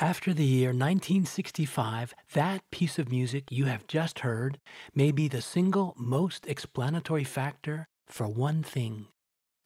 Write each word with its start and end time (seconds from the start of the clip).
After 0.00 0.32
the 0.32 0.46
year 0.46 0.70
1965, 0.70 2.14
that 2.32 2.62
piece 2.70 2.98
of 2.98 3.10
music 3.10 3.44
you 3.50 3.66
have 3.66 3.86
just 3.86 4.20
heard 4.20 4.58
may 4.94 5.12
be 5.12 5.28
the 5.28 5.42
single 5.42 5.92
most 5.98 6.46
explanatory 6.46 7.22
factor 7.22 7.86
for 8.06 8.26
one 8.26 8.62
thing 8.62 9.08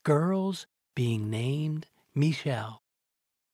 girls 0.03 0.67
being 0.97 1.31
named 1.31 1.87
Michelle. 2.17 2.83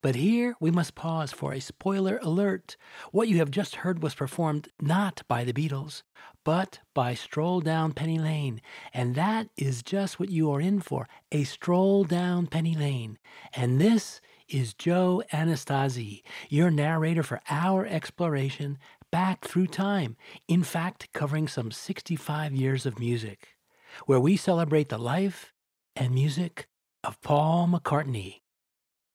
But 0.02 0.14
here 0.14 0.54
we 0.58 0.70
must 0.70 0.94
pause 0.94 1.32
for 1.32 1.52
a 1.52 1.60
spoiler 1.60 2.18
alert. 2.22 2.78
What 3.12 3.28
you 3.28 3.36
have 3.36 3.50
just 3.50 3.76
heard 3.76 4.02
was 4.02 4.14
performed 4.14 4.70
not 4.80 5.22
by 5.28 5.44
the 5.44 5.52
Beatles, 5.52 6.02
but 6.44 6.78
by 6.94 7.12
Stroll 7.12 7.60
Down 7.60 7.92
Penny 7.92 8.18
Lane. 8.18 8.62
And 8.94 9.14
that 9.16 9.48
is 9.58 9.82
just 9.82 10.18
what 10.18 10.30
you 10.30 10.50
are 10.50 10.62
in 10.62 10.80
for 10.80 11.06
a 11.30 11.44
stroll 11.44 12.04
down 12.04 12.46
Penny 12.46 12.74
Lane. 12.74 13.18
And 13.52 13.78
this 13.78 14.22
is 14.50 14.74
Joe 14.74 15.22
Anastasi, 15.32 16.22
your 16.48 16.70
narrator 16.70 17.22
for 17.22 17.40
our 17.48 17.86
exploration 17.86 18.78
back 19.10 19.44
through 19.44 19.68
time. 19.68 20.16
In 20.48 20.62
fact, 20.62 21.08
covering 21.12 21.48
some 21.48 21.70
65 21.70 22.52
years 22.52 22.86
of 22.86 22.98
music, 22.98 23.56
where 24.06 24.20
we 24.20 24.36
celebrate 24.36 24.88
the 24.88 24.98
life 24.98 25.52
and 25.96 26.14
music 26.14 26.68
of 27.02 27.20
Paul 27.22 27.68
McCartney. 27.68 28.40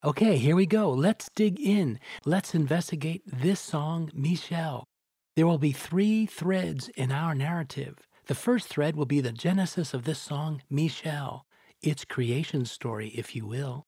Okay, 0.04 0.38
here 0.38 0.56
we 0.56 0.66
go. 0.66 0.92
Let's 0.92 1.30
dig 1.36 1.60
in. 1.60 2.00
Let's 2.26 2.54
investigate 2.54 3.24
this 3.26 3.60
song, 3.60 4.12
Michelle. 4.14 4.86
There 5.36 5.48
will 5.48 5.58
be 5.58 5.72
three 5.72 6.26
threads 6.26 6.90
in 6.90 7.12
our 7.12 7.36
narrative. 7.36 7.98
The 8.28 8.36
first 8.36 8.68
thread 8.68 8.96
will 8.96 9.06
be 9.06 9.22
the 9.22 9.32
genesis 9.32 9.94
of 9.94 10.04
this 10.04 10.20
song, 10.20 10.62
Michelle, 10.70 11.46
its 11.82 12.06
creation 12.06 12.66
story, 12.66 13.10
if 13.10 13.36
you 13.36 13.46
will. 13.46 13.86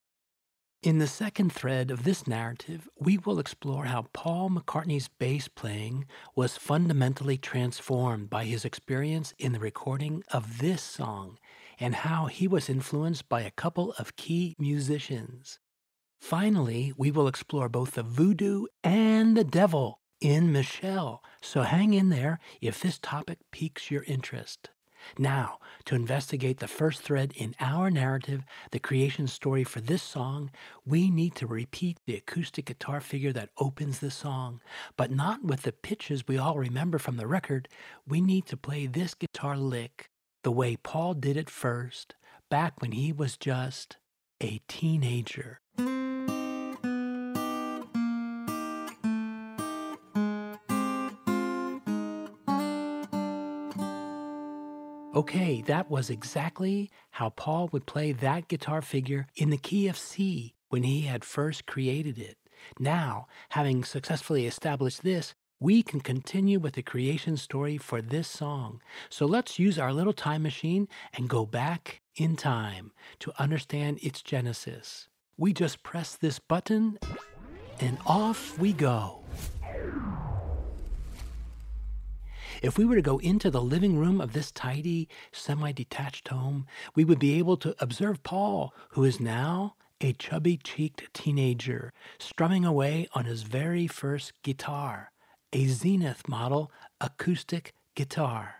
In 0.83 1.00
the 1.00 1.08
second 1.08 1.52
thread 1.52 1.89
of 1.89 2.03
this 2.03 2.28
narrative, 2.28 2.88
we 3.00 3.17
will 3.17 3.39
explore 3.39 3.86
how 3.86 4.06
Paul 4.14 4.52
McCartney's 4.52 5.08
bass 5.08 5.47
playing 5.47 6.05
was 6.36 6.55
fundamentally 6.55 7.36
transformed 7.36 8.30
by 8.30 8.45
his 8.45 8.64
experience 8.64 9.33
in 9.39 9.54
the 9.54 9.60
recording 9.60 10.23
of 10.32 10.60
this 10.60 10.83
song 10.83 11.39
and 11.80 11.95
how 11.95 12.27
he 12.27 12.48
was 12.48 12.70
influenced 12.70 13.27
by 13.27 13.42
a 13.42 13.52
couple 13.52 13.93
of 13.98 14.16
key 14.16 14.55
musicians. 14.60 15.58
Finally, 16.21 16.93
we 16.95 17.10
will 17.10 17.27
explore 17.27 17.70
both 17.70 17.95
the 17.95 18.04
voodoo 18.04 18.66
and 18.83 19.36
the 19.36 19.43
devil 19.43 20.02
in 20.21 20.52
Michelle, 20.52 21.23
so 21.42 21.64
hang 21.64 21.95
in 21.95 22.10
there 22.10 22.39
if 22.61 22.80
this 22.80 22.99
topic 22.99 23.39
piques 23.52 23.89
your 23.89 24.04
interest. 24.04 24.70
Now, 25.18 25.60
to 25.86 25.95
investigate 25.95 26.60
the 26.60 26.68
first 26.68 27.02
thread 27.02 27.34
in 27.36 27.56
our 27.60 27.90
narrative, 27.90 28.44
the 28.72 28.80
creation 28.80 29.28
story 29.28 29.64
for 29.64 29.82
this 29.82 30.04
song, 30.04 30.52
we 30.86 31.10
need 31.10 31.36
to 31.36 31.48
repeat 31.48 31.98
the 32.06 32.16
acoustic 32.16 32.66
guitar 32.66 33.00
figure 33.02 33.34
that 33.34 33.50
opens 33.58 34.00
the 34.00 34.12
song, 34.12 34.62
but 34.96 35.12
not 35.12 35.44
with 35.44 35.64
the 35.64 35.72
pitches 35.72 36.28
we 36.28 36.38
all 36.38 36.58
remember 36.58 36.98
from 36.98 37.17
the 37.17 37.28
record. 37.28 37.67
We 38.08 38.22
need 38.22 38.46
to 38.48 38.58
play 38.58 38.86
this 38.86 39.14
guitar 39.14 39.58
lick 39.58 40.10
the 40.44 40.52
way 40.52 40.78
Paul 40.78 41.14
did 41.14 41.38
it 41.38 41.50
first, 41.50 42.16
back 42.50 42.82
when 42.82 42.94
he 42.94 43.12
was 43.12 43.38
just 43.38 43.98
a 44.42 44.62
teenager. 44.67 45.60
Okay, 55.17 55.64
that 55.64 55.89
was 55.89 56.11
exactly 56.11 56.92
how 57.10 57.32
Paul 57.32 57.70
would 57.72 57.88
play 57.88 58.11
that 58.11 58.48
guitar 58.48 58.83
figure 58.83 59.26
in 59.36 59.50
the 59.50 59.58
key 59.58 59.88
of 59.88 59.98
C 59.98 60.54
when 60.70 60.83
he 60.83 61.02
had 61.02 61.26
first 61.26 61.66
created 61.66 62.20
it. 62.20 62.38
Now, 62.78 63.26
having 63.50 63.83
successfully 63.83 64.45
established 64.45 65.02
this, 65.02 65.33
we 65.60 65.82
can 65.82 66.02
continue 66.02 66.60
with 66.60 66.76
the 66.76 66.83
creation 66.83 67.36
story 67.36 67.80
for 67.80 68.00
this 68.00 68.28
song. 68.28 68.80
So 69.10 69.26
let's 69.26 69.58
use 69.58 69.80
our 69.80 69.92
little 69.92 70.14
time 70.14 70.44
machine 70.44 70.88
and 71.16 71.28
go 71.28 71.48
back 71.48 72.02
in 72.16 72.36
time 72.36 72.92
to 73.22 73.34
understand 73.39 73.98
its 74.04 74.22
genesis. 74.22 75.08
We 75.36 75.52
just 75.52 75.82
press 75.82 76.16
this 76.16 76.38
button 76.38 76.99
and 77.80 77.98
off 78.05 78.55
we 78.60 78.72
go. 78.72 79.23
If 82.62 82.78
we 82.78 82.86
were 82.86 82.95
to 82.95 83.02
go 83.02 83.20
into 83.20 83.52
the 83.52 83.62
living 83.62 83.98
room 83.98 84.20
of 84.20 84.34
this 84.34 84.52
tidy, 84.52 85.08
semi 85.32 85.72
detached 85.72 86.30
home, 86.30 86.66
we 86.95 87.06
would 87.06 87.20
be 87.20 87.38
able 87.38 87.58
to 87.58 87.76
observe 87.80 88.23
Paul, 88.23 88.73
who 88.90 89.04
is 89.04 89.20
now 89.20 89.76
a 90.02 90.14
chubby 90.14 90.58
cheeked 90.58 91.14
teenager, 91.14 91.94
strumming 92.20 92.66
away 92.66 93.08
on 93.14 93.26
his 93.26 93.44
very 93.44 93.88
first 93.88 94.34
guitar, 94.44 95.12
a 95.54 95.67
Zenith 95.67 96.28
model 96.28 96.72
acoustic 97.00 97.73
guitar. 97.96 98.56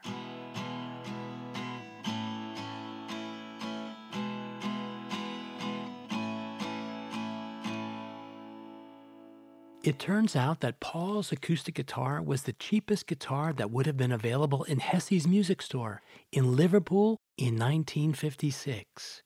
It 9.88 10.00
turns 10.00 10.36
out 10.36 10.60
that 10.60 10.82
Paul's 10.82 11.32
acoustic 11.32 11.76
guitar 11.76 12.22
was 12.22 12.42
the 12.42 12.52
cheapest 12.52 13.08
guitar 13.08 13.54
that 13.54 13.72
would 13.72 13.86
have 13.86 13.96
been 13.96 14.12
available 14.12 14.66
in 14.66 14.80
Hessy's 14.80 15.26
music 15.26 15.62
store 15.62 16.02
in 16.30 16.58
Liverpool 16.58 17.22
in 17.38 17.58
1956. 17.58 19.24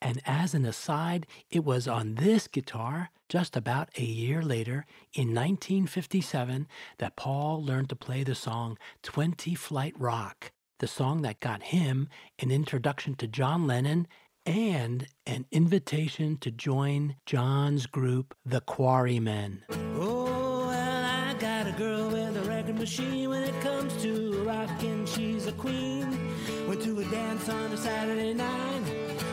And 0.00 0.22
as 0.24 0.54
an 0.54 0.64
aside, 0.64 1.26
it 1.50 1.62
was 1.62 1.86
on 1.86 2.14
this 2.14 2.48
guitar, 2.48 3.10
just 3.28 3.54
about 3.54 3.90
a 3.98 4.02
year 4.02 4.40
later, 4.40 4.86
in 5.12 5.34
1957, 5.34 6.66
that 6.96 7.16
Paul 7.16 7.62
learned 7.62 7.90
to 7.90 7.94
play 7.94 8.24
the 8.24 8.34
song 8.34 8.78
20 9.02 9.54
Flight 9.56 9.92
Rock, 9.98 10.52
the 10.78 10.86
song 10.86 11.20
that 11.20 11.40
got 11.40 11.64
him 11.64 12.08
an 12.38 12.50
introduction 12.50 13.14
to 13.16 13.26
John 13.26 13.66
Lennon 13.66 14.08
and 14.48 15.06
an 15.26 15.44
invitation 15.52 16.38
to 16.38 16.50
join 16.50 17.14
John's 17.26 17.84
group, 17.84 18.34
the 18.46 18.62
Quarrymen. 18.62 19.62
Oh, 19.68 20.66
well, 20.66 21.04
I 21.04 21.34
got 21.38 21.66
a 21.66 21.72
girl 21.72 22.08
with 22.08 22.34
a 22.34 22.48
record 22.48 22.78
machine 22.78 23.28
when 23.28 23.42
it 23.44 23.60
comes 23.60 23.94
to 24.00 24.42
rockin'. 24.44 25.04
She's 25.04 25.46
a 25.46 25.52
queen. 25.52 26.34
Went 26.66 26.80
to 26.80 26.98
a 26.98 27.04
dance 27.10 27.46
on 27.50 27.72
a 27.72 27.76
Saturday 27.76 28.32
night. 28.32 28.84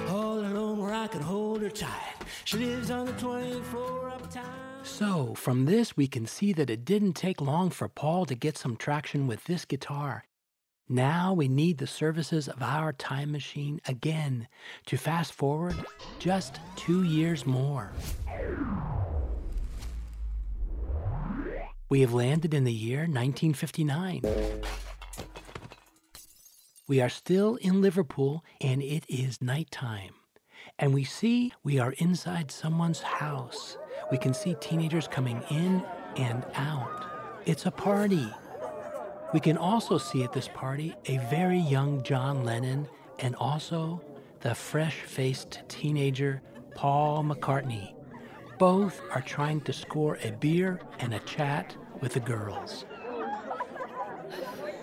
All 0.09 0.39
alone 0.39 0.79
where 0.79 0.94
I 0.94 1.07
could 1.07 1.21
hold 1.21 1.61
her 1.61 1.69
tight. 1.69 2.15
She 2.44 2.57
lives 2.57 2.91
on 2.91 3.06
the 3.06 3.13
20th 3.13 3.63
floor 3.63 4.09
uptown. 4.09 4.44
So, 4.83 5.33
from 5.33 5.63
this, 5.63 5.95
we 5.95 6.07
can 6.07 6.27
see 6.27 6.51
that 6.51 6.69
it 6.69 6.83
didn't 6.83 7.13
take 7.13 7.39
long 7.39 7.69
for 7.69 7.88
Paul 7.88 8.25
to 8.25 8.35
get 8.35 8.57
some 8.57 8.75
traction 8.75 9.27
with 9.27 9.45
this 9.45 9.63
guitar. 9.63 10.25
Now 10.87 11.33
we 11.33 11.47
need 11.47 11.79
the 11.79 11.87
services 11.87 12.47
of 12.47 12.61
our 12.61 12.93
time 12.93 13.31
machine 13.31 13.81
again 13.87 14.47
to 14.85 14.97
fast 14.97 15.33
forward 15.33 15.75
just 16.19 16.59
two 16.75 17.01
years 17.01 17.43
more. 17.45 17.91
We 21.89 22.01
have 22.01 22.13
landed 22.13 22.53
in 22.53 22.65
the 22.65 22.73
year 22.73 22.99
1959. 22.99 24.21
We 26.87 27.01
are 27.01 27.09
still 27.09 27.55
in 27.55 27.81
Liverpool 27.81 28.43
and 28.61 28.83
it 28.83 29.05
is 29.09 29.41
nighttime. 29.41 30.13
And 30.77 30.93
we 30.93 31.03
see 31.03 31.51
we 31.63 31.79
are 31.79 31.93
inside 31.93 32.51
someone's 32.51 33.01
house. 33.01 33.77
We 34.11 34.19
can 34.19 34.35
see 34.35 34.55
teenagers 34.61 35.07
coming 35.07 35.41
in 35.49 35.83
and 36.15 36.45
out. 36.53 37.05
It's 37.47 37.65
a 37.65 37.71
party. 37.71 38.31
We 39.33 39.39
can 39.39 39.57
also 39.57 39.98
see 39.98 40.24
at 40.24 40.33
this 40.33 40.48
party 40.48 40.95
a 41.06 41.18
very 41.30 41.60
young 41.60 42.04
John 42.04 42.44
Lennon 42.44 42.88
and 43.19 43.36
also 43.36 44.01
the 44.42 44.56
fresh 44.56 45.01
faced 45.01 45.62
teenager 45.68 46.42
Paul 46.75 47.24
McCartney. 47.24 47.94
Both 48.57 49.01
are 49.12 49.22
trying 49.22 49.62
to 49.62 49.74
score 49.74 50.18
a 50.24 50.31
beer 50.31 50.80
and 51.00 51.13
a 51.13 51.19
chat 51.19 51.75
with 52.00 52.13
the 52.13 52.19
girls. 52.19 52.86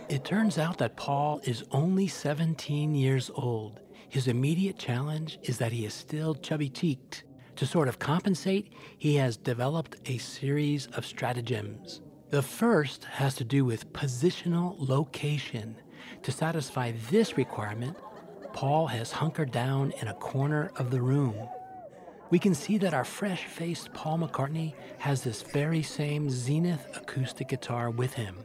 It 0.08 0.24
turns 0.24 0.58
out 0.58 0.78
that 0.78 0.96
Paul 0.96 1.40
is 1.44 1.64
only 1.70 2.06
17 2.06 2.94
years 2.94 3.30
old. 3.34 3.80
His 4.08 4.28
immediate 4.28 4.78
challenge 4.78 5.38
is 5.42 5.56
that 5.58 5.72
he 5.72 5.86
is 5.86 5.94
still 5.94 6.34
chubby 6.34 6.68
cheeked. 6.68 7.24
To 7.56 7.66
sort 7.66 7.88
of 7.88 7.98
compensate, 7.98 8.72
he 8.98 9.14
has 9.16 9.36
developed 9.36 9.96
a 10.06 10.18
series 10.18 10.86
of 10.88 11.06
stratagems. 11.06 12.02
The 12.32 12.42
first 12.42 13.04
has 13.04 13.34
to 13.34 13.44
do 13.44 13.62
with 13.62 13.92
positional 13.92 14.74
location. 14.78 15.76
To 16.22 16.32
satisfy 16.32 16.92
this 17.10 17.36
requirement, 17.36 17.98
Paul 18.54 18.86
has 18.86 19.12
hunkered 19.12 19.52
down 19.52 19.92
in 20.00 20.08
a 20.08 20.14
corner 20.14 20.70
of 20.76 20.90
the 20.90 21.02
room. 21.02 21.34
We 22.30 22.38
can 22.38 22.54
see 22.54 22.78
that 22.78 22.94
our 22.94 23.04
fresh 23.04 23.44
faced 23.44 23.92
Paul 23.92 24.20
McCartney 24.20 24.72
has 25.00 25.22
this 25.22 25.42
very 25.42 25.82
same 25.82 26.30
Zenith 26.30 26.96
acoustic 26.96 27.48
guitar 27.48 27.90
with 27.90 28.14
him. 28.14 28.38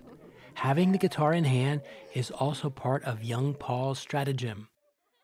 Having 0.56 0.92
the 0.92 0.98
guitar 0.98 1.31
in 1.31 1.45
hand 1.45 1.80
is 2.13 2.30
also 2.30 2.69
part 2.69 3.06
of 3.06 3.24
young 3.24 3.54
Paul's 3.54 4.00
stratagem. 4.00 4.68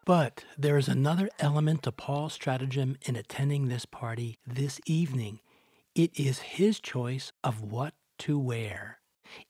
But 0.06 0.46
there 0.58 0.78
is 0.78 0.88
another 0.88 1.30
element 1.38 1.84
to 1.84 1.92
Paul's 1.92 2.32
stratagem 2.32 2.96
in 3.02 3.18
attending 3.18 3.68
this 3.68 3.86
party 3.86 4.38
this 4.48 4.80
evening. 4.86 5.42
It 5.96 6.18
is 6.18 6.40
his 6.40 6.80
choice 6.80 7.34
of 7.44 7.62
what 7.62 7.94
to 8.24 8.40
wear. 8.40 9.00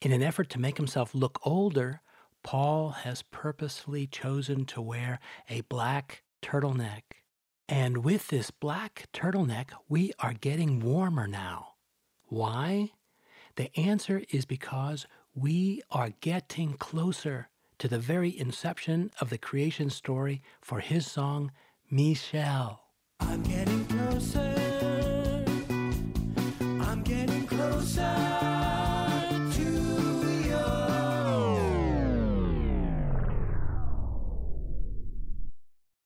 In 0.01 0.11
an 0.11 0.23
effort 0.23 0.49
to 0.49 0.59
make 0.59 0.77
himself 0.77 1.13
look 1.13 1.39
older, 1.43 2.01
Paul 2.41 2.89
has 2.89 3.21
purposely 3.21 4.07
chosen 4.07 4.65
to 4.65 4.81
wear 4.81 5.19
a 5.47 5.61
black 5.61 6.23
turtleneck. 6.41 7.03
And 7.69 8.03
with 8.03 8.29
this 8.29 8.49
black 8.49 9.09
turtleneck, 9.13 9.69
we 9.87 10.11
are 10.17 10.33
getting 10.33 10.79
warmer 10.79 11.27
now. 11.27 11.73
Why? 12.29 12.89
The 13.57 13.69
answer 13.79 14.23
is 14.31 14.45
because 14.45 15.05
we 15.35 15.83
are 15.91 16.09
getting 16.21 16.73
closer 16.73 17.49
to 17.77 17.87
the 17.87 17.99
very 17.99 18.35
inception 18.35 19.11
of 19.21 19.29
the 19.29 19.37
creation 19.37 19.91
story 19.91 20.41
for 20.61 20.79
his 20.79 21.05
song, 21.05 21.51
Michelle. 21.91 22.81
I'm 23.19 23.43
getting 23.43 23.85
closer. 23.85 25.45
I'm 26.59 27.03
getting 27.03 27.45
closer 27.45 28.62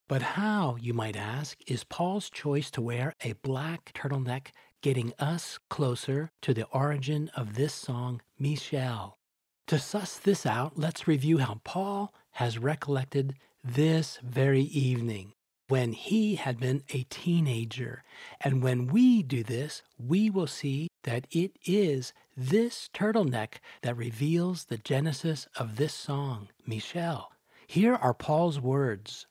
But 0.08 0.22
how, 0.22 0.78
you 0.80 0.94
might 0.94 1.16
ask, 1.16 1.58
is 1.66 1.84
Paul's 1.84 2.30
choice 2.30 2.70
to 2.70 2.80
wear 2.80 3.14
a 3.22 3.34
black 3.34 3.92
turtleneck 3.94 4.52
getting 4.80 5.12
us 5.18 5.58
closer 5.68 6.30
to 6.40 6.54
the 6.54 6.64
origin 6.68 7.30
of 7.36 7.56
this 7.56 7.74
song, 7.74 8.22
Michelle? 8.38 9.18
To 9.66 9.78
suss 9.78 10.16
this 10.16 10.46
out, 10.46 10.78
let's 10.78 11.06
review 11.06 11.38
how 11.38 11.60
Paul 11.62 12.14
has 12.32 12.58
recollected 12.58 13.34
this 13.62 14.18
very 14.22 14.62
evening 14.62 15.34
when 15.68 15.92
he 15.92 16.36
had 16.36 16.58
been 16.58 16.84
a 16.88 17.02
teenager. 17.10 18.02
And 18.40 18.62
when 18.62 18.86
we 18.86 19.22
do 19.22 19.44
this, 19.44 19.82
we 19.98 20.30
will 20.30 20.46
see 20.46 20.88
that 21.02 21.26
it 21.30 21.52
is 21.66 22.14
this 22.34 22.88
turtleneck 22.94 23.56
that 23.82 23.98
reveals 23.98 24.64
the 24.64 24.78
genesis 24.78 25.46
of 25.56 25.76
this 25.76 25.92
song, 25.92 26.48
Michelle. 26.66 27.30
Here 27.66 27.94
are 27.94 28.14
Paul's 28.14 28.58
words 28.58 29.26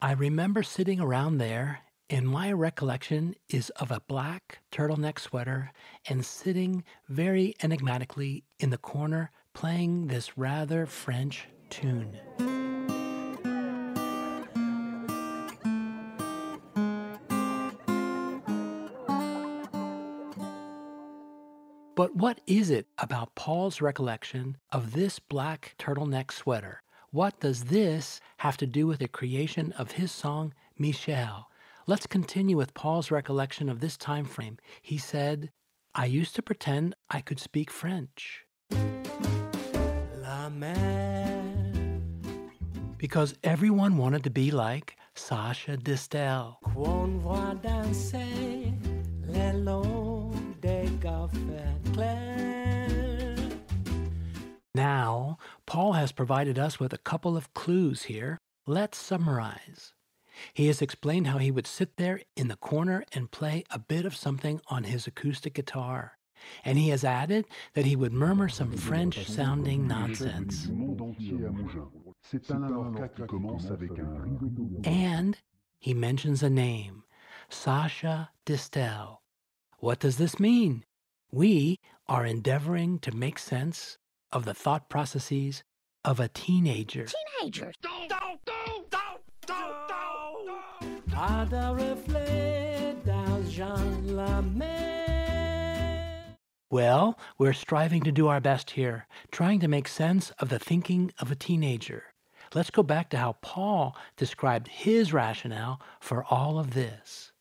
I 0.00 0.12
remember 0.12 0.62
sitting 0.62 1.00
around 1.00 1.38
there, 1.38 1.80
and 2.08 2.28
my 2.28 2.52
recollection 2.52 3.34
is 3.48 3.70
of 3.70 3.90
a 3.90 3.98
black 4.06 4.60
turtleneck 4.70 5.18
sweater 5.18 5.72
and 6.08 6.24
sitting 6.24 6.84
very 7.08 7.56
enigmatically 7.64 8.44
in 8.60 8.70
the 8.70 8.78
corner 8.78 9.32
playing 9.54 10.06
this 10.06 10.38
rather 10.38 10.86
French 10.86 11.48
tune. 11.68 12.16
But 21.96 22.14
what 22.14 22.40
is 22.46 22.70
it 22.70 22.86
about 22.98 23.34
Paul's 23.34 23.80
recollection 23.80 24.58
of 24.70 24.92
this 24.92 25.18
black 25.18 25.74
turtleneck 25.76 26.30
sweater? 26.30 26.82
What 27.10 27.40
does 27.40 27.64
this 27.64 28.20
have 28.38 28.58
to 28.58 28.66
do 28.66 28.86
with 28.86 28.98
the 28.98 29.08
creation 29.08 29.72
of 29.78 29.92
his 29.92 30.12
song, 30.12 30.52
Michelle? 30.76 31.48
Let's 31.86 32.06
continue 32.06 32.58
with 32.58 32.74
Paul's 32.74 33.10
recollection 33.10 33.70
of 33.70 33.80
this 33.80 33.96
time 33.96 34.26
frame. 34.26 34.58
He 34.82 34.98
said, 34.98 35.50
I 35.94 36.04
used 36.04 36.34
to 36.34 36.42
pretend 36.42 36.94
I 37.08 37.22
could 37.22 37.40
speak 37.40 37.70
French. 37.70 38.44
La 40.20 40.50
mer. 40.50 41.42
Because 42.98 43.34
everyone 43.42 43.96
wanted 43.96 44.22
to 44.24 44.30
be 44.30 44.50
like 44.50 44.98
Sacha 45.14 45.78
Distel. 45.78 46.58
Qu'on 46.62 47.20
voit 47.20 47.54
danser 47.62 48.74
le 49.26 49.52
long 49.64 50.54
des 50.60 50.90
clairs. 51.94 53.07
Now, 54.74 55.38
Paul 55.66 55.94
has 55.94 56.12
provided 56.12 56.58
us 56.58 56.78
with 56.78 56.92
a 56.92 56.98
couple 56.98 57.36
of 57.36 57.52
clues 57.54 58.04
here. 58.04 58.38
Let's 58.66 58.98
summarize. 58.98 59.92
He 60.54 60.66
has 60.68 60.82
explained 60.82 61.26
how 61.26 61.38
he 61.38 61.50
would 61.50 61.66
sit 61.66 61.96
there 61.96 62.20
in 62.36 62.48
the 62.48 62.56
corner 62.56 63.04
and 63.12 63.30
play 63.30 63.64
a 63.70 63.78
bit 63.78 64.04
of 64.04 64.14
something 64.14 64.60
on 64.68 64.84
his 64.84 65.06
acoustic 65.06 65.54
guitar. 65.54 66.18
And 66.64 66.78
he 66.78 66.90
has 66.90 67.02
added 67.02 67.46
that 67.74 67.86
he 67.86 67.96
would 67.96 68.12
murmur 68.12 68.48
some 68.48 68.76
French 68.76 69.26
sounding 69.26 69.88
nonsense. 69.88 70.66
du 70.66 70.72
monde 70.72 71.00
entier 71.00 71.44
à 71.44 71.50
Mougins. 71.50 71.90
C'est 72.22 72.50
Alain 72.50 72.68
Lorca 72.68 73.08
qui 73.08 73.26
commence 73.26 73.70
avec 73.70 73.98
un 73.98 74.84
And 74.84 75.36
he 75.80 75.94
mentions 75.94 76.42
a 76.42 76.50
name, 76.50 77.04
Sacha 77.48 78.30
Distel. 78.46 79.20
What 79.78 79.98
does 79.98 80.18
this 80.18 80.38
mean? 80.38 80.84
We 81.32 81.78
are 82.06 82.24
endeavoring 82.24 83.00
to 83.00 83.12
make 83.12 83.38
sense 83.38 83.98
of 84.32 84.44
the 84.44 84.54
thought 84.54 84.88
processes 84.88 85.62
of 86.04 86.20
a 86.20 86.28
teenager. 86.28 87.06
Pas 91.10 91.48
de 91.48 91.74
reflet 91.74 93.04
d'argent 93.04 94.06
la. 94.06 94.42
Well, 96.70 97.18
we're 97.38 97.54
striving 97.54 98.02
to 98.02 98.12
do 98.12 98.28
our 98.28 98.40
best 98.40 98.72
here, 98.72 99.06
trying 99.32 99.58
to 99.60 99.68
make 99.68 99.88
sense 99.88 100.30
of 100.38 100.50
the 100.50 100.58
thinking 100.58 101.10
of 101.18 101.32
a 101.32 101.34
teenager. 101.34 102.04
Let's 102.54 102.70
go 102.70 102.82
back 102.82 103.08
to 103.10 103.16
how 103.16 103.36
Paul 103.40 103.96
described 104.16 104.68
his 104.68 105.12
rationale 105.12 105.80
for 105.98 106.24
all 106.24 106.58
of 106.58 106.74
this. 106.74 107.32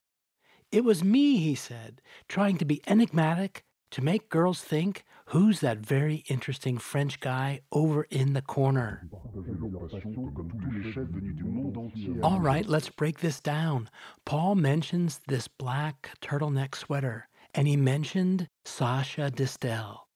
It 0.72 0.84
was 0.84 1.03
me, 1.03 1.38
he 1.38 1.56
said, 1.56 2.01
trying 2.27 2.58
to 2.58 2.65
be 2.65 2.82
enigmatic 2.88 3.65
to 3.91 4.03
make 4.03 4.29
girls 4.29 4.62
think 4.62 5.03
who's 5.31 5.60
that 5.60 5.79
very 5.79 6.24
interesting 6.29 6.77
French 6.77 7.19
guy 7.19 7.60
over 7.74 8.03
in 8.03 8.31
the 8.31 8.41
corner. 8.41 9.07
J'avais 9.36 9.51
l'impression 9.60 10.13
que 10.13 10.36
comme 10.36 10.50
tous 10.50 10.72
les 10.72 10.91
chefs 10.91 11.10
venus 11.10 11.36
du 11.36 11.43
monde 11.43 11.77
entier 11.77 12.13
à 12.22 12.25
All 12.25 12.39
right, 12.39 12.65
let's 12.65 12.89
break 12.89 13.19
this 13.19 13.41
down. 13.41 13.89
Paul 14.25 14.55
mentions 14.55 15.19
this 15.27 15.50
black 15.50 16.12
turtleneck 16.22 16.75
sweater, 16.75 17.27
and 17.53 17.67
he 17.67 17.75
mentioned 17.75 18.48
Sacha 18.63 19.29
Distel. 19.29 20.07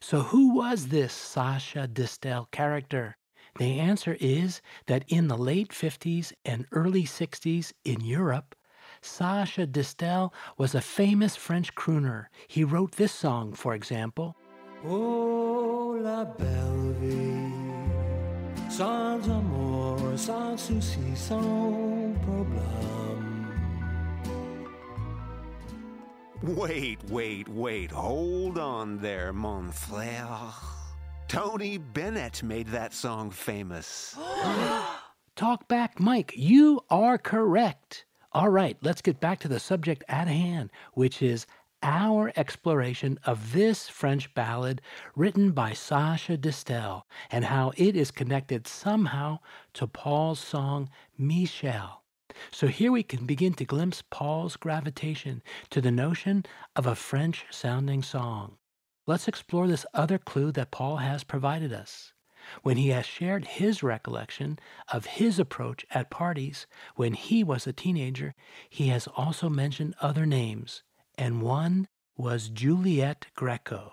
So, 0.00 0.22
who 0.22 0.54
was 0.54 0.88
this 0.88 1.12
Sacha 1.12 1.86
Distel 1.86 2.50
character? 2.50 3.16
The 3.58 3.78
answer 3.78 4.16
is 4.20 4.60
that 4.86 5.04
in 5.08 5.28
the 5.28 5.38
late 5.38 5.70
50s 5.70 6.32
and 6.44 6.66
early 6.72 7.04
60s 7.04 7.72
in 7.84 8.00
Europe, 8.00 8.56
Sacha 9.00 9.66
Distel 9.66 10.32
was 10.58 10.74
a 10.74 10.80
famous 10.80 11.36
French 11.36 11.74
crooner. 11.74 12.26
He 12.48 12.64
wrote 12.64 12.92
this 12.92 13.12
song, 13.12 13.52
for 13.52 13.74
example. 13.74 14.36
Oh, 14.84 15.98
la 16.00 16.24
belle 16.24 16.94
vie, 17.00 17.50
sans 18.70 19.28
amour, 19.28 19.98
sans 20.16 20.56
souci, 20.56 21.14
sans 21.14 22.14
problème. 22.22 22.66
Wait, 26.42 26.98
wait, 27.10 27.48
wait. 27.48 27.90
Hold 27.90 28.58
on 28.58 28.98
there, 28.98 29.32
mon 29.32 29.72
frère. 29.72 30.54
Tony 31.28 31.78
Bennett 31.78 32.42
made 32.42 32.68
that 32.68 32.92
song 32.92 33.30
famous. 33.30 34.16
Talk 35.36 35.66
back, 35.66 35.98
Mike. 35.98 36.32
You 36.36 36.80
are 36.88 37.18
correct. 37.18 38.04
All 38.32 38.50
right, 38.50 38.76
let's 38.82 39.02
get 39.02 39.18
back 39.18 39.40
to 39.40 39.48
the 39.48 39.58
subject 39.58 40.04
at 40.08 40.28
hand, 40.28 40.70
which 40.92 41.22
is 41.22 41.46
our 41.82 42.32
exploration 42.36 43.18
of 43.24 43.52
this 43.52 43.88
French 43.88 44.32
ballad 44.34 44.80
written 45.14 45.52
by 45.52 45.72
Sacha 45.72 46.36
Distel 46.36 47.02
and 47.30 47.44
how 47.44 47.72
it 47.76 47.94
is 47.96 48.10
connected 48.10 48.66
somehow 48.66 49.38
to 49.74 49.86
Paul's 49.86 50.40
song 50.40 50.88
Michelle. 51.18 52.02
So 52.50 52.66
here 52.66 52.92
we 52.92 53.02
can 53.02 53.24
begin 53.26 53.54
to 53.54 53.64
glimpse 53.64 54.02
Paul's 54.10 54.56
gravitation 54.56 55.42
to 55.70 55.80
the 55.80 55.90
notion 55.90 56.44
of 56.74 56.86
a 56.86 56.94
French 56.94 57.46
sounding 57.50 58.02
song. 58.02 58.58
Let's 59.06 59.28
explore 59.28 59.68
this 59.68 59.86
other 59.94 60.18
clue 60.18 60.52
that 60.52 60.70
Paul 60.70 60.96
has 60.96 61.24
provided 61.24 61.72
us. 61.72 62.12
When 62.62 62.76
he 62.76 62.88
has 62.88 63.06
shared 63.06 63.44
his 63.44 63.82
recollection 63.82 64.58
of 64.92 65.06
his 65.06 65.38
approach 65.38 65.84
at 65.90 66.10
parties 66.10 66.66
when 66.94 67.14
he 67.14 67.42
was 67.42 67.66
a 67.66 67.72
teenager, 67.72 68.34
he 68.68 68.88
has 68.88 69.08
also 69.16 69.48
mentioned 69.48 69.94
other 70.00 70.26
names, 70.26 70.82
and 71.18 71.42
one 71.42 71.88
was 72.16 72.48
Juliette 72.48 73.26
Greco. 73.34 73.92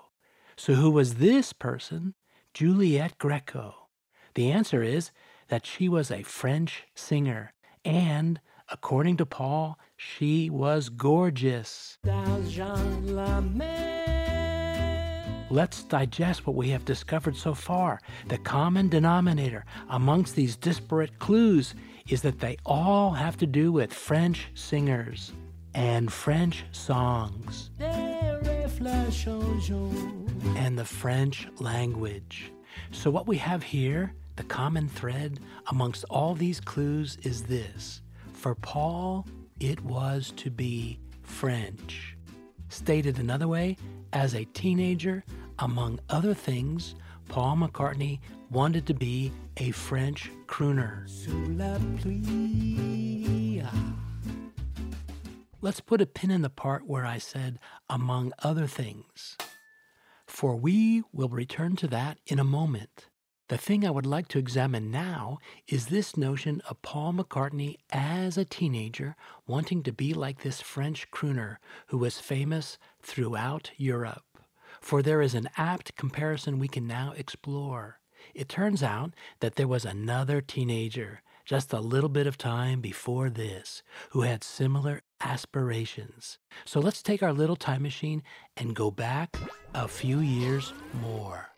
So, 0.56 0.74
who 0.74 0.92
was 0.92 1.15
this 1.15 1.53
person, 1.53 2.15
Juliette 2.53 3.18
Greco? 3.18 3.88
The 4.36 4.51
answer 4.51 4.84
is 4.84 5.12
that 5.48 5.65
she 5.65 5.89
was 5.89 6.12
a 6.12 6.24
French 6.24 6.84
singer, 6.96 7.53
and 7.84 8.39
according 8.70 9.18
to 9.18 9.25
Paul, 9.25 9.77
she 9.98 10.50
was 10.50 10.89
gorgeous. 10.89 11.98
Let's 15.50 15.84
digest 15.84 16.48
what 16.48 16.56
we 16.56 16.70
have 16.70 16.86
discovered 16.86 17.36
so 17.36 17.53
far. 17.53 18.00
The 18.27 18.39
common 18.39 18.89
denominator 18.89 19.65
amongst 19.89 20.36
these 20.36 20.56
disparate 20.56 21.20
clues 21.20 21.75
is 22.08 22.22
that 22.24 22.39
they 22.39 22.58
all 22.65 23.12
have 23.12 23.38
to 23.38 23.46
do 23.46 23.72
with 23.72 23.94
French 23.94 24.48
singers 24.56 25.32
and 25.74 26.12
French 26.12 26.65
songs 26.72 27.70
and 30.58 30.77
the 30.77 30.86
French 30.86 31.48
language. 31.60 32.51
So, 32.92 33.10
what 33.10 33.27
we 33.27 33.38
have 33.38 33.63
here, 33.63 34.13
the 34.36 34.44
common 34.44 34.88
thread 34.88 35.39
amongst 35.68 36.06
all 36.10 36.36
these 36.36 36.60
clues 36.60 37.18
is 37.24 37.44
this 37.44 38.01
for 38.34 38.56
Paul, 38.56 39.25
it 39.60 39.84
was 39.84 40.34
to 40.38 40.50
be 40.50 41.00
French. 41.22 42.18
Stated 42.70 43.20
another 43.20 43.48
way, 43.48 43.77
as 44.12 44.36
a 44.36 44.46
teenager, 44.46 45.24
among 45.60 46.00
other 46.10 46.34
things, 46.34 46.96
Paul 47.30 47.58
McCartney 47.58 48.20
wanted 48.51 48.86
to 48.88 48.94
be 48.94 49.32
a 49.58 49.72
French 49.72 50.30
crooner. 50.48 51.08
Let's 55.63 55.79
put 55.79 56.01
a 56.01 56.05
pin 56.05 56.29
in 56.29 56.41
the 56.41 56.50
part 56.50 56.89
where 56.89 57.05
I 57.05 57.17
said, 57.17 57.58
among 57.89 58.34
other 58.39 58.67
things, 58.67 59.38
for 60.27 60.58
we 60.58 61.03
will 61.13 61.29
return 61.29 61.77
to 61.77 61.88
that 61.88 62.17
in 62.25 62.38
a 62.38 62.43
moment. 62.43 63.08
The 63.48 63.58
thing 63.58 63.88
I 63.88 63.89
would 63.89 64.05
like 64.05 64.27
to 64.29 64.39
examine 64.39 64.91
now 64.91 65.38
is 65.65 65.86
this 65.86 66.17
notion 66.17 66.62
of 66.70 66.82
Paul 66.82 67.13
McCartney 67.13 67.77
as 67.93 68.38
a 68.38 68.43
teenager 68.43 69.15
wanting 69.48 69.84
to 69.84 69.93
be 69.93 70.13
like 70.13 70.41
this 70.41 70.60
French 70.60 71.10
crooner 71.12 71.60
who 71.88 71.98
was 71.98 72.20
famous 72.20 72.77
throughout 73.01 73.72
Europe. 73.77 74.25
For 74.82 75.01
there 75.01 75.22
is 75.22 75.34
an 75.34 75.48
apt 75.55 75.96
comparison 75.96 76.60
we 76.60 76.67
can 76.67 76.88
now 76.88 77.13
explore. 77.15 78.01
It 78.36 78.50
turns 78.50 78.84
out 78.84 79.13
that 79.39 79.55
there 79.55 79.70
was 79.70 79.86
another 79.86 80.41
teenager 80.41 81.22
just 81.46 81.72
a 81.72 81.79
little 81.79 82.10
bit 82.10 82.27
of 82.27 82.38
time 82.38 82.82
before 82.82 83.29
this 83.29 83.82
who 84.10 84.22
had 84.22 84.43
similar 84.43 85.01
aspirations. 85.24 86.38
So 86.65 86.80
let's 86.80 87.01
take 87.01 87.24
our 87.24 87.34
little 87.34 87.56
time 87.56 87.82
machine 87.82 88.24
and 88.58 88.75
go 88.75 88.92
back 88.92 89.38
a 89.74 89.88
few 89.88 90.20
years 90.20 90.74
more. 91.01 91.50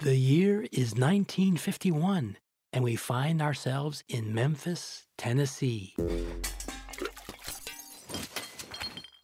The 0.00 0.16
year 0.16 0.62
is 0.70 0.94
1951, 0.94 2.36
and 2.72 2.84
we 2.84 2.94
find 2.96 3.42
ourselves 3.42 4.04
in 4.08 4.32
Memphis, 4.32 5.06
Tennessee. 5.16 5.96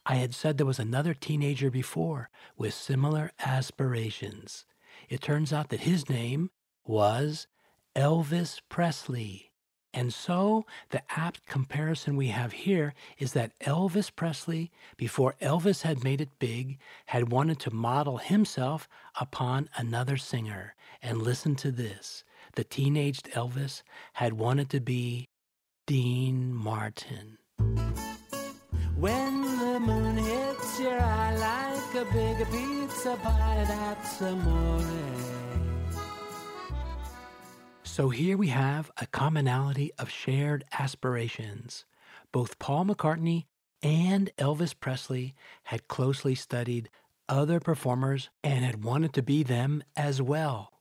I 0.05 0.15
had 0.15 0.35
said 0.35 0.57
there 0.57 0.65
was 0.65 0.79
another 0.79 1.13
teenager 1.13 1.71
before 1.71 2.29
with 2.57 2.73
similar 2.73 3.31
aspirations. 3.39 4.65
It 5.09 5.21
turns 5.21 5.51
out 5.51 5.69
that 5.69 5.81
his 5.81 6.09
name 6.09 6.51
was 6.85 7.47
Elvis 7.95 8.61
Presley. 8.69 9.51
And 9.95 10.13
so 10.13 10.65
the 10.89 11.01
apt 11.09 11.45
comparison 11.45 12.17
we 12.17 12.27
have 12.27 12.51
here 12.51 12.93
is 13.17 13.31
that 13.31 13.57
Elvis 13.59 14.13
Presley, 14.13 14.69
before 14.97 15.35
Elvis 15.41 15.83
had 15.83 16.03
made 16.03 16.19
it 16.19 16.37
big, 16.37 16.77
had 17.05 17.31
wanted 17.31 17.61
to 17.61 17.73
model 17.73 18.17
himself 18.17 18.89
upon 19.19 19.69
another 19.77 20.17
singer. 20.17 20.75
And 21.01 21.21
listen 21.21 21.55
to 21.55 21.71
this 21.71 22.25
the 22.55 22.65
teenaged 22.65 23.29
Elvis 23.31 23.83
had 24.13 24.33
wanted 24.33 24.69
to 24.71 24.81
be 24.81 25.29
Dean 25.87 26.53
Martin. 26.53 27.37
When 28.97 29.41
the 29.41 29.79
moon 29.79 30.17
hits 30.17 30.79
your 30.79 30.99
eye 30.99 31.35
like 31.37 31.95
a 31.95 32.11
big 32.11 32.37
pizza 32.51 33.17
pie, 33.21 33.65
that's 33.67 34.21
amore. 34.21 35.44
So 37.95 38.09
here 38.09 38.35
we 38.35 38.49
have 38.49 38.91
a 38.97 39.07
commonality 39.07 39.93
of 39.97 40.09
shared 40.09 40.65
aspirations. 40.77 41.85
Both 42.33 42.59
Paul 42.59 42.83
McCartney 42.87 43.45
and 43.81 44.29
Elvis 44.37 44.77
Presley 44.77 45.33
had 45.63 45.87
closely 45.87 46.35
studied 46.35 46.89
other 47.29 47.61
performers 47.61 48.29
and 48.43 48.65
had 48.65 48.83
wanted 48.83 49.13
to 49.13 49.23
be 49.23 49.43
them 49.43 49.81
as 49.95 50.21
well. 50.21 50.73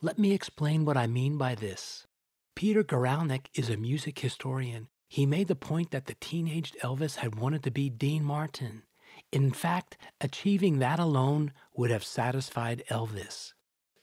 Let 0.00 0.16
me 0.16 0.30
explain 0.30 0.84
what 0.84 0.96
I 0.96 1.08
mean 1.08 1.36
by 1.36 1.56
this. 1.56 2.06
Peter 2.54 2.84
Guralnick 2.84 3.46
is 3.52 3.68
a 3.68 3.76
music 3.76 4.20
historian. 4.20 4.86
He 5.08 5.26
made 5.26 5.48
the 5.48 5.56
point 5.56 5.90
that 5.90 6.06
the 6.06 6.14
teenaged 6.20 6.76
Elvis 6.84 7.16
had 7.16 7.34
wanted 7.34 7.64
to 7.64 7.72
be 7.72 7.90
Dean 7.90 8.22
Martin. 8.22 8.84
In 9.32 9.50
fact, 9.50 9.98
achieving 10.20 10.78
that 10.78 11.00
alone 11.00 11.52
would 11.74 11.90
have 11.90 12.04
satisfied 12.04 12.84
Elvis. 12.88 13.54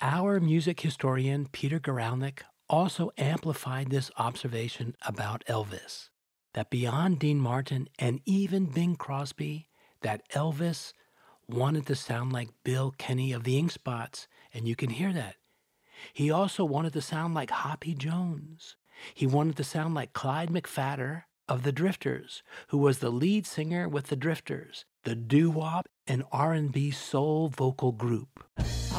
Our 0.02 0.42
music 0.42 0.82
historian, 0.82 1.48
Peter 1.54 1.80
Guralnick, 1.80 2.42
also 2.70 3.12
amplified 3.18 3.90
this 3.90 4.12
observation 4.18 4.96
about 5.06 5.44
Elvis 5.48 6.10
that 6.58 6.70
beyond 6.72 7.20
Dean 7.20 7.40
Martin 7.40 7.88
and 8.00 8.20
even 8.26 8.66
Bing 8.66 8.96
Crosby, 8.96 9.70
that 10.02 10.28
Elvis 10.32 10.92
wanted 11.48 11.86
to 11.86 11.96
sound 11.96 12.34
like 12.34 12.50
Bill 12.64 12.96
Kenny 12.98 13.32
of 13.32 13.44
the 13.44 13.60
Ink 13.60 13.72
Spots, 13.72 14.28
and 14.54 14.68
you 14.68 14.76
can 14.76 14.90
hear 14.90 15.14
that. 15.14 15.36
He 16.14 16.32
also 16.32 16.66
wanted 16.66 16.94
to 16.94 17.02
sound 17.02 17.36
like 17.36 17.52
Hoppy 17.52 17.94
Jones. 17.94 18.76
He 19.14 19.28
wanted 19.28 19.56
to 19.58 19.64
sound 19.64 19.94
like 19.94 20.14
Clyde 20.14 20.50
McPhatter 20.50 21.26
of 21.48 21.62
the 21.62 21.72
Drifters, 21.72 22.42
who 22.70 22.80
was 22.80 23.00
the 23.00 23.12
lead 23.12 23.46
singer 23.46 23.88
with 23.88 24.08
the 24.08 24.18
Drifters, 24.18 24.86
the 25.04 25.14
doo-wop 25.14 25.88
and 26.08 26.24
R&B 26.32 26.90
soul 26.90 27.50
vocal 27.50 27.92
group. 27.92 28.44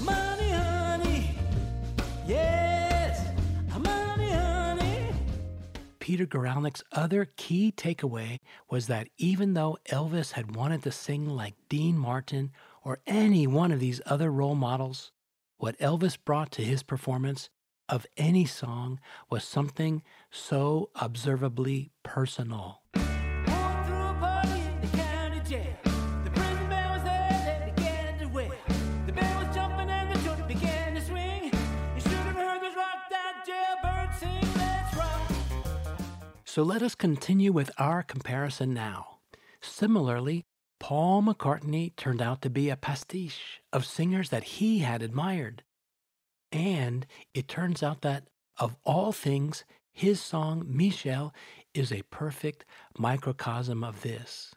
Money, 0.01 0.58
Peter 6.09 6.25
Guralnick's 6.25 6.83
other 6.91 7.27
key 7.37 7.71
takeaway 7.71 8.39
was 8.71 8.87
that 8.87 9.11
even 9.19 9.53
though 9.53 9.77
Elvis 9.91 10.33
had 10.33 10.57
wanted 10.57 10.83
to 10.83 10.91
sing 10.91 11.29
like 11.29 11.53
Dean 11.69 11.99
Martin 11.99 12.51
or 12.83 13.01
any 13.07 13.47
one 13.47 13.71
of 13.71 13.79
these 13.79 14.01
other 14.07 14.33
role 14.33 14.55
models, 14.55 15.13
what 15.59 15.79
Elvis 15.79 16.17
brought 16.17 16.51
to 16.53 16.65
his 16.65 16.83
performance 16.83 17.51
of 17.91 18.07
any 18.17 18.47
song 18.47 18.99
was 19.29 19.45
something 19.45 20.03
so 20.31 20.89
observably 20.97 21.91
personal. 22.03 22.81
So 36.59 36.65
let 36.65 36.83
us 36.83 36.97
continue 36.97 37.53
with 37.53 37.71
our 37.79 38.03
comparison 38.03 38.75
now. 38.75 39.19
Similarly, 39.61 40.45
Paul 40.81 41.23
McCartney 41.23 41.95
turned 41.95 42.21
out 42.21 42.43
to 42.43 42.51
be 42.51 42.69
a 42.69 42.77
pastiche 42.77 43.61
of 43.73 43.87
singers 43.87 44.31
that 44.31 44.43
he 44.43 44.81
had 44.81 45.01
admired. 45.01 45.63
And 46.51 47.07
it 47.33 47.47
turns 47.47 47.85
out 47.85 48.01
that, 48.01 48.25
of 48.59 48.75
all 48.83 49.13
things, 49.13 49.65
his 49.93 50.21
song, 50.21 50.65
Michelle, 50.67 51.33
is 51.75 51.93
a 51.93 52.03
perfect 52.11 52.65
microcosm 52.99 53.85
of 53.85 54.03
this. 54.03 54.53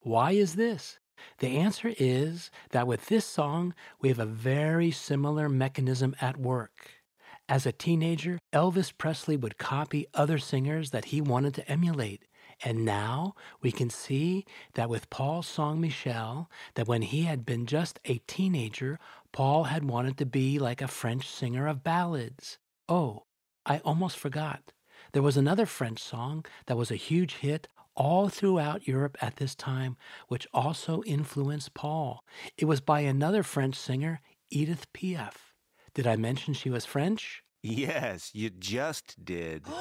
Why 0.00 0.30
is 0.30 0.54
this? 0.54 0.98
The 1.36 1.58
answer 1.58 1.92
is 1.98 2.50
that 2.70 2.86
with 2.86 3.08
this 3.08 3.26
song, 3.26 3.74
we 4.00 4.08
have 4.08 4.18
a 4.18 4.24
very 4.24 4.90
similar 4.90 5.50
mechanism 5.50 6.16
at 6.18 6.38
work. 6.38 7.01
As 7.48 7.66
a 7.66 7.72
teenager, 7.72 8.38
Elvis 8.52 8.92
Presley 8.96 9.36
would 9.36 9.58
copy 9.58 10.06
other 10.14 10.38
singers 10.38 10.90
that 10.90 11.06
he 11.06 11.20
wanted 11.20 11.54
to 11.54 11.68
emulate. 11.70 12.24
And 12.64 12.84
now 12.84 13.34
we 13.60 13.72
can 13.72 13.90
see 13.90 14.44
that 14.74 14.88
with 14.88 15.10
Paul's 15.10 15.48
song 15.48 15.80
Michelle, 15.80 16.48
that 16.74 16.86
when 16.86 17.02
he 17.02 17.22
had 17.22 17.44
been 17.44 17.66
just 17.66 17.98
a 18.04 18.18
teenager, 18.26 18.98
Paul 19.32 19.64
had 19.64 19.84
wanted 19.84 20.16
to 20.18 20.26
be 20.26 20.58
like 20.58 20.80
a 20.80 20.88
French 20.88 21.28
singer 21.28 21.66
of 21.66 21.82
ballads. 21.82 22.58
Oh, 22.88 23.24
I 23.66 23.78
almost 23.78 24.16
forgot. 24.16 24.72
There 25.12 25.22
was 25.22 25.36
another 25.36 25.66
French 25.66 26.00
song 26.02 26.44
that 26.66 26.76
was 26.76 26.90
a 26.90 26.96
huge 26.96 27.34
hit 27.34 27.68
all 27.94 28.28
throughout 28.28 28.86
Europe 28.88 29.18
at 29.20 29.36
this 29.36 29.54
time, 29.54 29.96
which 30.28 30.46
also 30.54 31.02
influenced 31.04 31.74
Paul. 31.74 32.24
It 32.56 32.64
was 32.64 32.80
by 32.80 33.00
another 33.00 33.42
French 33.42 33.74
singer, 33.74 34.20
Edith 34.50 34.86
Piaf. 34.92 35.51
Did 35.94 36.06
I 36.06 36.16
mention 36.16 36.54
she 36.54 36.70
was 36.70 36.86
French? 36.86 37.42
Yes, 37.62 38.30
you 38.34 38.50
just 38.50 39.24
did. 39.24 39.66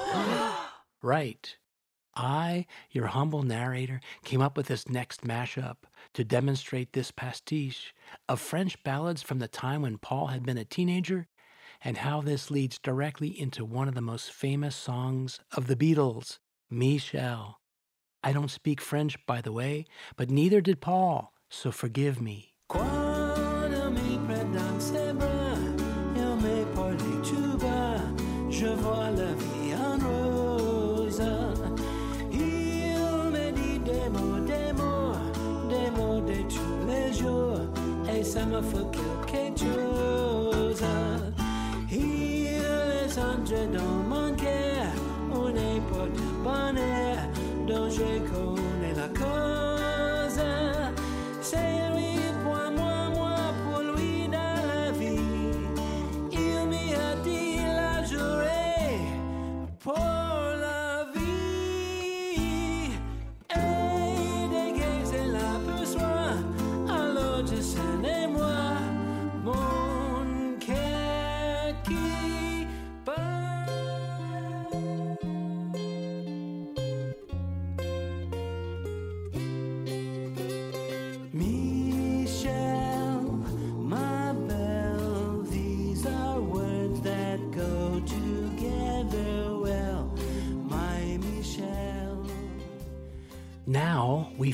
Right. 1.03 1.58
I, 2.15 2.68
your 2.91 3.08
humble 3.08 3.41
narrator, 3.41 4.01
came 4.24 4.39
up 4.39 4.56
with 4.56 4.68
this 4.68 4.88
next 4.88 5.24
mashup 5.24 5.77
to 6.13 6.24
demonstrate 6.24 6.94
this 6.94 7.10
pastiche 7.10 7.91
of 8.30 8.39
French 8.39 8.84
ballads 8.84 9.24
from 9.24 9.39
the 9.39 9.48
time 9.48 9.82
when 9.82 9.98
Paul 9.98 10.27
had 10.27 10.44
been 10.44 10.60
a 10.60 10.65
teenager 10.65 11.27
and 11.84 11.98
how 11.98 12.22
this 12.22 12.51
leads 12.51 12.77
directly 12.77 13.30
into 13.30 13.65
one 13.65 13.88
of 13.88 13.96
the 13.96 14.01
most 14.01 14.32
famous 14.32 14.75
songs 14.75 15.39
of 15.51 15.65
the 15.65 15.75
Beatles, 15.75 16.38
Michelle. 16.70 17.60
I 18.24 18.34
don't 18.34 18.51
speak 18.51 18.80
French, 18.80 19.18
by 19.25 19.41
the 19.41 19.51
way, 19.51 19.86
but 20.15 20.30
neither 20.30 20.62
did 20.62 20.82
Paul, 20.82 21.34
so 21.50 21.72
forgive 21.72 22.22
me. 22.22 22.53
Entré 43.17 43.67
dans 43.67 44.03
mon 44.10 44.36
cœur, 44.36 44.91
on 45.34 45.50
est 45.50 45.81
pour 45.89 46.08
de 46.08 46.25
bonheur, 46.43 47.17
dont 47.67 47.89
je 47.89 48.20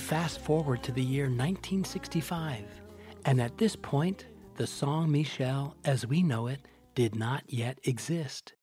fast 0.08 0.40
forward 0.40 0.82
to 0.82 0.94
the 0.94 1.04
year 1.04 1.26
1965, 1.26 2.64
and 3.26 3.42
at 3.42 3.58
this 3.58 3.76
point, 3.76 4.26
the 4.56 4.66
song 4.66 5.12
Michelle, 5.12 5.76
as 5.84 6.08
we 6.08 6.24
know 6.24 6.48
it, 6.48 6.62
did 6.96 7.14
not 7.14 7.44
yet 7.48 7.78
exist. 7.84 8.54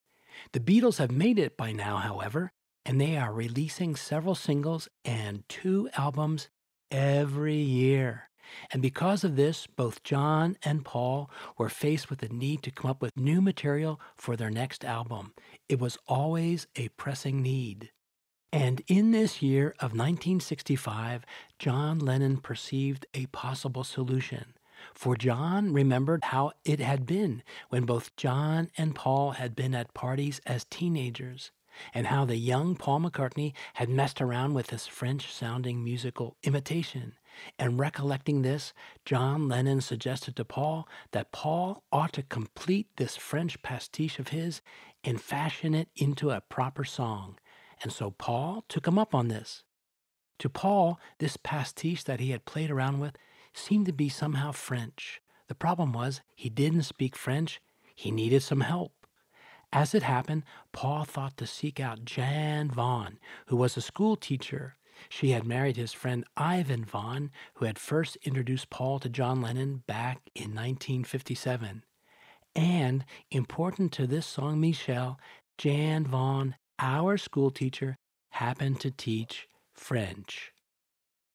The 0.53 0.61
Beatles 0.61 0.97
have 0.97 1.11
made 1.11 1.39
it 1.39 1.59
by 1.59 1.71
now, 1.71 1.99
however, 1.99 2.51
and 2.87 2.99
they 2.99 3.19
are 3.19 3.31
releasing 3.31 3.95
several 3.95 4.35
singles 4.35 4.89
and 5.05 5.47
two 5.47 5.91
albums 5.99 6.49
every 6.91 7.59
year. 7.59 8.31
And 8.71 8.81
because 8.81 9.23
of 9.23 9.37
this, 9.37 9.67
both 9.67 10.03
John 10.03 10.57
and 10.63 10.83
Paul 10.83 11.31
were 11.59 11.69
faced 11.69 12.09
with 12.09 12.21
the 12.21 12.31
need 12.31 12.63
to 12.63 12.71
come 12.71 12.91
up 12.91 13.03
with 13.03 13.19
new 13.19 13.43
material 13.43 14.01
for 14.17 14.35
their 14.35 14.51
next 14.51 14.83
album. 14.83 15.35
It 15.69 15.79
was 15.79 15.99
always 16.09 16.67
a 16.75 16.89
pressing 16.89 17.43
need. 17.43 17.91
And 18.55 18.83
in 18.87 19.11
this 19.11 19.43
year 19.43 19.71
of 19.81 19.97
1965, 19.99 21.25
John 21.59 21.99
Lennon 21.99 22.37
perceived 22.37 23.05
a 23.13 23.27
possible 23.27 23.83
solution. 23.83 24.55
For 24.95 25.17
John 25.17 25.73
remembered 25.73 26.23
how 26.23 26.53
it 26.65 26.79
had 26.79 27.05
been 27.05 27.43
when 27.71 27.85
both 27.85 28.15
John 28.15 28.71
and 28.79 28.95
Paul 28.95 29.33
had 29.33 29.57
been 29.57 29.75
at 29.75 29.93
parties 29.93 30.41
as 30.47 30.67
teenagers, 30.67 31.51
and 31.93 32.07
how 32.07 32.25
the 32.25 32.37
young 32.37 32.77
Paul 32.77 33.01
McCartney 33.01 33.55
had 33.73 33.89
messed 33.89 34.21
around 34.21 34.55
with 34.55 34.69
this 34.69 34.87
French 34.87 35.35
sounding 35.35 35.83
musical 35.83 36.37
imitation. 36.45 37.15
And 37.59 37.81
recollecting 37.81 38.43
this, 38.43 38.73
John 39.05 39.49
Lennon 39.49 39.81
suggested 39.81 40.37
to 40.37 40.45
Paul 40.45 40.89
that 41.11 41.33
Paul 41.33 41.83
ought 41.91 42.13
to 42.13 42.23
complete 42.23 42.87
this 42.99 43.17
French 43.17 43.61
pastiche 43.63 44.21
of 44.21 44.29
his 44.29 44.63
and 45.03 45.21
fashion 45.21 45.75
it 45.75 45.89
into 45.97 46.31
a 46.31 46.41
proper 46.41 46.85
song. 46.85 47.37
And 47.85 47.93
so 47.93 48.11
Paul 48.13 48.65
took 48.67 48.89
him 48.89 48.99
up 48.99 49.15
on 49.15 49.29
this. 49.29 49.63
To 50.39 50.49
Paul, 50.49 50.99
this 51.19 51.37
pastiche 51.37 52.03
that 52.05 52.19
he 52.19 52.31
had 52.31 52.47
played 52.47 52.71
around 52.71 52.99
with 52.99 53.17
seemed 53.53 53.85
to 53.87 53.93
be 53.93 54.09
somehow 54.09 54.53
French. 54.53 55.21
The 55.49 55.55
problem 55.55 55.93
was 55.93 56.23
he 56.35 56.49
didn't 56.49 56.85
speak 56.85 57.15
French, 57.15 57.61
he 57.95 58.11
needed 58.11 58.43
some 58.43 58.63
help. 58.63 59.07
As 59.71 59.95
it 59.95 60.03
happened, 60.03 60.45
Paul 60.73 61.05
thought 61.05 61.37
to 61.37 61.47
seek 61.47 61.79
out 61.79 62.07
Jan 62.07 62.71
Vaughan, 62.71 63.19
who 63.49 63.57
was 63.57 63.77
a 63.77 63.83
school 63.83 64.17
teacher. 64.17 64.77
She 65.11 65.31
had 65.31 65.45
married 65.45 65.77
his 65.77 65.93
friend 65.93 66.25
Ivan 66.39 66.87
Vaughan, 66.87 67.31
who 67.55 67.67
had 67.67 67.79
first 67.79 68.17
introduced 68.23 68.71
Paul 68.71 68.99
to 69.01 69.11
John 69.11 69.43
Lennon 69.43 69.83
back 69.87 70.23
in 70.35 70.55
1957. 70.55 71.85
And 72.57 73.05
important 73.31 73.93
to 73.93 74.07
this 74.07 74.25
song, 74.25 74.59
Michelle, 74.59 75.19
Jan 75.59 76.07
Vaughan, 76.07 76.55
our 76.79 77.17
school 77.17 77.51
teacher, 77.51 77.97
happened 78.31 78.81
to 78.81 78.91
teach 78.91 79.47
French. 79.73 80.53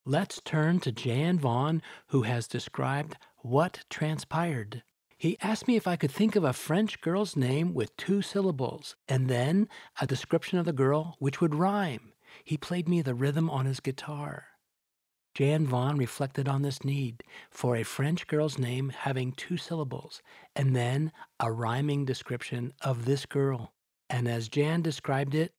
Let's 0.06 0.42
turn 0.44 0.80
to 0.82 0.92
Jan 0.92 1.40
Vaughan, 1.40 1.82
who 2.08 2.24
has 2.24 2.48
described 2.48 3.16
what 3.38 3.86
transpired. 3.90 4.84
He 5.18 5.38
asked 5.42 5.68
me 5.68 5.76
if 5.76 5.88
I 5.88 5.98
could 5.98 6.12
think 6.12 6.36
of 6.36 6.44
a 6.44 6.54
French 6.54 7.02
girl's 7.02 7.36
name 7.36 7.74
with 7.74 7.96
two 7.98 8.22
syllables, 8.22 8.96
and 9.08 9.28
then 9.28 9.68
a 10.00 10.08
description 10.08 10.58
of 10.58 10.66
the 10.66 10.74
girl 10.74 11.16
which 11.20 11.42
would 11.42 11.56
rhyme. 11.56 12.14
He 12.44 12.58
played 12.58 12.88
me 12.88 13.02
the 13.02 13.14
rhythm 13.14 13.50
on 13.50 13.66
his 13.66 13.80
guitar. 13.80 14.46
Jan 15.36 15.68
Vaughan 15.68 15.98
reflected 15.98 16.50
on 16.50 16.64
this 16.64 16.84
need 16.84 17.24
for 17.52 17.76
a 17.76 17.84
French 17.84 18.28
girl's 18.28 18.58
name 18.58 18.90
having 18.90 19.32
two 19.32 19.58
syllables, 19.58 20.22
and 20.56 20.76
then 20.76 21.12
a 21.40 21.52
rhyming 21.52 22.06
description 22.06 22.74
of 22.82 23.06
this 23.06 23.26
girl. 23.26 23.74
And 24.10 24.28
as 24.28 24.50
Jan 24.50 24.82
described 24.82 25.36
it, 25.36 25.54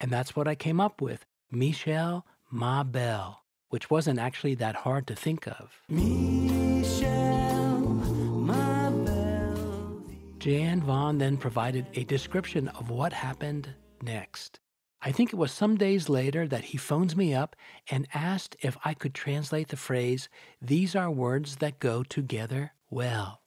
and 0.00 0.10
that's 0.10 0.36
what 0.36 0.46
I 0.46 0.54
came 0.54 0.80
up 0.80 1.00
with 1.00 1.26
Michelle 1.50 2.24
Ma 2.50 2.84
Belle, 2.84 3.42
which 3.70 3.90
wasn't 3.90 4.18
actually 4.18 4.54
that 4.56 4.76
hard 4.76 5.06
to 5.08 5.16
think 5.16 5.46
of. 5.46 5.82
Michelle, 5.88 7.80
my 7.80 8.90
belle. 8.90 10.04
Jan 10.38 10.80
Vaughan 10.80 11.18
then 11.18 11.36
provided 11.36 11.86
a 11.94 12.04
description 12.04 12.68
of 12.68 12.90
what 12.90 13.12
happened 13.12 13.74
next. 14.02 14.60
I 15.00 15.12
think 15.12 15.32
it 15.32 15.36
was 15.36 15.52
some 15.52 15.76
days 15.76 16.08
later 16.08 16.48
that 16.48 16.64
he 16.64 16.78
phones 16.78 17.14
me 17.14 17.32
up 17.32 17.54
and 17.88 18.08
asked 18.14 18.56
if 18.60 18.76
I 18.84 18.94
could 18.94 19.14
translate 19.14 19.68
the 19.68 19.76
phrase, 19.76 20.28
These 20.60 20.96
are 20.96 21.10
words 21.10 21.56
that 21.56 21.78
go 21.78 22.02
together 22.02 22.72
well. 22.90 23.40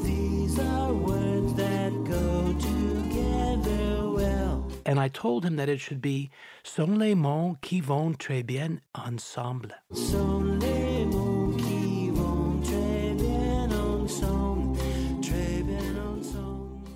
And 4.92 5.00
I 5.00 5.08
told 5.08 5.46
him 5.46 5.56
that 5.56 5.70
it 5.70 5.80
should 5.80 6.02
be, 6.02 6.32
Sont 6.66 7.00
les 7.00 7.16
mots 7.16 7.56
qui 7.62 7.80
vont 7.80 8.14
très 8.18 8.46
bien 8.46 8.82
ensemble. 8.94 9.74
Sont 9.94 10.60
les 10.60 11.06
mots 11.06 11.56
qui 11.56 12.10
vont 12.10 12.62
très 12.62 13.14
bien 13.18 13.72
ensemble, 13.72 14.78
très 15.22 15.64
bien 15.64 15.98
ensemble. 15.98 16.90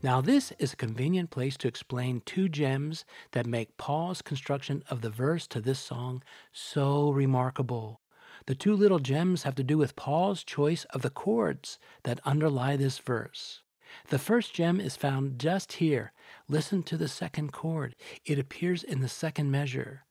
Now, 0.00 0.20
this 0.20 0.52
is 0.60 0.74
a 0.74 0.76
convenient 0.76 1.30
place 1.30 1.56
to 1.56 1.66
explain 1.66 2.22
two 2.24 2.48
gems 2.48 3.04
that 3.32 3.48
make 3.48 3.76
Paul's 3.78 4.22
construction 4.22 4.84
of 4.88 5.00
the 5.00 5.10
verse 5.10 5.48
to 5.48 5.60
this 5.60 5.80
song 5.80 6.22
so 6.52 7.10
remarkable. 7.10 8.00
The 8.46 8.54
two 8.54 8.76
little 8.76 9.00
gems 9.00 9.42
have 9.42 9.56
to 9.56 9.64
do 9.64 9.76
with 9.76 9.96
Paul's 9.96 10.44
choice 10.44 10.84
of 10.90 11.02
the 11.02 11.10
chords 11.10 11.80
that 12.04 12.20
underlie 12.24 12.76
this 12.76 12.98
verse. 12.98 13.62
The 14.08 14.18
first 14.18 14.54
gem 14.54 14.80
is 14.80 14.96
found 14.96 15.38
just 15.38 15.74
here. 15.74 16.12
Listen 16.48 16.82
to 16.84 16.96
the 16.96 17.08
second 17.08 17.52
chord. 17.52 17.96
It 18.24 18.38
appears 18.38 18.82
in 18.82 19.00
the 19.00 19.08
second 19.08 19.50
measure. 19.50 20.04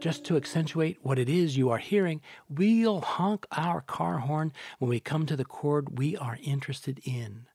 Just 0.00 0.24
to 0.24 0.36
accentuate 0.36 0.98
what 1.02 1.18
it 1.18 1.28
is 1.28 1.58
you 1.58 1.68
are 1.68 1.78
hearing, 1.78 2.22
we'll 2.48 3.02
honk 3.02 3.46
our 3.52 3.82
car 3.82 4.18
horn 4.18 4.52
when 4.78 4.88
we 4.88 4.98
come 4.98 5.26
to 5.26 5.36
the 5.36 5.44
chord 5.44 5.98
we 5.98 6.16
are 6.16 6.38
interested 6.42 7.00
in. 7.04 7.46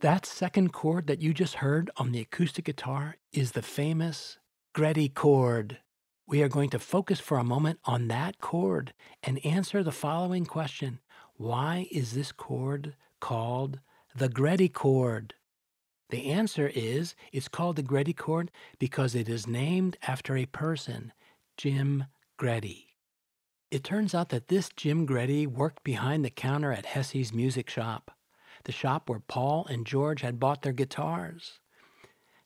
That 0.00 0.24
second 0.24 0.72
chord 0.72 1.08
that 1.08 1.20
you 1.20 1.34
just 1.34 1.56
heard 1.56 1.90
on 1.98 2.12
the 2.12 2.20
acoustic 2.20 2.64
guitar 2.64 3.18
is 3.34 3.52
the 3.52 3.60
famous 3.60 4.38
Gretty 4.72 5.08
chord. 5.08 5.78
We 6.28 6.44
are 6.44 6.48
going 6.48 6.70
to 6.70 6.78
focus 6.78 7.18
for 7.18 7.38
a 7.38 7.44
moment 7.44 7.80
on 7.86 8.06
that 8.06 8.40
chord 8.40 8.94
and 9.20 9.44
answer 9.44 9.82
the 9.82 9.90
following 9.90 10.46
question 10.46 11.00
Why 11.34 11.88
is 11.90 12.12
this 12.12 12.30
chord 12.30 12.94
called 13.20 13.80
the 14.14 14.28
Gretty 14.28 14.68
chord? 14.68 15.34
The 16.10 16.30
answer 16.30 16.70
is 16.72 17.16
it's 17.32 17.48
called 17.48 17.76
the 17.76 17.82
Gretty 17.82 18.12
chord 18.12 18.52
because 18.78 19.16
it 19.16 19.28
is 19.28 19.48
named 19.48 19.96
after 20.06 20.36
a 20.36 20.46
person, 20.46 21.12
Jim 21.56 22.04
Gretty. 22.36 22.96
It 23.72 23.82
turns 23.82 24.14
out 24.14 24.28
that 24.28 24.46
this 24.46 24.68
Jim 24.76 25.04
Gretty 25.04 25.48
worked 25.48 25.82
behind 25.82 26.24
the 26.24 26.30
counter 26.30 26.72
at 26.72 26.86
Hessy's 26.86 27.32
music 27.32 27.68
shop 27.68 28.12
the 28.64 28.72
shop 28.72 29.08
where 29.08 29.20
Paul 29.20 29.66
and 29.70 29.86
George 29.86 30.20
had 30.20 30.38
bought 30.38 30.62
their 30.62 30.72
guitars. 30.72 31.60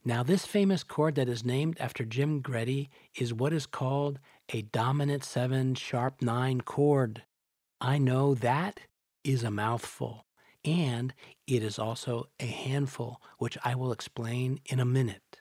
Now, 0.07 0.23
this 0.23 0.45
famous 0.45 0.85
chord 0.85 1.15
that 1.15 1.31
is 1.31 1.47
named 1.47 1.79
after 1.81 2.05
Jim 2.05 2.41
Gretty 2.41 2.91
is 3.15 3.33
what 3.33 3.55
is 3.55 3.65
called 3.65 4.19
a 4.53 4.61
dominant 4.61 5.25
7 5.25 5.75
sharp 5.77 6.21
9 6.21 6.61
chord. 6.61 7.23
I 7.81 7.97
know 7.97 8.35
that 8.35 8.81
is 9.25 9.43
a 9.43 9.51
mouthful, 9.51 10.27
and 10.63 11.15
it 11.47 11.63
is 11.63 11.79
also 11.79 12.29
a 12.39 12.45
handful, 12.45 13.23
which 13.39 13.57
I 13.65 13.75
will 13.75 13.93
explain 13.93 14.61
in 14.67 14.79
a 14.79 14.85
minute. 14.85 15.41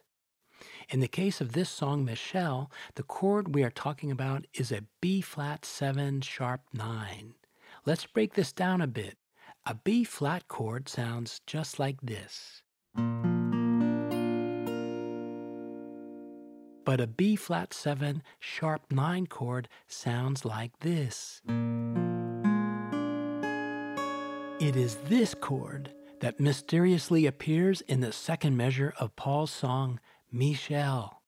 In 0.89 1.01
the 1.01 1.09
case 1.09 1.41
of 1.41 1.51
this 1.51 1.69
song, 1.69 2.05
Michelle, 2.05 2.71
the 2.95 3.03
chord 3.03 3.53
we 3.53 3.63
are 3.63 3.69
talking 3.69 4.11
about 4.11 4.45
is 4.53 4.71
a 4.71 4.85
B 5.01 5.19
flat 5.19 5.65
7 5.65 6.21
sharp 6.21 6.61
9. 6.73 7.33
Let's 7.85 8.05
break 8.05 8.35
this 8.35 8.53
down 8.53 8.79
a 8.79 8.87
bit. 8.87 9.17
A 9.65 9.75
B 9.75 10.05
flat 10.05 10.47
chord 10.47 10.87
sounds 10.87 11.41
just 11.45 11.79
like 11.79 11.99
this. 12.01 12.61
But 16.85 16.99
a 16.99 17.07
B 17.07 17.35
flat 17.35 17.73
7 17.73 18.21
sharp 18.39 18.91
9 18.91 19.27
chord 19.27 19.69
sounds 19.87 20.43
like 20.43 20.79
this. 20.79 21.41
It 24.59 24.75
is 24.75 24.95
this 25.07 25.33
chord 25.33 25.91
that 26.19 26.39
mysteriously 26.39 27.25
appears 27.25 27.81
in 27.81 28.01
the 28.01 28.11
second 28.11 28.57
measure 28.57 28.93
of 28.99 29.15
Paul's 29.15 29.51
song, 29.51 29.99
Michelle. 30.31 31.21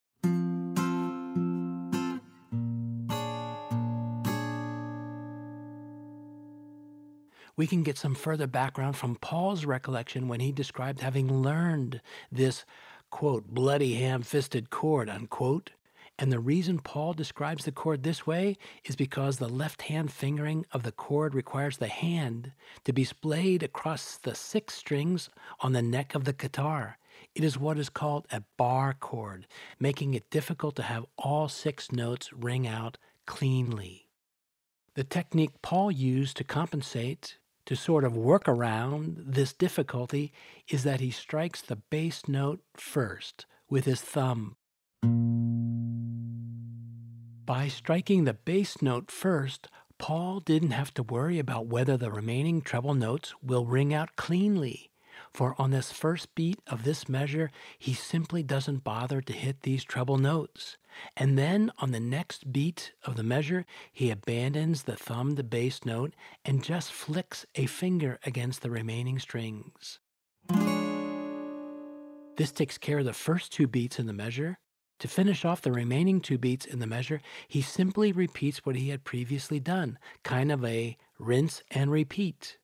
we 7.57 7.67
can 7.67 7.83
get 7.83 7.97
some 7.97 8.15
further 8.15 8.47
background 8.47 8.95
from 8.95 9.15
Paul's 9.15 9.65
recollection 9.65 10.27
when 10.27 10.39
he 10.39 10.51
described 10.51 10.99
having 10.99 11.41
learned 11.41 12.01
this, 12.31 12.65
quote, 13.09 13.47
bloody 13.47 13.95
ham 13.95 14.21
fisted 14.21 14.69
chord, 14.69 15.09
unquote. 15.09 15.71
And 16.17 16.31
the 16.31 16.39
reason 16.39 16.79
Paul 16.79 17.13
describes 17.13 17.65
the 17.65 17.71
chord 17.71 18.03
this 18.03 18.25
way 18.25 18.57
is 18.85 18.95
because 18.95 19.37
the 19.37 19.49
left 19.49 19.83
hand 19.83 20.11
fingering 20.11 20.65
of 20.71 20.83
the 20.83 20.93
chord 20.93 21.35
requires 21.35 21.77
the 21.77 21.87
hand 21.87 22.53
to 22.85 22.93
be 22.93 23.03
splayed 23.03 23.63
across 23.63 24.17
the 24.17 24.33
six 24.33 24.75
strings 24.75 25.29
on 25.59 25.73
the 25.73 25.81
neck 25.81 26.15
of 26.15 26.23
the 26.23 26.33
guitar. 26.33 26.97
It 27.33 27.43
is 27.43 27.57
what 27.57 27.77
is 27.77 27.89
called 27.89 28.27
a 28.31 28.43
bar 28.57 28.93
chord, 28.93 29.47
making 29.77 30.13
it 30.13 30.29
difficult 30.29 30.75
to 30.77 30.83
have 30.83 31.05
all 31.17 31.49
six 31.49 31.91
notes 31.91 32.31
ring 32.31 32.65
out 32.65 32.97
cleanly. 33.25 34.07
The 34.95 35.03
technique 35.03 35.61
Paul 35.61 35.91
used 35.91 36.37
to 36.37 36.45
compensate 36.45 37.37
to 37.65 37.75
sort 37.75 38.03
of 38.03 38.15
work 38.15 38.47
around 38.47 39.23
this 39.25 39.53
difficulty 39.53 40.31
is 40.69 40.83
that 40.83 40.99
he 40.99 41.11
strikes 41.11 41.61
the 41.61 41.75
bass 41.75 42.27
note 42.27 42.61
first 42.75 43.45
with 43.69 43.85
his 43.85 44.01
thumb. 44.01 44.55
By 47.45 47.67
striking 47.67 48.23
the 48.23 48.33
bass 48.33 48.81
note 48.81 49.11
first, 49.11 49.67
Paul 49.97 50.39
didn't 50.39 50.71
have 50.71 50.93
to 50.95 51.03
worry 51.03 51.39
about 51.39 51.67
whether 51.67 51.95
the 51.95 52.11
remaining 52.11 52.61
treble 52.61 52.95
notes 52.95 53.33
will 53.41 53.65
ring 53.65 53.93
out 53.93 54.15
cleanly. 54.15 54.91
For 55.33 55.55
on 55.57 55.71
this 55.71 55.91
first 55.91 56.33
beat 56.35 56.59
of 56.67 56.83
this 56.83 57.07
measure, 57.07 57.51
he 57.77 57.93
simply 57.93 58.43
doesn't 58.43 58.83
bother 58.83 59.21
to 59.21 59.33
hit 59.33 59.61
these 59.61 59.83
treble 59.83 60.17
notes. 60.17 60.77
And 61.17 61.37
then 61.37 61.71
on 61.79 61.91
the 61.91 61.99
next 61.99 62.51
beat 62.51 62.93
of 63.03 63.15
the 63.15 63.23
measure, 63.23 63.65
he 63.91 64.11
abandons 64.11 64.83
the 64.83 64.95
thumb 64.95 65.35
to 65.35 65.43
bass 65.43 65.85
note 65.85 66.13
and 66.43 66.63
just 66.63 66.91
flicks 66.91 67.45
a 67.55 67.65
finger 67.65 68.19
against 68.25 68.61
the 68.61 68.69
remaining 68.69 69.19
strings. 69.19 69.99
This 72.37 72.51
takes 72.51 72.77
care 72.77 72.99
of 72.99 73.05
the 73.05 73.13
first 73.13 73.53
two 73.53 73.67
beats 73.67 73.99
in 73.99 74.07
the 74.07 74.13
measure. 74.13 74.57
To 74.99 75.07
finish 75.07 75.43
off 75.43 75.61
the 75.61 75.71
remaining 75.71 76.21
two 76.21 76.37
beats 76.37 76.65
in 76.65 76.79
the 76.79 76.87
measure, 76.87 77.21
he 77.47 77.61
simply 77.61 78.11
repeats 78.11 78.65
what 78.65 78.75
he 78.75 78.89
had 78.89 79.03
previously 79.03 79.59
done, 79.59 79.97
kind 80.23 80.51
of 80.51 80.63
a 80.63 80.97
rinse 81.19 81.63
and 81.71 81.91
repeat. 81.91 82.57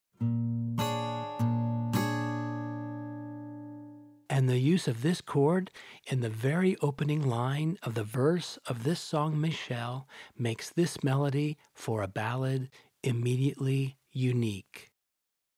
And 4.41 4.49
the 4.49 4.57
use 4.57 4.87
of 4.87 5.03
this 5.03 5.21
chord 5.21 5.69
in 6.07 6.21
the 6.21 6.27
very 6.27 6.75
opening 6.81 7.21
line 7.21 7.77
of 7.83 7.93
the 7.93 8.03
verse 8.03 8.57
of 8.65 8.83
this 8.83 8.99
song, 8.99 9.39
Michelle, 9.39 10.07
makes 10.35 10.71
this 10.71 11.03
melody 11.03 11.59
for 11.75 12.01
a 12.01 12.07
ballad 12.07 12.71
immediately 13.03 13.97
unique. 14.11 14.89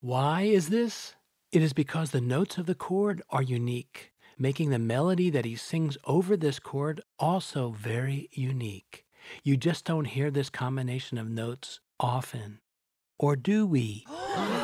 Why 0.01 0.41
is 0.41 0.67
this? 0.67 1.15
It 1.53 1.61
is 1.61 1.71
because 1.71 2.11
the 2.11 2.19
notes 2.19 2.57
of 2.57 2.65
the 2.65 2.75
chord 2.75 3.21
are 3.29 3.41
unique, 3.41 4.11
making 4.37 4.71
the 4.71 4.79
melody 4.79 5.29
that 5.29 5.45
he 5.45 5.55
sings 5.55 5.97
over 6.03 6.35
this 6.35 6.59
chord 6.59 6.99
also 7.17 7.69
very 7.69 8.27
unique. 8.33 9.05
You 9.45 9.55
just 9.55 9.85
don't 9.85 10.07
hear 10.07 10.29
this 10.29 10.49
combination 10.49 11.17
of 11.17 11.29
notes 11.29 11.79
often. 12.01 12.59
Or 13.17 13.37
do 13.37 13.65
we? 13.65 14.05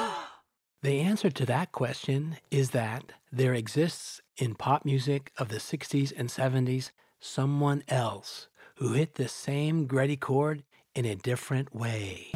The 0.82 1.02
answer 1.02 1.30
to 1.30 1.46
that 1.46 1.74
question 1.74 2.38
is 2.52 2.70
that 2.70 3.12
there 3.34 3.54
exists 3.54 4.22
in 4.38 4.56
pop 4.56 4.86
music 4.86 5.34
of 5.38 5.50
the 5.50 5.58
60s 5.58 6.14
and 6.16 6.30
70s 6.30 6.92
someone 7.20 7.84
else 7.90 8.48
who 8.76 8.94
hit 8.94 9.16
the 9.16 9.28
same 9.28 9.88
Gretty 9.88 10.16
chord 10.16 10.64
in 10.96 11.04
a 11.04 11.16
different 11.16 11.76
way. 11.76 12.32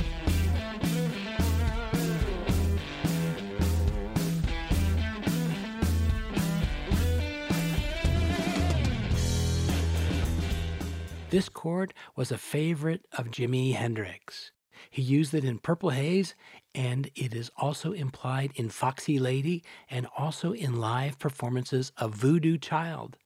This 11.30 11.48
chord 11.48 11.94
was 12.18 12.30
a 12.30 12.38
favorite 12.38 13.06
of 13.18 13.32
Jimi 13.32 13.74
Hendrix. 13.74 14.52
He 14.90 15.02
used 15.02 15.34
it 15.34 15.44
in 15.44 15.60
Purple 15.60 15.92
Haze, 15.92 16.36
and 16.76 17.10
it 17.16 17.34
is 17.34 17.52
also 17.58 17.92
implied 17.92 18.52
in 18.56 18.70
Foxy 18.70 19.20
Lady 19.20 19.64
and 19.90 20.08
also 20.18 20.54
in 20.54 20.80
live 20.80 21.20
performances 21.20 21.92
of 21.98 22.16
Voodoo 22.16 22.58
Child. 22.58 23.18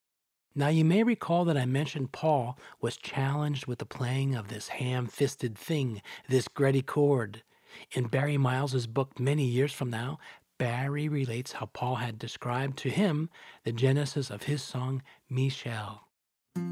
Now, 0.55 0.69
you 0.69 0.83
may 0.83 1.03
recall 1.03 1.45
that 1.45 1.57
I 1.57 1.65
mentioned 1.65 2.11
Paul 2.11 2.57
was 2.81 2.97
challenged 2.97 3.67
with 3.67 3.77
the 3.77 3.85
playing 3.85 4.33
of 4.35 4.47
this 4.47 4.69
ham 4.69 5.05
fisted 5.05 5.55
thing, 5.55 6.01
this 6.27 6.47
Gretty 6.47 6.81
chord. 6.81 7.43
In 7.91 8.07
Barry 8.07 8.37
Miles's 8.37 8.87
book, 8.87 9.19
Many 9.19 9.45
Years 9.45 9.71
From 9.71 9.91
Now, 9.91 10.17
Barry 10.57 11.07
relates 11.07 11.51
how 11.53 11.67
Paul 11.67 11.95
had 11.95 12.17
described 12.17 12.77
to 12.79 12.89
him 12.89 13.29
the 13.63 13.71
genesis 13.71 14.31
of 14.31 14.43
his 14.43 14.63
song, 14.63 15.03
Michelle. 15.29 16.06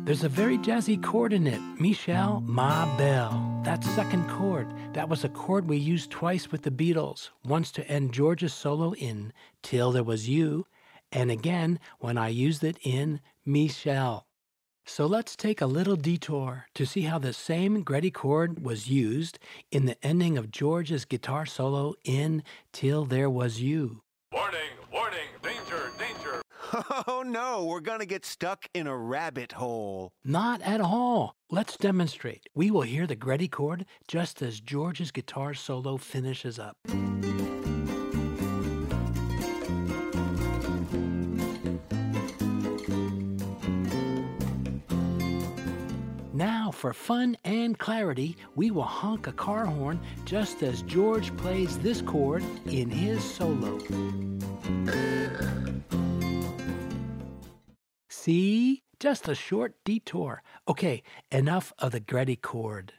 There's 0.06 0.24
a 0.24 0.30
very 0.30 0.58
jazzy 0.60 1.02
chord 1.02 1.34
in 1.34 1.48
it, 1.48 1.62
Michelle, 1.80 2.42
Ma 2.46 2.86
Belle. 2.98 3.62
That 3.64 3.84
second 3.84 4.30
chord, 4.30 4.68
that 4.94 5.10
was 5.10 5.24
a 5.24 5.30
chord 5.30 5.68
we 5.68 5.78
used 5.78 6.12
twice 6.12 6.52
with 6.52 6.62
the 6.62 6.70
Beatles, 6.72 7.30
once 7.44 7.72
to 7.72 7.88
end 7.88 8.14
George's 8.14 8.54
solo 8.54 8.94
in 8.94 9.34
Till 9.64 9.92
There 9.92 10.04
Was 10.04 10.30
You, 10.30 10.68
and 11.12 11.32
again 11.32 11.80
when 12.00 12.18
I 12.18 12.28
used 12.30 12.64
it 12.64 12.78
in 12.84 13.20
Michelle. 13.46 14.28
So 14.86 15.08
let's 15.08 15.36
take 15.36 15.62
a 15.62 15.66
little 15.66 15.96
detour 15.96 16.68
to 16.76 16.86
see 16.86 17.02
how 17.02 17.18
the 17.18 17.34
same 17.34 17.82
Gretty 17.82 18.12
chord 18.12 18.64
was 18.64 18.88
used 18.88 19.40
in 19.72 19.86
the 19.86 19.98
ending 20.06 20.38
of 20.38 20.52
George's 20.52 21.06
guitar 21.06 21.48
solo 21.48 21.96
in 22.04 22.44
Till 22.72 23.06
There 23.06 23.30
Was 23.30 23.60
You. 23.60 24.04
Oh 27.08 27.24
no, 27.26 27.66
we're 27.66 27.80
gonna 27.80 28.06
get 28.06 28.26
stuck 28.26 28.68
in 28.74 28.88
a 28.88 28.98
rabbit 28.98 29.54
hole. 29.54 30.12
Not 30.24 30.62
at 30.62 30.82
all. 30.82 31.36
Let's 31.50 31.78
demonstrate. 31.78 32.50
We 32.54 32.72
will 32.72 32.82
hear 32.82 33.08
the 33.08 33.16
Gretty 33.16 33.48
chord 33.48 33.86
just 34.08 34.42
as 34.42 34.60
George's 34.60 35.12
guitar 35.12 35.54
solo 35.54 35.98
finishes 35.98 36.60
up. 36.60 36.78
Now, 46.34 46.72
for 46.72 46.92
fun 46.94 47.38
and 47.46 47.80
clarity, 47.80 48.36
we 48.56 48.72
will 48.72 48.84
honk 48.84 49.28
a 49.28 49.32
car 49.32 49.66
horn 49.66 50.02
just 50.26 50.64
as 50.64 50.82
George 50.82 51.36
plays 51.38 51.80
this 51.80 52.02
chord 52.02 52.44
in 52.66 52.90
his 52.90 53.24
solo. 53.24 53.80
See? 58.26 58.82
Just 59.00 59.28
a 59.28 59.36
short 59.36 59.76
detour. 59.86 60.42
Okay, 60.68 61.04
enough 61.32 61.72
of 61.78 61.92
the 61.92 62.00
Gretty 62.00 62.36
chord. 62.36 62.92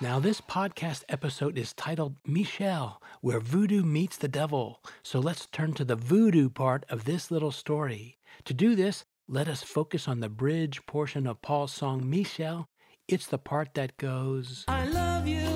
Now, 0.00 0.20
this 0.20 0.40
podcast 0.40 1.02
episode 1.08 1.58
is 1.58 1.72
titled 1.72 2.14
Michelle, 2.24 3.02
where 3.20 3.40
voodoo 3.40 3.82
meets 3.82 4.16
the 4.16 4.28
devil. 4.28 4.80
So 5.02 5.18
let's 5.18 5.46
turn 5.46 5.72
to 5.72 5.84
the 5.84 5.96
voodoo 5.96 6.48
part 6.48 6.84
of 6.88 7.04
this 7.04 7.32
little 7.32 7.50
story. 7.50 8.18
To 8.44 8.54
do 8.54 8.76
this, 8.76 9.04
let 9.26 9.48
us 9.48 9.64
focus 9.64 10.06
on 10.06 10.20
the 10.20 10.28
bridge 10.28 10.86
portion 10.86 11.26
of 11.26 11.42
Paul's 11.42 11.72
song 11.72 12.08
Michelle. 12.08 12.68
It's 13.08 13.26
the 13.26 13.38
part 13.38 13.74
that 13.74 13.96
goes, 13.96 14.64
I 14.68 14.86
love 14.86 15.26
you, 15.26 15.55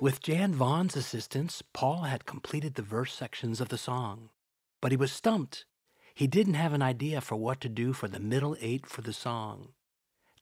With 0.00 0.22
Jan 0.22 0.54
Vaughan's 0.54 0.96
assistance, 0.96 1.62
Paul 1.74 2.04
had 2.04 2.24
completed 2.24 2.74
the 2.74 2.80
verse 2.80 3.12
sections 3.12 3.60
of 3.60 3.68
the 3.68 3.76
song. 3.76 4.30
But 4.80 4.92
he 4.92 4.96
was 4.96 5.12
stumped. 5.12 5.66
He 6.14 6.26
didn't 6.26 6.54
have 6.54 6.72
an 6.72 6.80
idea 6.80 7.20
for 7.20 7.36
what 7.36 7.60
to 7.60 7.68
do 7.68 7.92
for 7.92 8.08
the 8.08 8.18
middle 8.18 8.56
eight 8.62 8.86
for 8.86 9.02
the 9.02 9.12
song. 9.12 9.74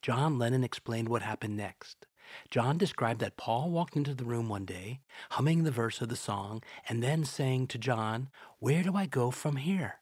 John 0.01 0.39
Lennon 0.39 0.63
explained 0.63 1.09
what 1.09 1.23
happened 1.23 1.57
next. 1.57 2.07
John 2.51 2.79
described 2.79 3.19
that 3.19 3.37
Paul 3.37 3.71
walked 3.71 3.97
into 3.97 4.15
the 4.15 4.25
room 4.25 4.49
one 4.49 4.65
day, 4.65 5.01
humming 5.31 5.65
the 5.65 5.73
verse 5.73 6.01
of 6.01 6.09
the 6.09 6.15
song, 6.15 6.63
and 6.89 7.03
then 7.03 7.25
saying 7.25 7.67
to 7.69 7.79
John, 7.79 8.29
Where 8.61 8.85
do 8.85 8.95
I 8.95 9.07
go 9.07 9.33
from 9.33 9.57
here? 9.57 9.99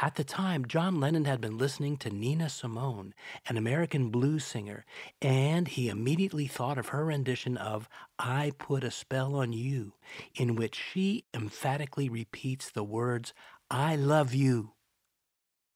At 0.00 0.14
the 0.14 0.24
time, 0.24 0.64
John 0.66 1.00
Lennon 1.00 1.26
had 1.26 1.40
been 1.40 1.58
listening 1.58 1.96
to 1.98 2.10
Nina 2.10 2.48
Simone, 2.48 3.14
an 3.46 3.56
American 3.56 4.10
blues 4.10 4.44
singer, 4.44 4.84
and 5.20 5.68
he 5.68 5.88
immediately 5.88 6.46
thought 6.46 6.78
of 6.78 6.88
her 6.88 7.04
rendition 7.04 7.56
of 7.56 7.88
I 8.18 8.52
Put 8.58 8.84
a 8.84 8.90
Spell 8.90 9.34
on 9.34 9.52
You, 9.52 9.94
in 10.34 10.56
which 10.56 10.74
she 10.92 11.24
emphatically 11.34 12.08
repeats 12.08 12.70
the 12.70 12.84
words, 12.84 13.34
I 13.70 13.96
love 13.96 14.34
you. 14.34 14.72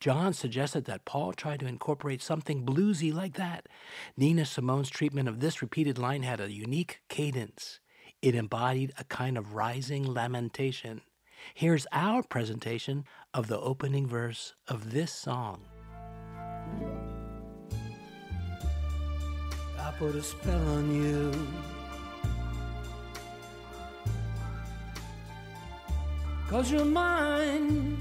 John 0.01 0.33
suggested 0.33 0.85
that 0.87 1.05
Paul 1.05 1.33
try 1.33 1.57
to 1.57 1.67
incorporate 1.67 2.23
something 2.23 2.67
bluesy 2.67 3.13
like 3.13 3.35
that. 3.35 3.69
Nina 4.17 4.45
Simone's 4.45 4.91
treatment 4.91 5.29
of 5.29 5.41
this 5.41 5.63
repeated 5.63 5.99
line 5.99 6.23
had 6.23 6.41
a 6.41 6.53
unique 6.53 7.01
cadence. 7.09 7.81
It 8.23 8.35
embodied 8.35 8.93
a 8.99 9.05
kind 9.05 9.39
of 9.39 9.55
rising 9.55 10.05
lamentation. 10.05 11.03
Here's 11.55 11.87
our 11.93 12.23
presentation 12.23 13.05
of 13.33 13.49
the 13.49 13.59
opening 13.59 14.07
verse 14.07 14.55
of 14.69 14.93
this 14.93 15.13
song. 15.13 15.63
I 19.79 19.93
put 19.99 20.15
a 20.15 20.23
spell 20.23 20.69
on 20.69 20.95
you. 20.95 21.33
Cause 26.49 26.71
you're 26.71 26.85
mine. 26.85 28.01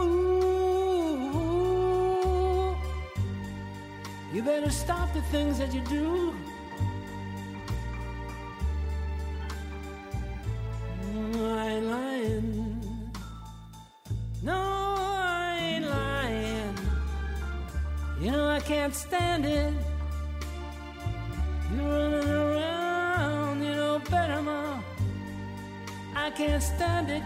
Ooh. 0.00 0.36
You 4.32 4.42
better 4.42 4.70
stop 4.70 5.12
the 5.14 5.22
things 5.22 5.58
that 5.58 5.72
you 5.72 5.80
do. 5.82 6.34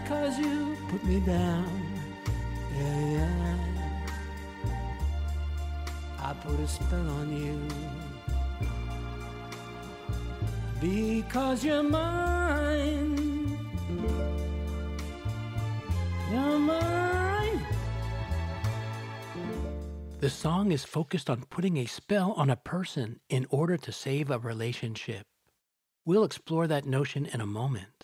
Cause 0.07 0.37
you 0.39 0.77
put 0.89 1.03
me 1.03 1.19
down. 1.19 1.81
Yeah, 2.77 3.11
yeah. 3.11 3.57
I 6.19 6.33
put 6.33 6.59
a 6.59 6.67
spell 6.67 7.09
on 7.09 7.35
you. 7.35 7.59
Because 10.79 11.63
you're 11.63 11.83
mine. 11.83 13.57
You're 16.31 16.59
mine. 16.59 17.65
The 20.19 20.29
song 20.29 20.71
is 20.71 20.83
focused 20.85 21.29
on 21.29 21.43
putting 21.49 21.77
a 21.77 21.85
spell 21.85 22.31
on 22.33 22.49
a 22.49 22.55
person 22.55 23.19
in 23.29 23.47
order 23.49 23.77
to 23.77 23.91
save 23.91 24.31
a 24.31 24.39
relationship. 24.39 25.25
We'll 26.05 26.23
explore 26.23 26.67
that 26.67 26.85
notion 26.85 27.25
in 27.25 27.41
a 27.41 27.45
moment. 27.45 28.00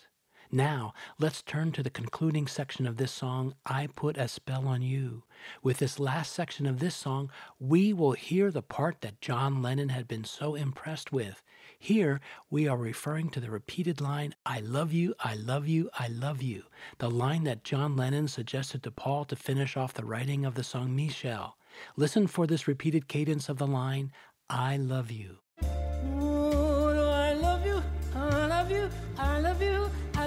Now, 0.50 0.94
let's 1.18 1.42
turn 1.42 1.72
to 1.72 1.82
the 1.82 1.90
concluding 1.90 2.46
section 2.46 2.86
of 2.86 2.96
this 2.96 3.12
song, 3.12 3.54
I 3.66 3.86
Put 3.94 4.16
a 4.16 4.28
Spell 4.28 4.66
on 4.66 4.80
You. 4.80 5.24
With 5.62 5.76
this 5.76 5.98
last 5.98 6.32
section 6.32 6.66
of 6.66 6.78
this 6.78 6.94
song, 6.94 7.30
we 7.60 7.92
will 7.92 8.12
hear 8.12 8.50
the 8.50 8.62
part 8.62 9.02
that 9.02 9.20
John 9.20 9.60
Lennon 9.60 9.90
had 9.90 10.08
been 10.08 10.24
so 10.24 10.54
impressed 10.54 11.12
with. 11.12 11.42
Here, 11.78 12.20
we 12.48 12.66
are 12.66 12.78
referring 12.78 13.28
to 13.30 13.40
the 13.40 13.50
repeated 13.50 14.00
line, 14.00 14.34
I 14.46 14.60
love 14.60 14.90
you, 14.90 15.14
I 15.20 15.34
love 15.34 15.68
you, 15.68 15.90
I 15.98 16.08
love 16.08 16.40
you, 16.40 16.64
the 16.96 17.10
line 17.10 17.44
that 17.44 17.62
John 17.62 17.94
Lennon 17.94 18.26
suggested 18.26 18.82
to 18.84 18.90
Paul 18.90 19.26
to 19.26 19.36
finish 19.36 19.76
off 19.76 19.92
the 19.92 20.06
writing 20.06 20.46
of 20.46 20.54
the 20.54 20.64
song 20.64 20.96
Michelle. 20.96 21.58
Listen 21.94 22.26
for 22.26 22.46
this 22.46 22.66
repeated 22.66 23.06
cadence 23.06 23.50
of 23.50 23.58
the 23.58 23.66
line, 23.66 24.12
I 24.48 24.78
love 24.78 25.10
you. 25.10 25.38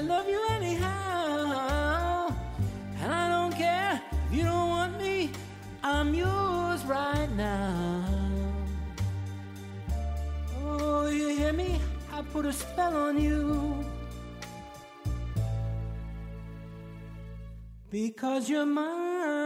I 0.01 0.03
love 0.03 0.27
you 0.27 0.43
anyhow. 0.49 2.33
And 3.03 3.13
I 3.13 3.29
don't 3.29 3.53
care 3.53 4.01
if 4.25 4.35
you 4.35 4.41
don't 4.45 4.69
want 4.69 4.97
me, 4.97 5.29
I'm 5.83 6.15
yours 6.15 6.83
right 6.85 7.29
now. 7.35 8.03
Oh, 10.63 11.05
you 11.07 11.27
hear 11.37 11.53
me? 11.53 11.79
I 12.11 12.23
put 12.33 12.47
a 12.47 12.53
spell 12.53 12.97
on 12.97 13.21
you. 13.21 13.85
Because 17.91 18.49
you're 18.49 18.65
mine. 18.65 19.40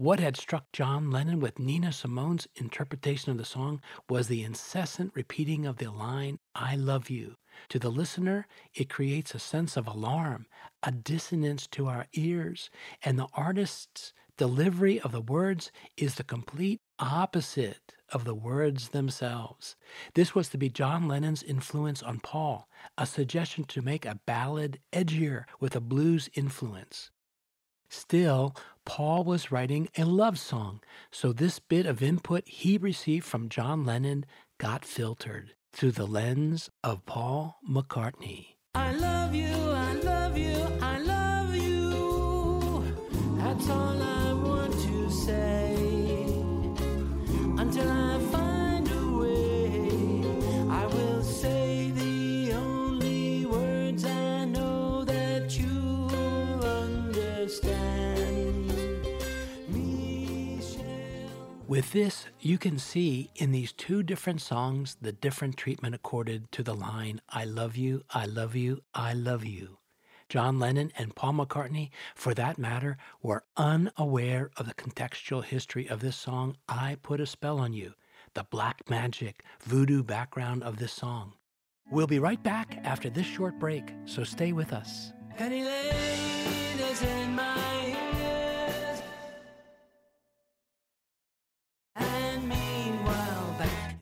What 0.00 0.18
had 0.18 0.38
struck 0.38 0.72
John 0.72 1.10
Lennon 1.10 1.40
with 1.40 1.58
Nina 1.58 1.92
Simone's 1.92 2.48
interpretation 2.54 3.32
of 3.32 3.36
the 3.36 3.44
song 3.44 3.82
was 4.08 4.28
the 4.28 4.42
incessant 4.42 5.12
repeating 5.14 5.66
of 5.66 5.76
the 5.76 5.90
line, 5.90 6.38
I 6.54 6.74
love 6.74 7.10
you. 7.10 7.36
To 7.68 7.78
the 7.78 7.90
listener, 7.90 8.46
it 8.72 8.88
creates 8.88 9.34
a 9.34 9.38
sense 9.38 9.76
of 9.76 9.86
alarm, 9.86 10.46
a 10.82 10.90
dissonance 10.90 11.66
to 11.72 11.88
our 11.88 12.06
ears, 12.14 12.70
and 13.04 13.18
the 13.18 13.26
artist's 13.34 14.14
delivery 14.38 14.98
of 14.98 15.12
the 15.12 15.20
words 15.20 15.70
is 15.98 16.14
the 16.14 16.24
complete 16.24 16.80
opposite 16.98 17.92
of 18.08 18.24
the 18.24 18.34
words 18.34 18.88
themselves. 18.88 19.76
This 20.14 20.34
was 20.34 20.48
to 20.48 20.56
be 20.56 20.70
John 20.70 21.08
Lennon's 21.08 21.42
influence 21.42 22.02
on 22.02 22.20
Paul, 22.20 22.70
a 22.96 23.04
suggestion 23.04 23.64
to 23.64 23.82
make 23.82 24.06
a 24.06 24.18
ballad 24.24 24.80
edgier 24.94 25.44
with 25.60 25.76
a 25.76 25.80
blues 25.80 26.30
influence. 26.32 27.10
Still, 27.90 28.54
Paul 28.84 29.24
was 29.24 29.50
writing 29.50 29.88
a 29.98 30.04
love 30.04 30.38
song, 30.38 30.80
so 31.10 31.32
this 31.32 31.58
bit 31.58 31.86
of 31.86 32.02
input 32.02 32.46
he 32.46 32.78
received 32.78 33.26
from 33.26 33.48
John 33.48 33.84
Lennon 33.84 34.24
got 34.58 34.84
filtered 34.84 35.54
through 35.72 35.92
the 35.92 36.06
lens 36.06 36.70
of 36.84 37.04
Paul 37.04 37.58
McCartney. 37.68 38.54
I 38.76 38.92
love 38.92 39.34
you, 39.34 39.52
I 39.52 39.94
love 39.94 40.38
you, 40.38 40.56
I 40.80 40.98
love 40.98 41.56
you. 41.56 42.96
That's 43.38 43.68
all 43.68 44.00
I 44.00 44.32
want 44.34 44.72
to 44.72 45.10
say. 45.10 45.74
Until 47.58 47.90
I 47.90 48.18
find 48.30 48.39
With 61.70 61.92
this, 61.92 62.26
you 62.40 62.58
can 62.58 62.80
see 62.80 63.30
in 63.36 63.52
these 63.52 63.72
two 63.72 64.02
different 64.02 64.40
songs 64.40 64.96
the 65.00 65.12
different 65.12 65.56
treatment 65.56 65.94
accorded 65.94 66.50
to 66.50 66.64
the 66.64 66.74
line, 66.74 67.20
I 67.28 67.44
love 67.44 67.76
you, 67.76 68.02
I 68.10 68.24
love 68.26 68.56
you, 68.56 68.80
I 68.92 69.12
love 69.12 69.44
you. 69.44 69.78
John 70.28 70.58
Lennon 70.58 70.90
and 70.98 71.14
Paul 71.14 71.34
McCartney, 71.34 71.90
for 72.16 72.34
that 72.34 72.58
matter, 72.58 72.96
were 73.22 73.44
unaware 73.56 74.50
of 74.56 74.66
the 74.66 74.74
contextual 74.74 75.44
history 75.44 75.88
of 75.88 76.00
this 76.00 76.16
song, 76.16 76.56
I 76.68 76.96
Put 77.04 77.20
a 77.20 77.26
Spell 77.26 77.60
on 77.60 77.72
You, 77.72 77.94
the 78.34 78.42
black 78.50 78.90
magic, 78.90 79.44
voodoo 79.62 80.02
background 80.02 80.64
of 80.64 80.78
this 80.78 80.92
song. 80.92 81.34
We'll 81.88 82.08
be 82.08 82.18
right 82.18 82.42
back 82.42 82.80
after 82.82 83.08
this 83.08 83.26
short 83.26 83.60
break, 83.60 83.94
so 84.06 84.24
stay 84.24 84.52
with 84.52 84.72
us. 84.72 85.12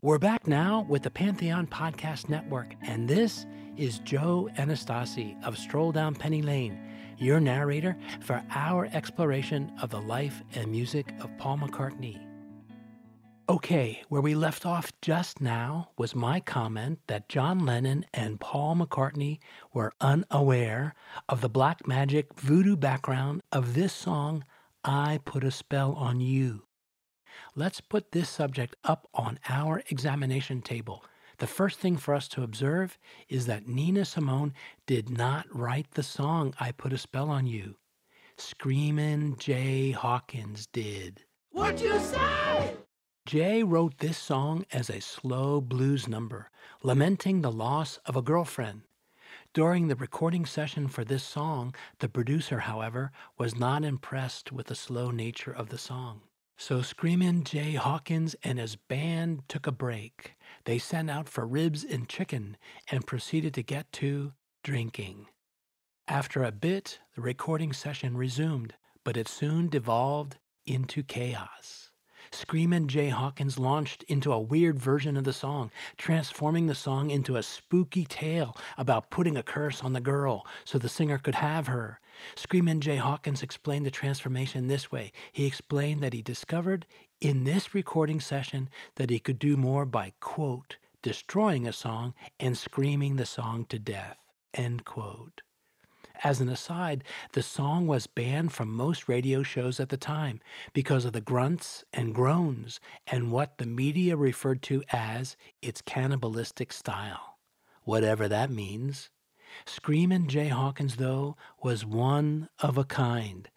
We're 0.01 0.17
back 0.17 0.47
now 0.47 0.85
with 0.87 1.03
the 1.03 1.11
Pantheon 1.11 1.67
Podcast 1.67 2.29
Network, 2.29 2.73
and 2.81 3.05
this 3.05 3.45
is 3.75 3.99
Joe 3.99 4.47
Anastasi 4.55 5.35
of 5.43 5.57
Stroll 5.57 5.91
Down 5.91 6.15
Penny 6.15 6.41
Lane, 6.41 6.79
your 7.17 7.41
narrator 7.41 7.97
for 8.21 8.41
our 8.51 8.85
exploration 8.93 9.73
of 9.81 9.89
the 9.89 9.99
life 9.99 10.41
and 10.55 10.71
music 10.71 11.13
of 11.19 11.37
Paul 11.37 11.57
McCartney. 11.57 12.17
Okay, 13.49 14.01
where 14.07 14.21
we 14.21 14.35
left 14.35 14.65
off 14.65 14.89
just 15.01 15.41
now 15.41 15.89
was 15.97 16.15
my 16.15 16.39
comment 16.39 16.99
that 17.07 17.27
John 17.27 17.65
Lennon 17.65 18.05
and 18.13 18.39
Paul 18.39 18.77
McCartney 18.77 19.39
were 19.73 19.91
unaware 19.99 20.95
of 21.27 21.41
the 21.41 21.49
black 21.49 21.85
magic 21.85 22.39
voodoo 22.39 22.77
background 22.77 23.41
of 23.51 23.73
this 23.73 23.91
song, 23.91 24.45
I 24.81 25.19
Put 25.25 25.43
a 25.43 25.51
Spell 25.51 25.91
on 25.91 26.21
You. 26.21 26.68
Let's 27.55 27.81
put 27.81 28.11
this 28.11 28.29
subject 28.29 28.75
up 28.83 29.07
on 29.13 29.39
our 29.47 29.83
examination 29.89 30.61
table. 30.61 31.03
The 31.39 31.47
first 31.47 31.79
thing 31.79 31.95
for 31.95 32.13
us 32.13 32.27
to 32.29 32.43
observe 32.43 32.97
is 33.29 33.45
that 33.45 33.67
Nina 33.67 34.03
Simone 34.05 34.53
did 34.85 35.09
not 35.09 35.45
write 35.55 35.91
the 35.91 36.03
song 36.03 36.53
I 36.59 36.71
Put 36.71 36.91
a 36.91 36.97
Spell 36.97 37.29
on 37.29 37.47
You. 37.47 37.77
Screamin' 38.37 39.37
Jay 39.37 39.91
Hawkins 39.91 40.67
did. 40.67 41.23
What 41.51 41.81
you 41.81 41.99
say? 41.99 42.73
Jay 43.25 43.63
wrote 43.63 43.99
this 43.99 44.17
song 44.17 44.65
as 44.71 44.89
a 44.89 44.99
slow 44.99 45.61
blues 45.61 46.07
number, 46.07 46.49
lamenting 46.81 47.41
the 47.41 47.51
loss 47.51 47.99
of 48.05 48.15
a 48.15 48.21
girlfriend. 48.21 48.81
During 49.53 49.87
the 49.87 49.95
recording 49.95 50.45
session 50.45 50.87
for 50.87 51.03
this 51.03 51.23
song, 51.23 51.73
the 51.99 52.09
producer, 52.09 52.59
however, 52.59 53.11
was 53.37 53.55
not 53.55 53.83
impressed 53.83 54.51
with 54.51 54.67
the 54.67 54.75
slow 54.75 55.11
nature 55.11 55.51
of 55.51 55.69
the 55.69 55.77
song. 55.77 56.21
So 56.61 56.81
Screamin' 56.81 57.45
Jay 57.45 57.75
Hawkins 57.75 58.35
and 58.43 58.59
his 58.59 58.75
band 58.75 59.43
took 59.47 59.65
a 59.65 59.71
break. 59.71 60.35
They 60.65 60.77
sent 60.77 61.09
out 61.09 61.29
for 61.29 61.47
ribs 61.47 61.85
and 61.85 62.09
chicken 62.09 62.57
and 62.91 63.07
proceeded 63.07 63.53
to 63.53 63.63
get 63.63 63.89
to 63.93 64.33
drinking. 64.61 65.27
After 66.05 66.43
a 66.43 66.51
bit, 66.51 66.99
the 67.15 67.21
recording 67.21 67.71
session 67.71 68.17
resumed, 68.17 68.73
but 69.05 69.15
it 69.15 69.29
soon 69.29 69.69
devolved 69.69 70.37
into 70.65 71.01
chaos. 71.01 71.91
Screamin' 72.29 72.89
Jay 72.89 73.07
Hawkins 73.07 73.57
launched 73.57 74.03
into 74.03 74.33
a 74.33 74.41
weird 74.41 74.77
version 74.77 75.15
of 75.15 75.23
the 75.23 75.31
song, 75.31 75.71
transforming 75.97 76.67
the 76.67 76.75
song 76.75 77.09
into 77.09 77.37
a 77.37 77.41
spooky 77.41 78.03
tale 78.03 78.55
about 78.77 79.09
putting 79.09 79.37
a 79.37 79.43
curse 79.43 79.81
on 79.81 79.93
the 79.93 80.01
girl 80.01 80.45
so 80.65 80.77
the 80.77 80.89
singer 80.89 81.17
could 81.17 81.35
have 81.35 81.67
her. 81.67 82.01
Screamin' 82.35 82.81
Jay 82.81 82.97
Hawkins 82.97 83.43
explained 83.43 83.85
the 83.85 83.91
transformation 83.91 84.67
this 84.67 84.91
way. 84.91 85.11
He 85.31 85.45
explained 85.45 86.01
that 86.01 86.13
he 86.13 86.21
discovered 86.21 86.85
in 87.21 87.43
this 87.43 87.73
recording 87.73 88.19
session 88.19 88.69
that 88.95 89.09
he 89.09 89.19
could 89.19 89.39
do 89.39 89.57
more 89.57 89.85
by, 89.85 90.13
quote, 90.19 90.77
destroying 91.01 91.67
a 91.67 91.73
song 91.73 92.13
and 92.39 92.57
screaming 92.57 93.15
the 93.15 93.25
song 93.25 93.65
to 93.65 93.79
death, 93.79 94.17
end 94.53 94.85
quote. 94.85 95.41
As 96.21 96.41
an 96.41 96.49
aside, 96.49 97.05
the 97.31 97.41
song 97.41 97.87
was 97.87 98.05
banned 98.07 98.51
from 98.51 98.73
most 98.73 99.07
radio 99.07 99.41
shows 99.41 99.79
at 99.79 99.87
the 99.87 99.95
time 99.95 100.41
because 100.73 101.05
of 101.05 101.13
the 101.13 101.21
grunts 101.21 101.85
and 101.93 102.13
groans 102.13 102.81
and 103.07 103.31
what 103.31 103.57
the 103.57 103.65
media 103.65 104.17
referred 104.17 104.61
to 104.63 104.83
as 104.91 105.37
its 105.61 105.81
cannibalistic 105.81 106.73
style, 106.73 107.37
whatever 107.83 108.27
that 108.27 108.51
means. 108.51 109.09
Screamin' 109.65 110.27
Jay 110.27 110.47
Hawkins, 110.47 110.95
though, 110.95 111.35
was 111.61 111.85
one 111.85 112.49
of 112.59 112.77
a 112.77 112.83
kind. 112.83 113.49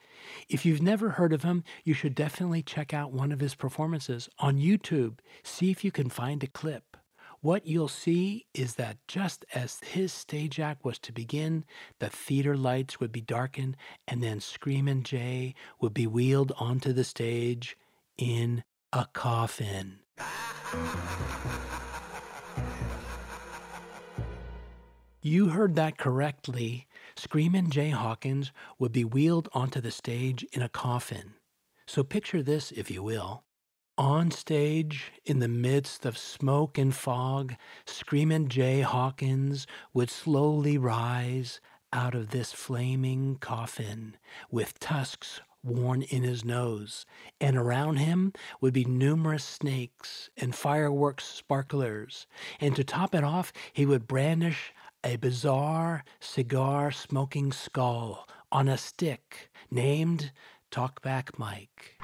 If 0.49 0.65
you've 0.65 0.83
never 0.83 1.11
heard 1.11 1.33
of 1.33 1.43
him, 1.43 1.65
you 1.85 1.95
should 1.95 2.15
definitely 2.15 2.62
check 2.62 2.95
out 2.95 3.12
one 3.12 3.33
of 3.33 3.41
his 3.41 3.55
performances 3.55 4.29
on 4.38 4.59
YouTube. 4.59 5.19
See 5.43 5.71
if 5.71 5.85
you 5.85 5.91
can 5.91 6.09
find 6.11 6.43
a 6.43 6.49
clip. 6.49 6.97
What 7.41 7.67
you'll 7.67 7.88
see 7.88 8.47
is 8.55 8.77
that 8.77 8.99
just 9.09 9.45
as 9.53 9.81
his 9.81 10.12
stage 10.12 10.61
act 10.61 10.85
was 10.85 11.01
to 11.01 11.12
begin, 11.12 11.65
the 11.99 12.09
theater 12.09 12.57
lights 12.57 13.01
would 13.01 13.11
be 13.11 13.21
darkened, 13.21 13.77
and 14.07 14.23
then 14.23 14.38
Screamin' 14.38 15.03
Jay 15.03 15.57
would 15.81 15.93
be 15.93 16.07
wheeled 16.07 16.53
onto 16.57 16.93
the 16.93 17.03
stage 17.03 17.77
in 18.17 18.62
a 18.93 19.07
coffin. 19.12 19.99
You 25.25 25.51
heard 25.51 25.77
that 25.77 25.99
correctly. 25.99 26.89
Screamin' 27.15 27.71
Jay 27.71 27.91
Hawkins 27.91 28.51
would 28.81 28.91
be 28.91 29.05
wheeled 29.05 29.49
onto 29.53 29.81
the 29.81 29.93
stage 29.93 30.45
in 30.53 30.63
a 30.63 30.69
coffin. 30.69 31.35
So 31.87 32.03
picture 32.03 32.43
this, 32.43 32.73
if 32.73 32.91
you 32.91 33.05
will. 33.05 33.45
On 33.97 34.33
stage, 34.33 35.13
in 35.25 35.39
the 35.39 35.47
midst 35.47 36.05
of 36.05 36.19
smoke 36.19 36.77
and 36.77 36.93
fog, 36.93 37.55
Screamin' 37.87 38.49
Jay 38.49 38.81
Hawkins 38.81 39.69
would 39.95 40.11
slowly 40.11 40.77
rise 40.77 41.61
out 41.93 42.17
of 42.17 42.31
this 42.31 42.53
flaming 42.53 43.37
coffin 43.37 44.17
with 44.51 44.81
tusks 44.81 45.41
worn 45.63 46.03
in 46.03 46.25
his 46.25 46.45
nose, 46.45 47.07
and 47.41 47.57
around 47.57 47.97
him 47.99 48.33
would 48.61 48.73
be 48.73 48.85
numerous 48.85 49.45
snakes 49.45 50.31
and 50.37 50.55
fireworks 50.55 51.25
sparklers. 51.25 52.27
And 52.61 52.75
to 52.75 52.83
top 52.83 53.15
it 53.15 53.23
off, 53.23 53.53
he 53.73 53.87
would 53.87 54.09
brandish 54.09 54.75
a 55.05 55.17
bizarre 55.17 56.05
cigar 56.21 56.91
smoking 56.91 57.53
skull 57.53 58.29
on 58.51 58.69
a 58.69 58.79
stick 58.79 59.51
named 59.71 60.33
Talkback 60.71 61.38
Mike. 61.38 61.99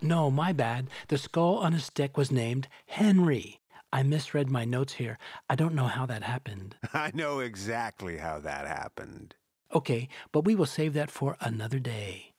No, 0.00 0.30
my 0.30 0.52
bad. 0.52 0.88
The 1.08 1.18
skull 1.18 1.58
on 1.58 1.74
a 1.74 1.78
stick 1.78 2.16
was 2.16 2.32
named 2.32 2.66
Henry. 2.86 3.60
I 3.92 4.02
misread 4.02 4.50
my 4.50 4.64
notes 4.64 4.94
here. 4.94 5.18
I 5.48 5.54
don't 5.54 5.74
know 5.74 5.86
how 5.86 6.06
that 6.06 6.22
happened. 6.24 6.76
I 6.92 7.12
know 7.14 7.38
exactly 7.38 8.16
how 8.16 8.40
that 8.40 8.66
happened. 8.66 9.36
Okay, 9.72 10.08
but 10.32 10.44
we 10.44 10.54
will 10.54 10.66
save 10.66 10.94
that 10.94 11.10
for 11.10 11.36
another 11.40 11.78
day. 11.78 12.32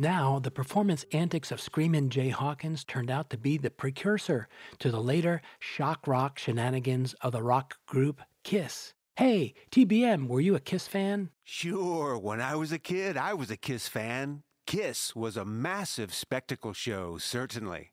Now, 0.00 0.38
the 0.38 0.50
performance 0.50 1.04
antics 1.12 1.52
of 1.52 1.60
Screamin' 1.60 2.08
Jay 2.08 2.30
Hawkins 2.30 2.84
turned 2.84 3.10
out 3.10 3.28
to 3.28 3.36
be 3.36 3.58
the 3.58 3.68
precursor 3.68 4.48
to 4.78 4.90
the 4.90 4.98
later 4.98 5.42
shock 5.58 6.06
rock 6.06 6.38
shenanigans 6.38 7.12
of 7.20 7.32
the 7.32 7.42
rock 7.42 7.76
group 7.84 8.22
Kiss. 8.42 8.94
Hey, 9.16 9.52
TBM, 9.70 10.26
were 10.26 10.40
you 10.40 10.54
a 10.54 10.58
Kiss 10.58 10.86
fan? 10.86 11.28
Sure, 11.44 12.16
when 12.16 12.40
I 12.40 12.54
was 12.54 12.72
a 12.72 12.78
kid, 12.78 13.18
I 13.18 13.34
was 13.34 13.50
a 13.50 13.58
Kiss 13.58 13.88
fan. 13.88 14.42
Kiss 14.66 15.14
was 15.14 15.36
a 15.36 15.44
massive 15.44 16.14
spectacle 16.14 16.72
show, 16.72 17.18
certainly. 17.18 17.92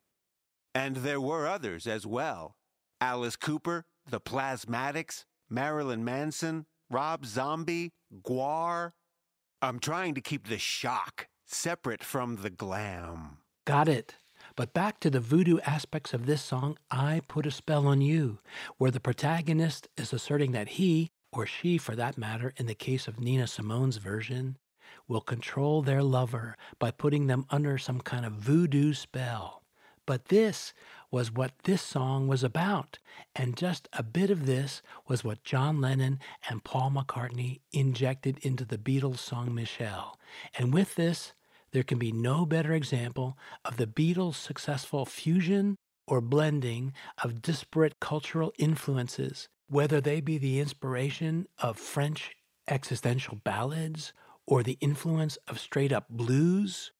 And 0.73 0.95
there 0.95 1.19
were 1.19 1.45
others 1.45 1.87
as 1.87 2.07
well 2.07 2.55
Alice 3.01 3.35
Cooper, 3.35 3.83
the 4.09 4.21
Plasmatics, 4.21 5.25
Marilyn 5.49 6.05
Manson, 6.05 6.67
Rob 6.89 7.25
Zombie, 7.25 7.91
Gwar. 8.23 8.91
I'm 9.61 9.79
trying 9.79 10.15
to 10.15 10.21
keep 10.21 10.47
the 10.47 10.57
shock 10.57 11.27
separate 11.51 12.03
from 12.03 12.37
the 12.37 12.49
glam. 12.49 13.37
Got 13.65 13.87
it. 13.87 14.15
But 14.55 14.73
back 14.73 14.99
to 15.01 15.09
the 15.09 15.19
voodoo 15.19 15.59
aspects 15.65 16.13
of 16.13 16.25
this 16.25 16.41
song, 16.41 16.77
I 16.89 17.21
Put 17.27 17.45
a 17.45 17.51
Spell 17.51 17.87
on 17.87 18.01
You, 18.01 18.39
where 18.77 18.91
the 18.91 18.99
protagonist 18.99 19.87
is 19.97 20.13
asserting 20.13 20.51
that 20.53 20.69
he, 20.69 21.11
or 21.31 21.45
she 21.45 21.77
for 21.77 21.95
that 21.95 22.17
matter, 22.17 22.53
in 22.57 22.65
the 22.65 22.73
case 22.73 23.07
of 23.07 23.19
Nina 23.19 23.45
Simone's 23.45 23.97
version, 23.97 24.57
will 25.07 25.21
control 25.21 25.81
their 25.81 26.01
lover 26.01 26.57
by 26.79 26.91
putting 26.91 27.27
them 27.27 27.45
under 27.49 27.77
some 27.77 28.01
kind 28.01 28.25
of 28.25 28.33
voodoo 28.33 28.93
spell. 28.93 29.63
But 30.05 30.29
this 30.29 30.73
was 31.11 31.31
what 31.31 31.51
this 31.65 31.81
song 31.81 32.27
was 32.27 32.43
about, 32.43 32.97
and 33.35 33.57
just 33.57 33.89
a 33.93 34.01
bit 34.01 34.29
of 34.29 34.45
this 34.45 34.81
was 35.07 35.23
what 35.23 35.43
John 35.43 35.81
Lennon 35.81 36.19
and 36.49 36.63
Paul 36.63 36.91
McCartney 36.91 37.59
injected 37.71 38.39
into 38.41 38.63
the 38.63 38.77
Beatles 38.77 39.19
song 39.19 39.53
Michelle. 39.53 40.17
And 40.57 40.73
with 40.73 40.95
this, 40.95 41.33
there 41.71 41.83
can 41.83 41.97
be 41.97 42.11
no 42.11 42.45
better 42.45 42.73
example 42.73 43.37
of 43.65 43.77
the 43.77 43.87
Beatles' 43.87 44.35
successful 44.35 45.05
fusion 45.05 45.75
or 46.07 46.21
blending 46.21 46.93
of 47.23 47.41
disparate 47.41 47.99
cultural 47.99 48.53
influences, 48.57 49.47
whether 49.67 49.99
they 49.99 50.21
be 50.21 50.37
the 50.37 50.59
inspiration 50.59 51.47
of 51.59 51.77
French 51.77 52.35
existential 52.67 53.35
ballads, 53.43 54.13
or 54.45 54.63
the 54.63 54.77
influence 54.79 55.37
of 55.47 55.59
straight 55.59 55.91
up 55.91 56.07
blues, 56.09 56.91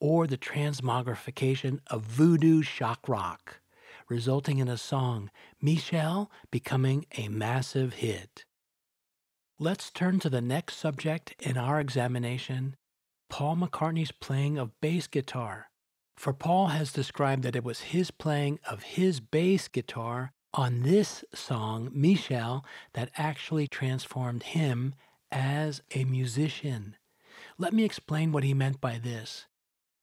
or 0.00 0.26
the 0.26 0.36
transmogrification 0.36 1.78
of 1.86 2.02
voodoo 2.02 2.62
shock 2.62 3.08
rock, 3.08 3.60
resulting 4.08 4.58
in 4.58 4.68
a 4.68 4.76
song, 4.76 5.30
Michelle, 5.60 6.30
becoming 6.50 7.06
a 7.16 7.28
massive 7.28 7.94
hit. 7.94 8.44
Let's 9.58 9.90
turn 9.90 10.18
to 10.20 10.28
the 10.28 10.40
next 10.40 10.76
subject 10.76 11.34
in 11.38 11.56
our 11.56 11.78
examination 11.78 12.74
Paul 13.32 13.56
McCartney's 13.56 14.12
playing 14.12 14.58
of 14.58 14.78
bass 14.82 15.06
guitar. 15.06 15.70
For 16.18 16.34
Paul 16.34 16.66
has 16.66 16.92
described 16.92 17.44
that 17.44 17.56
it 17.56 17.64
was 17.64 17.80
his 17.80 18.10
playing 18.10 18.58
of 18.68 18.82
his 18.82 19.20
bass 19.20 19.68
guitar 19.68 20.34
on 20.52 20.82
this 20.82 21.24
song, 21.34 21.88
Michelle, 21.94 22.62
that 22.92 23.10
actually 23.16 23.66
transformed 23.66 24.42
him 24.42 24.94
as 25.30 25.80
a 25.94 26.04
musician. 26.04 26.98
Let 27.56 27.72
me 27.72 27.84
explain 27.84 28.32
what 28.32 28.44
he 28.44 28.52
meant 28.52 28.82
by 28.82 28.98
this. 28.98 29.46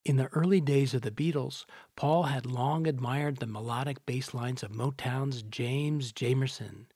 In 0.03 0.15
the 0.15 0.29
early 0.29 0.59
days 0.59 0.95
of 0.95 1.03
the 1.03 1.11
Beatles, 1.11 1.65
Paul 1.95 2.23
had 2.23 2.47
long 2.47 2.87
admired 2.87 3.37
the 3.37 3.45
melodic 3.45 4.03
bass 4.07 4.33
lines 4.33 4.63
of 4.63 4.71
Motown's 4.71 5.43
James 5.43 6.11
Jamerson. 6.11 6.87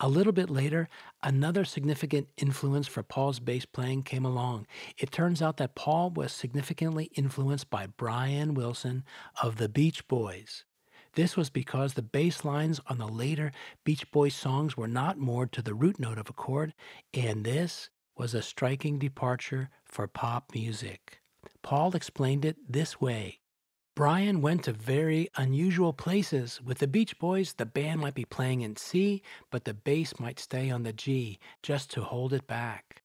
A 0.00 0.08
little 0.08 0.32
bit 0.32 0.50
later, 0.50 0.88
another 1.22 1.64
significant 1.64 2.28
influence 2.36 2.88
for 2.88 3.04
Paul's 3.04 3.38
bass 3.38 3.64
playing 3.64 4.02
came 4.02 4.24
along. 4.24 4.66
It 4.98 5.12
turns 5.12 5.40
out 5.40 5.56
that 5.58 5.76
Paul 5.76 6.10
was 6.10 6.32
significantly 6.32 7.10
influenced 7.14 7.70
by 7.70 7.86
Brian 7.86 8.54
Wilson 8.54 9.04
of 9.40 9.56
the 9.56 9.68
Beach 9.68 10.06
Boys. 10.08 10.64
This 11.14 11.36
was 11.36 11.48
because 11.48 11.94
the 11.94 12.02
bass 12.02 12.44
lines 12.44 12.80
on 12.88 12.98
the 12.98 13.06
later 13.06 13.52
Beach 13.84 14.10
Boys 14.10 14.34
songs 14.34 14.76
were 14.76 14.88
not 14.88 15.16
moored 15.16 15.52
to 15.52 15.62
the 15.62 15.74
root 15.74 16.00
note 16.00 16.18
of 16.18 16.28
a 16.28 16.32
chord, 16.32 16.74
and 17.12 17.44
this 17.44 17.88
was 18.16 18.34
a 18.34 18.42
striking 18.42 18.98
departure 18.98 19.70
for 19.84 20.08
pop 20.08 20.52
music. 20.54 21.20
Paul 21.62 21.94
explained 21.94 22.44
it 22.44 22.56
this 22.68 23.00
way 23.00 23.38
Brian 23.96 24.40
went 24.40 24.64
to 24.64 24.72
very 24.72 25.28
unusual 25.36 25.92
places. 25.92 26.60
With 26.60 26.78
the 26.78 26.88
Beach 26.88 27.16
Boys, 27.20 27.52
the 27.52 27.66
band 27.66 28.00
might 28.00 28.14
be 28.14 28.24
playing 28.24 28.62
in 28.62 28.74
C, 28.74 29.22
but 29.52 29.64
the 29.64 29.74
bass 29.74 30.18
might 30.18 30.40
stay 30.40 30.68
on 30.68 30.82
the 30.82 30.92
G 30.92 31.38
just 31.62 31.92
to 31.92 32.02
hold 32.02 32.32
it 32.32 32.48
back. 32.48 33.02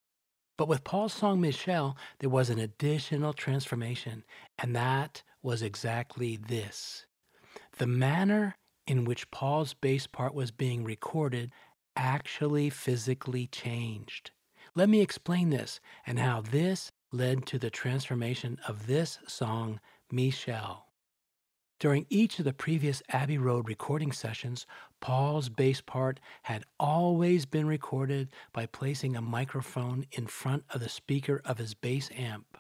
But 0.58 0.68
with 0.68 0.84
Paul's 0.84 1.14
song 1.14 1.42
Michelle, 1.42 1.96
there 2.18 2.30
was 2.30 2.50
an 2.50 2.58
additional 2.58 3.34
transformation, 3.34 4.24
and 4.58 4.76
that 4.76 5.22
was 5.44 5.62
exactly 5.62 6.38
this. 6.38 7.06
The 7.78 7.88
manner 7.88 8.56
in 8.88 9.06
which 9.06 9.30
Paul's 9.30 9.76
bass 9.76 10.08
part 10.08 10.34
was 10.34 10.50
being 10.50 10.84
recorded 10.84 11.52
actually 11.96 12.72
physically 12.72 13.46
changed. 13.46 14.32
Let 14.74 14.90
me 14.90 15.02
explain 15.02 15.52
this 15.52 15.80
and 16.08 16.18
how 16.18 16.42
this 16.42 16.92
led 17.12 17.46
to 17.46 17.60
the 17.60 17.70
transformation 17.70 18.58
of 18.68 18.88
this 18.88 19.20
song 19.28 19.80
Michelle. 20.12 20.88
During 21.80 22.06
each 22.10 22.40
of 22.40 22.46
the 22.46 22.54
previous 22.54 23.02
Abbey 23.10 23.38
Road 23.38 23.70
recording 23.70 24.12
sessions, 24.12 24.66
Paul's 25.00 25.48
bass 25.48 25.80
part 25.80 26.20
had 26.44 26.66
always 26.78 27.46
been 27.46 27.68
recorded 27.68 28.30
by 28.52 28.66
placing 28.66 29.16
a 29.16 29.22
microphone 29.22 30.06
in 30.12 30.28
front 30.28 30.66
of 30.72 30.82
the 30.82 30.90
speaker 30.90 31.42
of 31.46 31.58
his 31.58 31.74
bass 31.74 32.10
amp. 32.14 32.58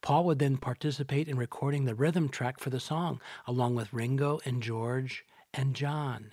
Paul 0.00 0.24
would 0.24 0.38
then 0.38 0.56
participate 0.56 1.28
in 1.28 1.36
recording 1.36 1.84
the 1.84 1.94
rhythm 1.94 2.30
track 2.30 2.58
for 2.58 2.70
the 2.70 2.80
song, 2.80 3.20
along 3.46 3.74
with 3.74 3.92
Ringo 3.92 4.40
and 4.46 4.62
George 4.62 5.26
and 5.52 5.74
John. 5.74 6.32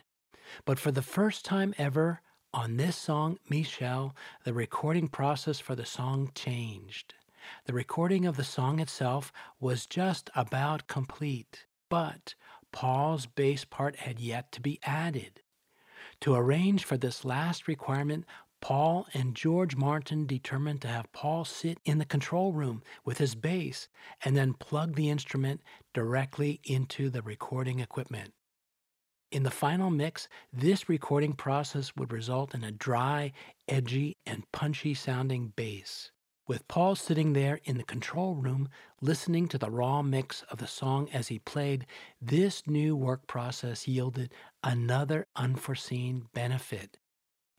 But 0.63 0.79
for 0.79 0.91
the 0.91 1.01
first 1.01 1.43
time 1.43 1.73
ever, 1.77 2.21
on 2.53 2.77
this 2.77 2.95
song, 2.95 3.39
Michelle, 3.49 4.15
the 4.45 4.53
recording 4.53 5.09
process 5.09 5.59
for 5.59 5.75
the 5.75 5.85
song 5.85 6.31
changed. 6.33 7.13
The 7.65 7.73
recording 7.73 8.25
of 8.25 8.37
the 8.37 8.43
song 8.43 8.79
itself 8.79 9.31
was 9.59 9.85
just 9.85 10.29
about 10.35 10.87
complete, 10.87 11.65
but 11.89 12.35
Paul's 12.71 13.25
bass 13.25 13.65
part 13.65 13.95
had 13.97 14.19
yet 14.19 14.51
to 14.53 14.61
be 14.61 14.79
added. 14.83 15.41
To 16.21 16.35
arrange 16.35 16.83
for 16.83 16.97
this 16.97 17.25
last 17.25 17.67
requirement, 17.67 18.25
Paul 18.61 19.07
and 19.13 19.35
George 19.35 19.75
Martin 19.75 20.25
determined 20.25 20.81
to 20.81 20.87
have 20.87 21.11
Paul 21.11 21.45
sit 21.45 21.77
in 21.85 21.99
the 21.99 22.05
control 22.05 22.51
room 22.51 22.81
with 23.03 23.19
his 23.19 23.35
bass 23.35 23.89
and 24.23 24.35
then 24.35 24.53
plug 24.53 24.95
the 24.95 25.09
instrument 25.09 25.61
directly 25.93 26.61
into 26.63 27.09
the 27.09 27.21
recording 27.21 27.79
equipment. 27.79 28.33
In 29.31 29.43
the 29.43 29.51
final 29.51 29.89
mix, 29.89 30.27
this 30.53 30.87
recording 30.87 31.33
process 31.33 31.95
would 31.95 32.13
result 32.13 32.55
in 32.55 32.63
a 32.63 32.71
dry, 32.71 33.33
edgy, 33.67 34.17
and 34.25 34.49
punchy 34.51 34.93
sounding 34.93 35.53
bass. 35.55 36.11
With 36.47 36.67
Paul 36.67 36.95
sitting 36.95 37.33
there 37.33 37.59
in 37.63 37.77
the 37.77 37.83
control 37.83 38.35
room 38.35 38.69
listening 39.01 39.47
to 39.47 39.57
the 39.57 39.71
raw 39.71 40.03
mix 40.03 40.43
of 40.43 40.59
the 40.59 40.67
song 40.67 41.09
as 41.11 41.29
he 41.29 41.39
played, 41.39 41.87
this 42.21 42.67
new 42.67 42.95
work 42.95 43.25
process 43.25 43.87
yielded 43.87 44.31
another 44.63 45.25
unforeseen 45.35 46.27
benefit. 46.33 46.99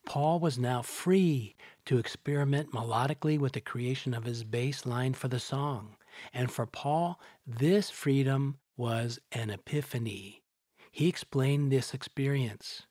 Paul 0.04 0.38
was 0.38 0.56
now 0.56 0.82
free 0.82 1.56
to 1.86 1.98
experiment 1.98 2.70
melodically 2.70 3.40
with 3.40 3.54
the 3.54 3.60
creation 3.60 4.14
of 4.14 4.24
his 4.24 4.44
bass 4.44 4.86
line 4.86 5.14
for 5.14 5.26
the 5.26 5.40
song. 5.40 5.96
And 6.32 6.48
for 6.50 6.64
Paul, 6.64 7.20
this 7.44 7.90
freedom 7.90 8.58
was 8.76 9.18
an 9.32 9.50
epiphany. 9.50 10.44
He 10.92 11.08
explained 11.08 11.72
this 11.72 11.92
experience. 11.92 12.86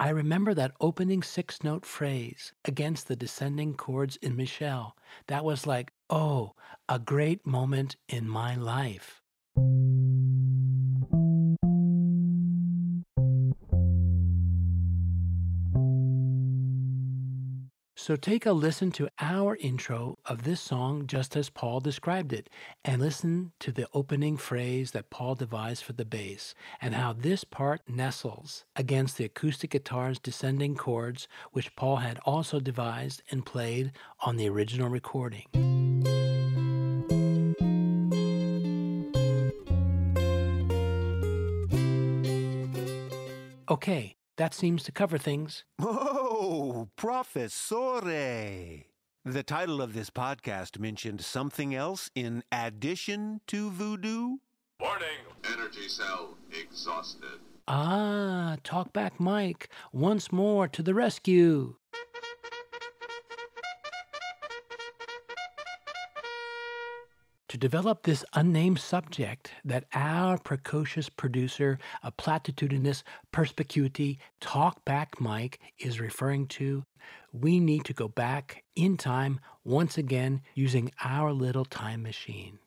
I 0.00 0.08
remember 0.08 0.54
that 0.54 0.72
opening 0.80 1.22
six 1.22 1.62
note 1.62 1.84
phrase 1.84 2.54
against 2.64 3.06
the 3.06 3.16
descending 3.16 3.74
chords 3.74 4.16
in 4.22 4.34
Michelle. 4.34 4.96
That 5.26 5.44
was 5.44 5.66
like, 5.66 5.92
oh, 6.08 6.54
a 6.88 6.98
great 6.98 7.46
moment 7.46 7.96
in 8.08 8.26
my 8.26 8.56
life. 8.56 9.20
So 18.10 18.16
take 18.16 18.44
a 18.44 18.50
listen 18.50 18.90
to 18.94 19.08
our 19.20 19.54
intro 19.54 20.18
of 20.26 20.42
this 20.42 20.60
song 20.60 21.06
just 21.06 21.36
as 21.36 21.48
Paul 21.48 21.78
described 21.78 22.32
it, 22.32 22.50
and 22.84 23.00
listen 23.00 23.52
to 23.60 23.70
the 23.70 23.86
opening 23.94 24.36
phrase 24.36 24.90
that 24.90 25.10
Paul 25.10 25.36
devised 25.36 25.84
for 25.84 25.92
the 25.92 26.04
bass, 26.04 26.52
and 26.80 26.96
how 26.96 27.12
this 27.12 27.44
part 27.44 27.82
nestles 27.88 28.64
against 28.74 29.16
the 29.16 29.26
acoustic 29.26 29.70
guitar's 29.70 30.18
descending 30.18 30.74
chords, 30.74 31.28
which 31.52 31.76
Paul 31.76 31.98
had 31.98 32.18
also 32.24 32.58
devised 32.58 33.22
and 33.30 33.46
played 33.46 33.92
on 34.22 34.36
the 34.36 34.48
original 34.48 34.88
recording. 34.88 35.44
Okay, 43.70 44.16
that 44.36 44.52
seems 44.52 44.82
to 44.82 44.90
cover 44.90 45.16
things. 45.16 45.62
Oh, 46.52 46.88
Professore! 46.96 48.00
The 48.02 49.42
title 49.46 49.80
of 49.80 49.94
this 49.94 50.10
podcast 50.10 50.80
mentioned 50.80 51.20
something 51.20 51.76
else 51.76 52.10
in 52.16 52.42
addition 52.50 53.40
to 53.46 53.70
voodoo? 53.70 54.38
Warning! 54.80 55.20
Energy 55.44 55.86
cell 55.86 56.36
exhausted. 56.50 57.38
Ah, 57.68 58.56
Talkback 58.64 59.20
Mike, 59.20 59.68
once 59.92 60.32
more 60.32 60.66
to 60.66 60.82
the 60.82 60.92
rescue. 60.92 61.76
To 67.50 67.58
develop 67.58 68.04
this 68.04 68.24
unnamed 68.32 68.78
subject 68.78 69.50
that 69.64 69.86
our 69.92 70.38
precocious 70.38 71.08
producer, 71.08 71.80
a 72.00 72.12
platitudinous 72.12 73.02
perspicuity 73.32 74.20
talkback 74.40 75.18
Mike 75.18 75.58
is 75.76 75.98
referring 75.98 76.46
to, 76.46 76.84
we 77.32 77.58
need 77.58 77.84
to 77.86 77.92
go 77.92 78.06
back 78.06 78.62
in 78.76 78.96
time 78.96 79.40
once 79.64 79.98
again 79.98 80.42
using 80.54 80.92
our 81.02 81.32
little 81.32 81.64
time 81.64 82.04
machine. 82.04 82.60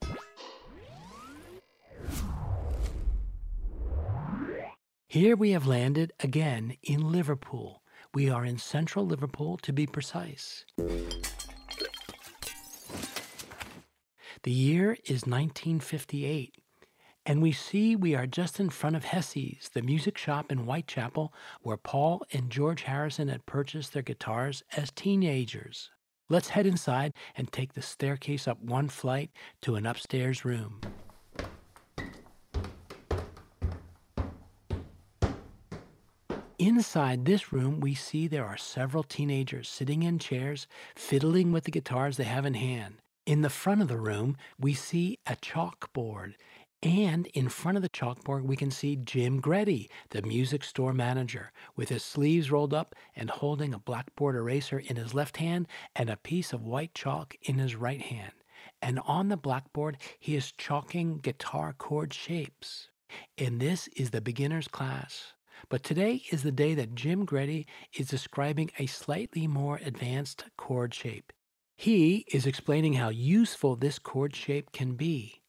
Here 5.08 5.38
we 5.38 5.52
have 5.52 5.66
landed 5.66 6.12
again 6.20 6.76
in 6.84 7.10
Liverpool. 7.10 7.82
We 8.14 8.30
are 8.30 8.44
in 8.44 8.58
central 8.58 9.08
Liverpool 9.08 9.56
to 9.60 9.72
be 9.72 9.88
precise. 9.88 10.66
The 14.44 14.52
year 14.52 14.98
is 15.06 15.26
1958, 15.26 16.56
and 17.26 17.42
we 17.42 17.54
see 17.54 17.96
we 17.96 18.14
are 18.14 18.28
just 18.28 18.60
in 18.60 18.70
front 18.70 18.98
of 18.98 19.06
Hessy's, 19.06 19.70
the 19.74 19.82
music 19.82 20.18
shop 20.18 20.52
in 20.52 20.66
Whitechapel, 20.66 21.34
where 21.62 21.78
Paul 21.78 22.24
and 22.34 22.50
George 22.50 22.82
Harrison 22.82 23.30
had 23.30 23.46
purchased 23.46 23.94
their 23.94 24.02
guitars 24.02 24.62
as 24.76 24.92
teenagers. 24.92 25.92
Let's 26.28 26.50
head 26.50 26.66
inside 26.66 27.14
and 27.38 27.54
take 27.54 27.72
the 27.72 27.82
staircase 27.82 28.46
up 28.46 28.62
one 28.62 28.90
flight 28.90 29.32
to 29.62 29.76
an 29.76 29.86
upstairs 29.86 30.44
room. 30.44 30.82
Inside 36.60 37.24
this 37.24 37.54
room, 37.54 37.80
we 37.80 37.96
see 37.96 38.28
there 38.28 38.46
are 38.46 38.58
several 38.58 39.04
teenagers 39.04 39.70
sitting 39.70 40.04
in 40.04 40.20
chairs, 40.20 40.68
fiddling 40.98 41.54
with 41.54 41.64
the 41.64 41.72
guitars 41.72 42.18
they 42.18 42.26
have 42.26 42.46
in 42.46 42.56
hand. 42.56 42.96
In 43.26 43.42
the 43.42 43.50
front 43.50 43.82
of 43.82 43.88
the 43.88 44.00
room, 44.00 44.36
we 44.60 44.74
see 44.74 45.18
a 45.26 45.38
chalkboard, 45.38 46.34
and 46.82 47.26
in 47.28 47.48
front 47.48 47.78
of 47.78 47.82
the 47.82 47.88
chalkboard, 47.88 48.44
we 48.44 48.58
can 48.58 48.70
see 48.70 48.98
Jim 48.98 49.40
Gretty, 49.40 49.90
the 50.10 50.22
music 50.24 50.62
store 50.62 50.92
manager, 50.92 51.54
with 51.78 51.88
his 51.88 52.04
sleeves 52.04 52.52
rolled 52.52 52.74
up 52.74 52.96
and 53.16 53.30
holding 53.30 53.74
a 53.74 53.80
blackboard 53.80 54.36
eraser 54.36 54.78
in 54.78 54.98
his 54.98 55.14
left 55.14 55.38
hand 55.38 55.70
and 55.96 56.10
a 56.10 56.18
piece 56.18 56.52
of 56.52 56.66
white 56.66 56.94
chalk 56.94 57.38
in 57.44 57.60
his 57.60 57.78
right 57.78 58.02
hand. 58.02 58.34
And 58.82 59.00
on 59.06 59.30
the 59.30 59.38
blackboard, 59.38 60.00
he 60.20 60.36
is 60.36 60.52
chalking 60.52 61.20
guitar 61.20 61.72
chord 61.72 62.14
shapes. 62.14 62.90
And 63.38 63.62
this 63.62 63.88
is 63.96 64.10
the 64.10 64.20
beginner's 64.20 64.68
class. 64.68 65.32
But 65.70 65.82
today 65.82 66.24
is 66.30 66.44
the 66.44 66.52
day 66.52 66.76
that 66.76 66.94
Jim 66.94 67.24
Gretty 67.24 67.68
is 67.94 68.10
describing 68.10 68.70
a 68.80 68.86
slightly 68.88 69.48
more 69.48 69.80
advanced 69.82 70.44
chord 70.58 70.94
shape. 70.94 71.32
He 71.76 72.26
is 72.32 72.46
explaining 72.46 72.94
how 72.94 73.10
useful 73.10 73.76
this 73.76 74.00
chord 74.00 74.36
shape 74.36 74.72
can 74.72 74.96
be. 74.96 75.42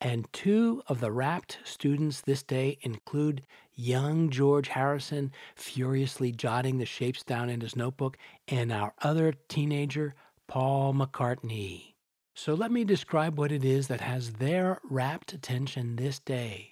And 0.00 0.26
two 0.32 0.82
of 0.88 1.00
the 1.00 1.12
rapt 1.12 1.58
students 1.64 2.20
this 2.20 2.42
day 2.42 2.78
include 2.82 3.42
young 3.74 4.30
George 4.30 4.68
Harrison, 4.68 5.30
furiously 5.54 6.32
jotting 6.32 6.78
the 6.78 6.86
shapes 6.86 7.22
down 7.22 7.48
in 7.48 7.60
his 7.60 7.76
notebook, 7.76 8.16
and 8.48 8.72
our 8.72 8.94
other 9.02 9.32
teenager, 9.48 10.14
Paul 10.48 10.92
McCartney. 10.92 11.94
So 12.34 12.54
let 12.54 12.72
me 12.72 12.84
describe 12.84 13.38
what 13.38 13.52
it 13.52 13.64
is 13.64 13.88
that 13.88 14.00
has 14.00 14.32
their 14.34 14.80
rapt 14.82 15.32
attention 15.32 15.96
this 15.96 16.18
day. 16.18 16.70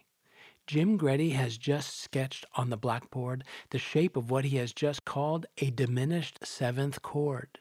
Jim 0.66 0.96
Gretty 0.96 1.30
has 1.30 1.58
just 1.58 2.00
sketched 2.00 2.44
on 2.54 2.70
the 2.70 2.76
blackboard 2.76 3.44
the 3.70 3.78
shape 3.78 4.16
of 4.16 4.30
what 4.30 4.44
he 4.44 4.56
has 4.56 4.72
just 4.72 5.04
called 5.04 5.46
a 5.58 5.70
diminished 5.70 6.38
seventh 6.44 7.02
chord. 7.02 7.58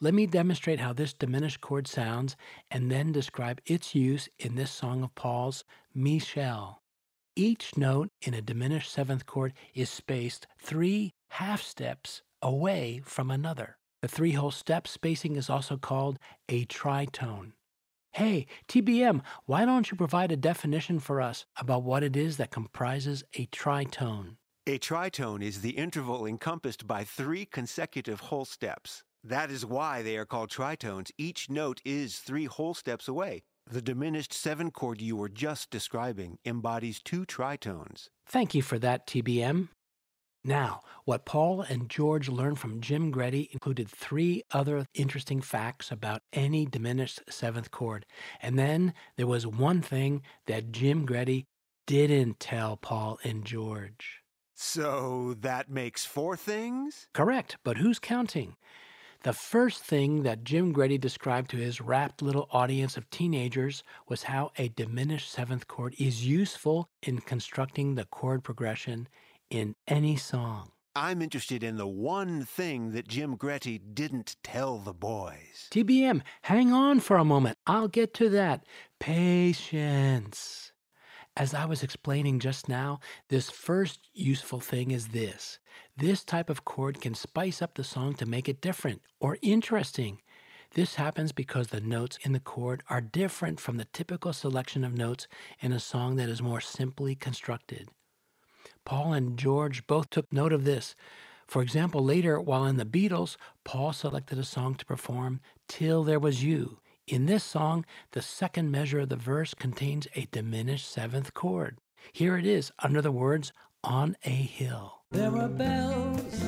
Let 0.00 0.14
me 0.14 0.26
demonstrate 0.26 0.80
how 0.80 0.92
this 0.92 1.12
diminished 1.12 1.60
chord 1.60 1.88
sounds 1.88 2.36
and 2.70 2.90
then 2.90 3.12
describe 3.12 3.60
its 3.66 3.94
use 3.94 4.28
in 4.38 4.54
this 4.54 4.70
song 4.70 5.02
of 5.02 5.14
Paul's, 5.14 5.64
Michelle. 5.94 6.82
Each 7.36 7.76
note 7.76 8.10
in 8.22 8.34
a 8.34 8.42
diminished 8.42 8.92
seventh 8.92 9.26
chord 9.26 9.52
is 9.74 9.88
spaced 9.88 10.46
three 10.58 11.12
half 11.28 11.62
steps 11.62 12.22
away 12.42 13.00
from 13.04 13.30
another. 13.30 13.78
The 14.02 14.08
three 14.08 14.32
whole 14.32 14.50
step 14.50 14.88
spacing 14.88 15.36
is 15.36 15.50
also 15.50 15.76
called 15.76 16.18
a 16.48 16.64
tritone. 16.66 17.52
Hey, 18.12 18.46
TBM, 18.66 19.22
why 19.46 19.64
don't 19.64 19.90
you 19.90 19.96
provide 19.96 20.32
a 20.32 20.36
definition 20.36 20.98
for 20.98 21.20
us 21.20 21.46
about 21.56 21.84
what 21.84 22.02
it 22.02 22.16
is 22.16 22.38
that 22.38 22.50
comprises 22.50 23.22
a 23.34 23.46
tritone? 23.46 24.36
A 24.66 24.78
tritone 24.78 25.42
is 25.42 25.60
the 25.60 25.70
interval 25.70 26.26
encompassed 26.26 26.86
by 26.86 27.04
three 27.04 27.44
consecutive 27.44 28.20
whole 28.20 28.44
steps. 28.44 29.04
That 29.22 29.50
is 29.50 29.66
why 29.66 30.02
they 30.02 30.16
are 30.16 30.24
called 30.24 30.50
tritones. 30.50 31.10
Each 31.18 31.50
note 31.50 31.80
is 31.84 32.18
three 32.18 32.46
whole 32.46 32.74
steps 32.74 33.06
away. 33.06 33.42
The 33.66 33.82
diminished 33.82 34.32
seven 34.32 34.70
chord 34.70 35.00
you 35.00 35.16
were 35.16 35.28
just 35.28 35.70
describing 35.70 36.38
embodies 36.44 37.00
two 37.00 37.26
tritones. 37.26 38.08
Thank 38.26 38.54
you 38.54 38.62
for 38.62 38.78
that, 38.78 39.06
TBM. 39.06 39.68
Now, 40.42 40.80
what 41.04 41.26
Paul 41.26 41.60
and 41.60 41.90
George 41.90 42.30
learned 42.30 42.58
from 42.58 42.80
Jim 42.80 43.10
Gretty 43.10 43.50
included 43.52 43.90
three 43.90 44.42
other 44.52 44.86
interesting 44.94 45.42
facts 45.42 45.90
about 45.90 46.22
any 46.32 46.64
diminished 46.64 47.20
seventh 47.28 47.70
chord. 47.70 48.06
And 48.40 48.58
then 48.58 48.94
there 49.16 49.26
was 49.26 49.46
one 49.46 49.82
thing 49.82 50.22
that 50.46 50.72
Jim 50.72 51.04
Gretty 51.04 51.46
didn't 51.86 52.40
tell 52.40 52.78
Paul 52.78 53.18
and 53.22 53.44
George. 53.44 54.22
So 54.54 55.34
that 55.40 55.70
makes 55.70 56.06
four 56.06 56.36
things? 56.36 57.06
Correct, 57.12 57.58
but 57.62 57.76
who's 57.76 57.98
counting? 57.98 58.56
The 59.22 59.32
first 59.34 59.84
thing 59.84 60.22
that 60.22 60.44
Jim 60.44 60.72
Gretty 60.72 60.96
described 60.96 61.50
to 61.50 61.58
his 61.58 61.78
rapt 61.78 62.22
little 62.22 62.48
audience 62.52 62.96
of 62.96 63.10
teenagers 63.10 63.82
was 64.08 64.22
how 64.22 64.50
a 64.56 64.68
diminished 64.68 65.30
seventh 65.30 65.68
chord 65.68 65.94
is 65.98 66.26
useful 66.26 66.88
in 67.02 67.18
constructing 67.18 67.96
the 67.96 68.06
chord 68.06 68.42
progression 68.42 69.08
in 69.50 69.74
any 69.86 70.16
song. 70.16 70.70
I'm 70.96 71.20
interested 71.20 71.62
in 71.62 71.76
the 71.76 71.86
one 71.86 72.46
thing 72.46 72.92
that 72.92 73.08
Jim 73.08 73.36
Gretty 73.36 73.78
didn't 73.78 74.36
tell 74.42 74.78
the 74.78 74.94
boys. 74.94 75.68
TBM, 75.70 76.22
hang 76.42 76.72
on 76.72 77.00
for 77.00 77.18
a 77.18 77.24
moment. 77.24 77.58
I'll 77.66 77.88
get 77.88 78.14
to 78.14 78.30
that. 78.30 78.64
Patience. 79.00 80.69
As 81.36 81.54
I 81.54 81.64
was 81.64 81.82
explaining 81.82 82.40
just 82.40 82.68
now, 82.68 83.00
this 83.28 83.50
first 83.50 84.00
useful 84.12 84.60
thing 84.60 84.90
is 84.90 85.08
this. 85.08 85.58
This 85.96 86.24
type 86.24 86.50
of 86.50 86.64
chord 86.64 87.00
can 87.00 87.14
spice 87.14 87.62
up 87.62 87.74
the 87.74 87.84
song 87.84 88.14
to 88.14 88.26
make 88.26 88.48
it 88.48 88.60
different 88.60 89.02
or 89.20 89.38
interesting. 89.40 90.20
This 90.74 90.96
happens 90.96 91.32
because 91.32 91.68
the 91.68 91.80
notes 91.80 92.18
in 92.22 92.32
the 92.32 92.40
chord 92.40 92.82
are 92.88 93.00
different 93.00 93.58
from 93.58 93.76
the 93.76 93.86
typical 93.86 94.32
selection 94.32 94.84
of 94.84 94.94
notes 94.94 95.26
in 95.60 95.72
a 95.72 95.80
song 95.80 96.16
that 96.16 96.28
is 96.28 96.42
more 96.42 96.60
simply 96.60 97.14
constructed. 97.14 97.88
Paul 98.84 99.12
and 99.12 99.38
George 99.38 99.86
both 99.86 100.10
took 100.10 100.32
note 100.32 100.52
of 100.52 100.64
this. 100.64 100.94
For 101.46 101.62
example, 101.62 102.04
later, 102.04 102.40
while 102.40 102.66
in 102.66 102.76
the 102.76 102.84
Beatles, 102.84 103.36
Paul 103.64 103.92
selected 103.92 104.38
a 104.38 104.44
song 104.44 104.74
to 104.76 104.84
perform, 104.84 105.40
Till 105.68 106.04
There 106.04 106.20
Was 106.20 106.44
You. 106.44 106.78
In 107.10 107.26
this 107.26 107.42
song, 107.42 107.84
the 108.12 108.22
second 108.22 108.70
measure 108.70 109.00
of 109.00 109.08
the 109.08 109.16
verse 109.16 109.52
contains 109.52 110.06
a 110.14 110.28
diminished 110.30 110.88
seventh 110.88 111.34
chord. 111.34 111.78
Here 112.12 112.38
it 112.38 112.46
is 112.46 112.70
under 112.78 113.02
the 113.02 113.10
words, 113.10 113.52
On 113.82 114.16
a 114.24 114.28
Hill. 114.28 115.02
There 115.10 115.36
are 115.36 115.48
bells 115.48 116.40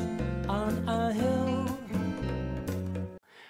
on 0.49 0.89
a 0.89 1.13
hill. 1.13 1.79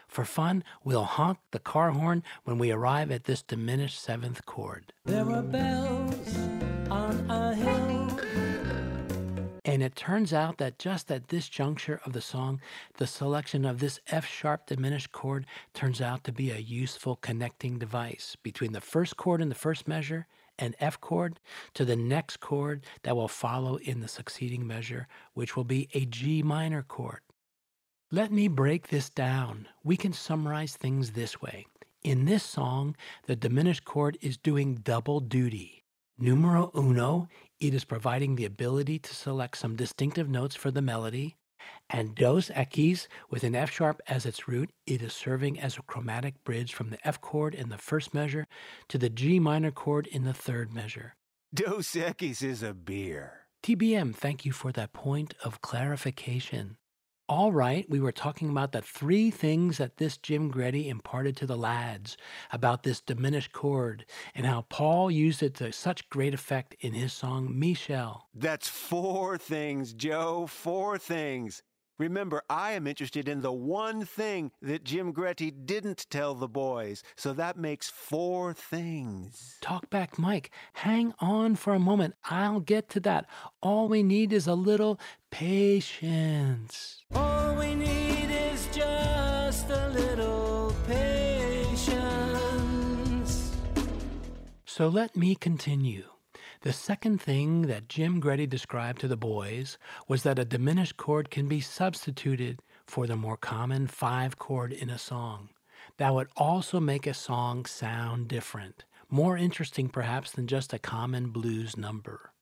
For 0.08 0.24
fun, 0.24 0.64
we'll 0.84 1.04
honk 1.04 1.36
the 1.50 1.58
car 1.58 1.90
horn 1.90 2.22
when 2.44 2.56
we 2.56 2.70
arrive 2.70 3.10
at 3.10 3.24
this 3.24 3.42
diminished 3.42 4.00
seventh 4.00 4.46
chord. 4.46 4.94
There 5.04 5.30
are 5.30 5.42
bells 5.42 6.38
on 6.88 7.30
a 7.30 7.54
hill. 7.54 7.81
And 9.72 9.82
it 9.82 9.96
turns 9.96 10.34
out 10.34 10.58
that 10.58 10.78
just 10.78 11.10
at 11.10 11.28
this 11.28 11.48
juncture 11.48 11.98
of 12.04 12.12
the 12.12 12.20
song, 12.20 12.60
the 12.98 13.06
selection 13.06 13.64
of 13.64 13.78
this 13.78 14.00
F 14.08 14.26
sharp 14.26 14.66
diminished 14.66 15.12
chord 15.12 15.46
turns 15.72 16.02
out 16.02 16.24
to 16.24 16.30
be 16.30 16.50
a 16.50 16.58
useful 16.58 17.16
connecting 17.16 17.78
device 17.78 18.36
between 18.42 18.72
the 18.72 18.82
first 18.82 19.16
chord 19.16 19.40
in 19.40 19.48
the 19.48 19.54
first 19.54 19.88
measure, 19.88 20.26
and 20.58 20.76
F 20.78 21.00
chord, 21.00 21.40
to 21.72 21.86
the 21.86 21.96
next 21.96 22.38
chord 22.38 22.84
that 23.04 23.16
will 23.16 23.28
follow 23.28 23.76
in 23.76 24.00
the 24.00 24.08
succeeding 24.08 24.66
measure, 24.66 25.08
which 25.32 25.56
will 25.56 25.64
be 25.64 25.88
a 25.94 26.04
G 26.04 26.42
minor 26.42 26.82
chord. 26.82 27.20
Let 28.10 28.30
me 28.30 28.48
break 28.48 28.88
this 28.88 29.08
down. 29.08 29.68
We 29.82 29.96
can 29.96 30.12
summarize 30.12 30.76
things 30.76 31.12
this 31.12 31.40
way. 31.40 31.64
In 32.02 32.26
this 32.26 32.42
song, 32.42 32.94
the 33.24 33.36
diminished 33.36 33.86
chord 33.86 34.18
is 34.20 34.36
doing 34.36 34.74
double 34.84 35.20
duty. 35.20 35.82
Numero 36.18 36.70
uno, 36.76 37.28
it 37.62 37.74
is 37.74 37.84
providing 37.84 38.34
the 38.34 38.44
ability 38.44 38.98
to 38.98 39.14
select 39.14 39.56
some 39.56 39.76
distinctive 39.76 40.28
notes 40.28 40.56
for 40.56 40.72
the 40.72 40.82
melody. 40.82 41.36
And 41.88 42.16
dos 42.16 42.50
equis, 42.50 43.06
with 43.30 43.44
an 43.44 43.54
F 43.54 43.70
sharp 43.70 44.00
as 44.08 44.26
its 44.26 44.48
root, 44.48 44.70
it 44.84 45.00
is 45.00 45.12
serving 45.12 45.60
as 45.60 45.78
a 45.78 45.82
chromatic 45.82 46.42
bridge 46.42 46.74
from 46.74 46.90
the 46.90 46.98
F 47.06 47.20
chord 47.20 47.54
in 47.54 47.68
the 47.68 47.78
first 47.78 48.12
measure 48.12 48.48
to 48.88 48.98
the 48.98 49.08
G 49.08 49.38
minor 49.38 49.70
chord 49.70 50.08
in 50.08 50.24
the 50.24 50.34
third 50.34 50.72
measure. 50.72 51.14
Dos 51.54 51.92
Equis 51.92 52.42
is 52.42 52.64
a 52.64 52.74
beer. 52.74 53.46
TBM, 53.62 54.12
thank 54.12 54.44
you 54.44 54.50
for 54.50 54.72
that 54.72 54.92
point 54.92 55.34
of 55.44 55.60
clarification. 55.60 56.78
All 57.28 57.52
right, 57.52 57.88
we 57.88 58.00
were 58.00 58.12
talking 58.12 58.50
about 58.50 58.72
the 58.72 58.82
three 58.82 59.30
things 59.30 59.78
that 59.78 59.98
this 59.98 60.16
Jim 60.16 60.48
Gretty 60.48 60.88
imparted 60.88 61.36
to 61.36 61.46
the 61.46 61.56
lads 61.56 62.16
about 62.50 62.82
this 62.82 63.00
diminished 63.00 63.52
chord 63.52 64.04
and 64.34 64.44
how 64.44 64.62
Paul 64.68 65.10
used 65.10 65.42
it 65.42 65.54
to 65.54 65.72
such 65.72 66.10
great 66.10 66.34
effect 66.34 66.74
in 66.80 66.94
his 66.94 67.12
song 67.12 67.58
Michelle. 67.58 68.28
That's 68.34 68.68
four 68.68 69.38
things, 69.38 69.92
Joe. 69.92 70.46
Four 70.46 70.98
things. 70.98 71.62
Remember, 71.98 72.42
I 72.48 72.72
am 72.72 72.86
interested 72.86 73.28
in 73.28 73.42
the 73.42 73.52
one 73.52 74.04
thing 74.04 74.50
that 74.62 74.84
Jim 74.84 75.12
Gretty 75.12 75.50
didn't 75.50 76.06
tell 76.10 76.34
the 76.34 76.48
boys, 76.48 77.02
so 77.16 77.32
that 77.34 77.56
makes 77.56 77.90
four 77.90 78.54
things. 78.54 79.58
Talk 79.60 79.90
back, 79.90 80.18
Mike, 80.18 80.50
hang 80.72 81.14
on 81.20 81.56
for 81.56 81.74
a 81.74 81.78
moment. 81.78 82.14
I'll 82.30 82.60
get 82.60 82.88
to 82.90 83.00
that. 83.00 83.26
All 83.62 83.88
we 83.88 84.02
need 84.02 84.32
is 84.32 84.46
a 84.46 84.54
little 84.54 84.98
patience. 85.30 87.02
All 87.14 87.54
we 87.56 87.74
need 87.74 88.30
is 88.30 88.66
just 88.74 89.68
a 89.70 89.88
little 89.90 90.74
patience. 90.86 91.12
So 94.64 94.88
let 94.88 95.14
me 95.16 95.34
continue. 95.34 96.04
The 96.62 96.72
second 96.72 97.20
thing 97.20 97.62
that 97.62 97.88
Jim 97.88 98.20
Gretty 98.20 98.46
described 98.46 99.00
to 99.00 99.08
the 99.08 99.16
boys 99.16 99.78
was 100.06 100.22
that 100.22 100.38
a 100.38 100.44
diminished 100.44 100.96
chord 100.96 101.28
can 101.28 101.48
be 101.48 101.60
substituted 101.60 102.62
for 102.86 103.08
the 103.08 103.16
more 103.16 103.36
common 103.36 103.88
five 103.88 104.38
chord 104.38 104.72
in 104.72 104.88
a 104.88 104.96
song. 104.96 105.48
That 105.96 106.14
would 106.14 106.28
also 106.36 106.78
make 106.78 107.04
a 107.04 107.14
song 107.14 107.66
sound 107.66 108.28
different, 108.28 108.84
more 109.10 109.36
interesting 109.36 109.88
perhaps 109.88 110.30
than 110.30 110.46
just 110.46 110.72
a 110.72 110.78
common 110.78 111.30
blues 111.30 111.76
number. 111.76 112.32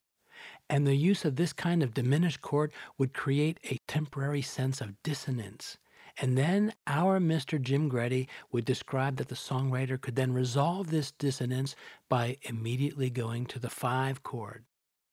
And 0.69 0.87
the 0.87 0.97
use 0.97 1.25
of 1.25 1.37
this 1.37 1.55
kind 1.55 1.83
of 1.83 1.95
diminished 1.95 2.43
chord 2.43 2.73
would 2.99 3.15
create 3.15 3.59
a 3.65 3.79
temporary 3.89 4.43
sense 4.43 4.83
of 4.83 5.03
dissonance. 5.03 5.79
And 6.23 6.37
then 6.37 6.75
our 6.87 7.19
Mr. 7.19 7.61
Jim 7.61 7.89
Gretty 7.89 8.29
would 8.53 8.67
describe 8.67 9.17
that 9.17 9.29
the 9.29 9.35
songwriter 9.35 9.99
could 9.99 10.17
then 10.17 10.35
resolve 10.35 10.91
this 10.91 11.13
dissonance 11.13 11.75
by 12.11 12.37
immediately 12.43 13.09
going 13.09 13.47
to 13.47 13.59
the 13.59 13.71
five 13.71 14.23
chord. 14.23 14.65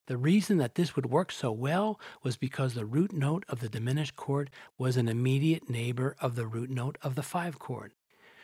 The 0.08 0.18
reason 0.18 0.58
that 0.58 0.76
this 0.76 0.98
would 0.98 1.06
work 1.06 1.32
so 1.32 1.50
well 1.52 1.98
was 2.24 2.36
because 2.36 2.74
the 2.74 2.86
root 2.86 3.14
note 3.14 3.46
of 3.48 3.62
the 3.62 3.70
diminished 3.70 4.18
chord 4.18 4.50
was 4.78 4.98
an 4.98 5.08
immediate 5.08 5.70
neighbor 5.70 6.18
of 6.20 6.36
the 6.36 6.46
root 6.46 6.70
note 6.70 6.98
of 7.02 7.16
the 7.16 7.24
five 7.24 7.58
chord. 7.58 7.94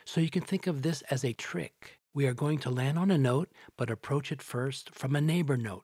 So 0.06 0.22
you 0.22 0.30
can 0.30 0.44
think 0.44 0.66
of 0.66 0.82
this 0.82 1.02
as 1.04 1.26
a 1.26 1.34
trick. 1.34 2.00
We 2.14 2.28
are 2.28 2.34
going 2.34 2.60
to 2.60 2.70
land 2.70 2.98
on 2.98 3.12
a 3.12 3.18
note, 3.18 3.52
but 3.78 3.90
approach 3.90 4.32
it 4.32 4.42
first 4.42 4.94
from 4.96 5.18
a 5.18 5.22
neighbor 5.22 5.58
note. 5.58 5.84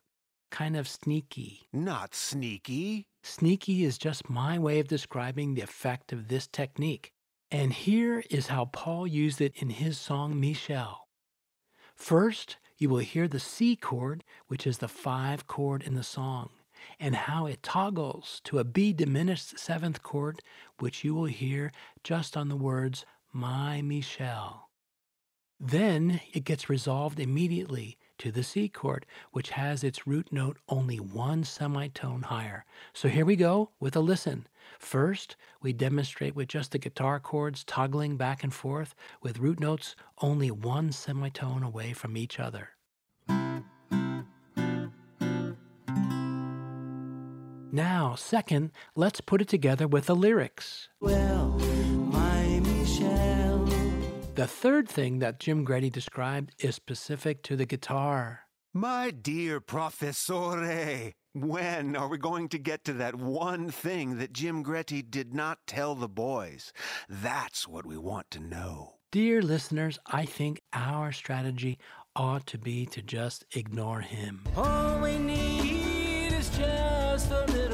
Kind 0.51 0.75
of 0.75 0.87
sneaky. 0.87 1.67
Not 1.71 2.15
sneaky. 2.15 3.05
Sneaky 3.23 3.83
is 3.83 3.97
just 3.97 4.29
my 4.29 4.57
way 4.57 4.79
of 4.79 4.87
describing 4.87 5.53
the 5.53 5.61
effect 5.61 6.11
of 6.11 6.27
this 6.27 6.47
technique. 6.47 7.11
And 7.51 7.73
here 7.73 8.23
is 8.29 8.47
how 8.47 8.65
Paul 8.65 9.07
used 9.07 9.41
it 9.41 9.53
in 9.55 9.69
his 9.69 9.97
song 9.99 10.39
Michelle. 10.39 11.07
First, 11.95 12.57
you 12.77 12.89
will 12.89 12.99
hear 12.99 13.27
the 13.27 13.39
C 13.39 13.75
chord, 13.75 14.23
which 14.47 14.65
is 14.65 14.77
the 14.77 14.87
five 14.87 15.47
chord 15.47 15.83
in 15.83 15.95
the 15.95 16.03
song, 16.03 16.49
and 16.99 17.15
how 17.15 17.45
it 17.45 17.61
toggles 17.61 18.39
to 18.45 18.59
a 18.59 18.63
B 18.63 18.93
diminished 18.93 19.59
seventh 19.59 20.01
chord, 20.01 20.41
which 20.79 21.03
you 21.03 21.13
will 21.13 21.25
hear 21.25 21.71
just 22.03 22.37
on 22.37 22.47
the 22.47 22.55
words 22.55 23.05
My 23.33 23.81
Michelle. 23.81 24.69
Then 25.59 26.21
it 26.33 26.45
gets 26.45 26.69
resolved 26.69 27.19
immediately 27.19 27.97
to 28.19 28.31
the 28.31 28.43
C 28.43 28.69
chord, 28.69 29.05
which 29.31 29.49
has 29.49 29.83
its 29.83 30.07
root 30.07 30.31
note 30.31 30.57
only 30.69 30.97
one 30.97 31.43
semitone 31.43 32.23
higher. 32.23 32.65
So 32.93 33.09
here 33.09 33.25
we 33.25 33.35
go 33.35 33.71
with 33.79 33.95
a 33.95 33.99
listen. 33.99 34.47
First, 34.77 35.35
we 35.61 35.73
demonstrate 35.73 36.35
with 36.35 36.47
just 36.47 36.71
the 36.71 36.77
guitar 36.77 37.19
chords 37.19 37.63
toggling 37.63 38.15
back 38.17 38.43
and 38.43 38.53
forth 38.53 38.95
with 39.21 39.39
root 39.39 39.59
notes 39.59 39.95
only 40.21 40.51
one 40.51 40.91
semitone 40.91 41.63
away 41.63 41.93
from 41.93 42.15
each 42.15 42.39
other. 42.39 42.69
Now, 47.71 48.15
second, 48.15 48.71
let's 48.95 49.21
put 49.21 49.41
it 49.41 49.47
together 49.47 49.87
with 49.87 50.07
the 50.07 50.15
lyrics. 50.15 50.89
Well. 50.99 51.58
The 54.39 54.47
third 54.47 54.87
thing 54.87 55.19
that 55.19 55.37
Jim 55.41 55.65
Gretty 55.65 55.89
described 55.89 56.53
is 56.59 56.73
specific 56.73 57.43
to 57.43 57.57
the 57.57 57.65
guitar. 57.65 58.43
My 58.73 59.11
dear 59.11 59.59
Professore, 59.59 61.11
when 61.33 61.97
are 61.97 62.07
we 62.07 62.17
going 62.17 62.47
to 62.47 62.57
get 62.57 62.85
to 62.85 62.93
that 62.93 63.15
one 63.15 63.69
thing 63.69 64.17
that 64.17 64.31
Jim 64.31 64.63
Gretty 64.63 65.01
did 65.01 65.33
not 65.33 65.67
tell 65.67 65.93
the 65.93 66.07
boys? 66.07 66.71
That's 67.09 67.67
what 67.67 67.85
we 67.85 67.97
want 67.97 68.31
to 68.31 68.39
know. 68.39 68.93
Dear 69.11 69.41
listeners, 69.41 69.99
I 70.07 70.23
think 70.23 70.61
our 70.71 71.11
strategy 71.11 71.77
ought 72.15 72.47
to 72.47 72.57
be 72.57 72.85
to 72.85 73.01
just 73.01 73.43
ignore 73.53 73.99
him. 73.99 74.45
All 74.55 75.01
we 75.01 75.17
need 75.17 76.31
is 76.31 76.49
just 76.57 77.29
a 77.29 77.45
little 77.47 77.68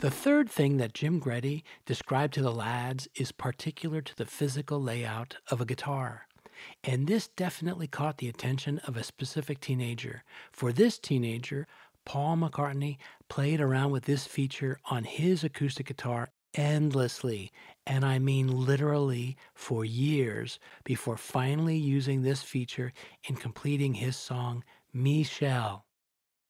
The 0.00 0.10
third 0.10 0.48
thing 0.48 0.78
that 0.78 0.94
Jim 0.94 1.18
Gretty 1.18 1.62
described 1.84 2.32
to 2.32 2.42
the 2.42 2.50
lads 2.50 3.06
is 3.16 3.32
particular 3.32 4.00
to 4.00 4.16
the 4.16 4.24
physical 4.24 4.82
layout 4.82 5.36
of 5.50 5.60
a 5.60 5.66
guitar. 5.66 6.26
And 6.82 7.06
this 7.06 7.28
definitely 7.28 7.86
caught 7.86 8.16
the 8.16 8.30
attention 8.30 8.78
of 8.86 8.96
a 8.96 9.04
specific 9.04 9.60
teenager. 9.60 10.24
For 10.52 10.72
this 10.72 10.98
teenager, 10.98 11.66
Paul 12.06 12.38
McCartney 12.38 12.96
played 13.28 13.60
around 13.60 13.90
with 13.90 14.04
this 14.04 14.26
feature 14.26 14.78
on 14.86 15.04
his 15.04 15.44
acoustic 15.44 15.88
guitar 15.88 16.30
endlessly, 16.54 17.52
and 17.86 18.02
I 18.02 18.18
mean 18.18 18.48
literally 18.48 19.36
for 19.52 19.84
years, 19.84 20.58
before 20.82 21.18
finally 21.18 21.76
using 21.76 22.22
this 22.22 22.42
feature 22.42 22.94
in 23.24 23.36
completing 23.36 23.92
his 23.92 24.16
song, 24.16 24.64
Michelle. 24.94 25.84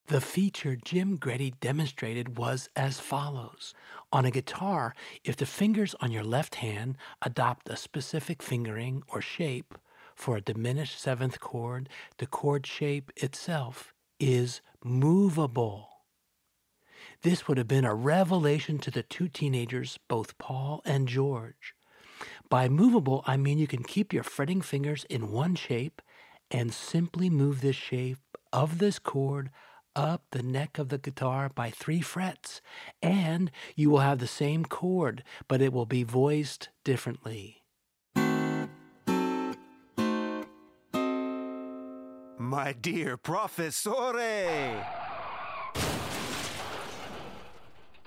The 0.06 0.20
feature 0.20 0.76
Jim 0.76 1.16
Gretty 1.16 1.54
demonstrated 1.60 2.36
was 2.36 2.68
as 2.74 2.98
follows. 2.98 3.74
On 4.12 4.24
a 4.24 4.30
guitar, 4.30 4.94
if 5.24 5.36
the 5.36 5.46
fingers 5.46 5.94
on 6.00 6.10
your 6.10 6.24
left 6.24 6.56
hand 6.56 6.96
adopt 7.22 7.68
a 7.68 7.76
specific 7.76 8.42
fingering 8.42 9.02
or 9.08 9.20
shape, 9.20 9.76
for 10.20 10.36
a 10.36 10.42
diminished 10.42 11.00
seventh 11.00 11.40
chord, 11.40 11.88
the 12.18 12.26
chord 12.26 12.66
shape 12.66 13.10
itself 13.16 13.94
is 14.18 14.60
movable. 14.84 15.88
This 17.22 17.48
would 17.48 17.56
have 17.56 17.68
been 17.68 17.86
a 17.86 17.94
revelation 17.94 18.78
to 18.80 18.90
the 18.90 19.02
two 19.02 19.28
teenagers, 19.28 19.98
both 20.08 20.36
Paul 20.36 20.82
and 20.84 21.08
George. 21.08 21.74
By 22.50 22.68
movable, 22.68 23.22
I 23.26 23.36
mean 23.38 23.58
you 23.58 23.66
can 23.66 23.82
keep 23.82 24.12
your 24.12 24.22
fretting 24.22 24.60
fingers 24.60 25.04
in 25.08 25.30
one 25.30 25.54
shape 25.54 26.02
and 26.50 26.74
simply 26.74 27.30
move 27.30 27.60
this 27.60 27.76
shape 27.76 28.18
of 28.52 28.78
this 28.78 28.98
chord 28.98 29.50
up 29.94 30.24
the 30.30 30.42
neck 30.42 30.78
of 30.78 30.88
the 30.88 30.98
guitar 30.98 31.48
by 31.48 31.70
three 31.70 32.00
frets, 32.00 32.60
and 33.02 33.50
you 33.74 33.90
will 33.90 33.98
have 34.00 34.18
the 34.18 34.26
same 34.26 34.64
chord, 34.64 35.22
but 35.48 35.60
it 35.60 35.72
will 35.72 35.86
be 35.86 36.02
voiced 36.02 36.68
differently. 36.84 37.62
My 42.38 42.72
dear 42.72 43.16
Professore! 43.16 44.86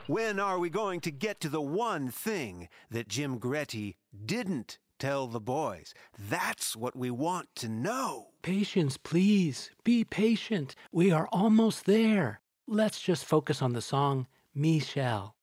When 0.07 0.37
are 0.37 0.59
we 0.59 0.69
going 0.69 0.99
to 1.01 1.11
get 1.11 1.39
to 1.41 1.49
the 1.49 1.61
one 1.61 2.09
thing 2.09 2.67
that 2.91 3.07
Jim 3.07 3.37
Gretty 3.37 3.95
didn't 4.25 4.79
tell 5.03 5.27
the 5.27 5.41
boys? 5.41 5.93
That's 6.17 6.77
what 6.77 6.95
we 6.95 7.11
want 7.11 7.49
to 7.55 7.67
know. 7.67 8.27
Patience, 8.41 8.95
please. 8.95 9.69
Be 9.83 10.05
patient. 10.05 10.75
We 10.93 11.11
are 11.11 11.27
almost 11.29 11.85
there. 11.85 12.39
Let's 12.67 13.01
just 13.01 13.25
focus 13.25 13.61
on 13.61 13.73
the 13.73 13.81
song 13.81 14.27
Michelle. 14.55 15.35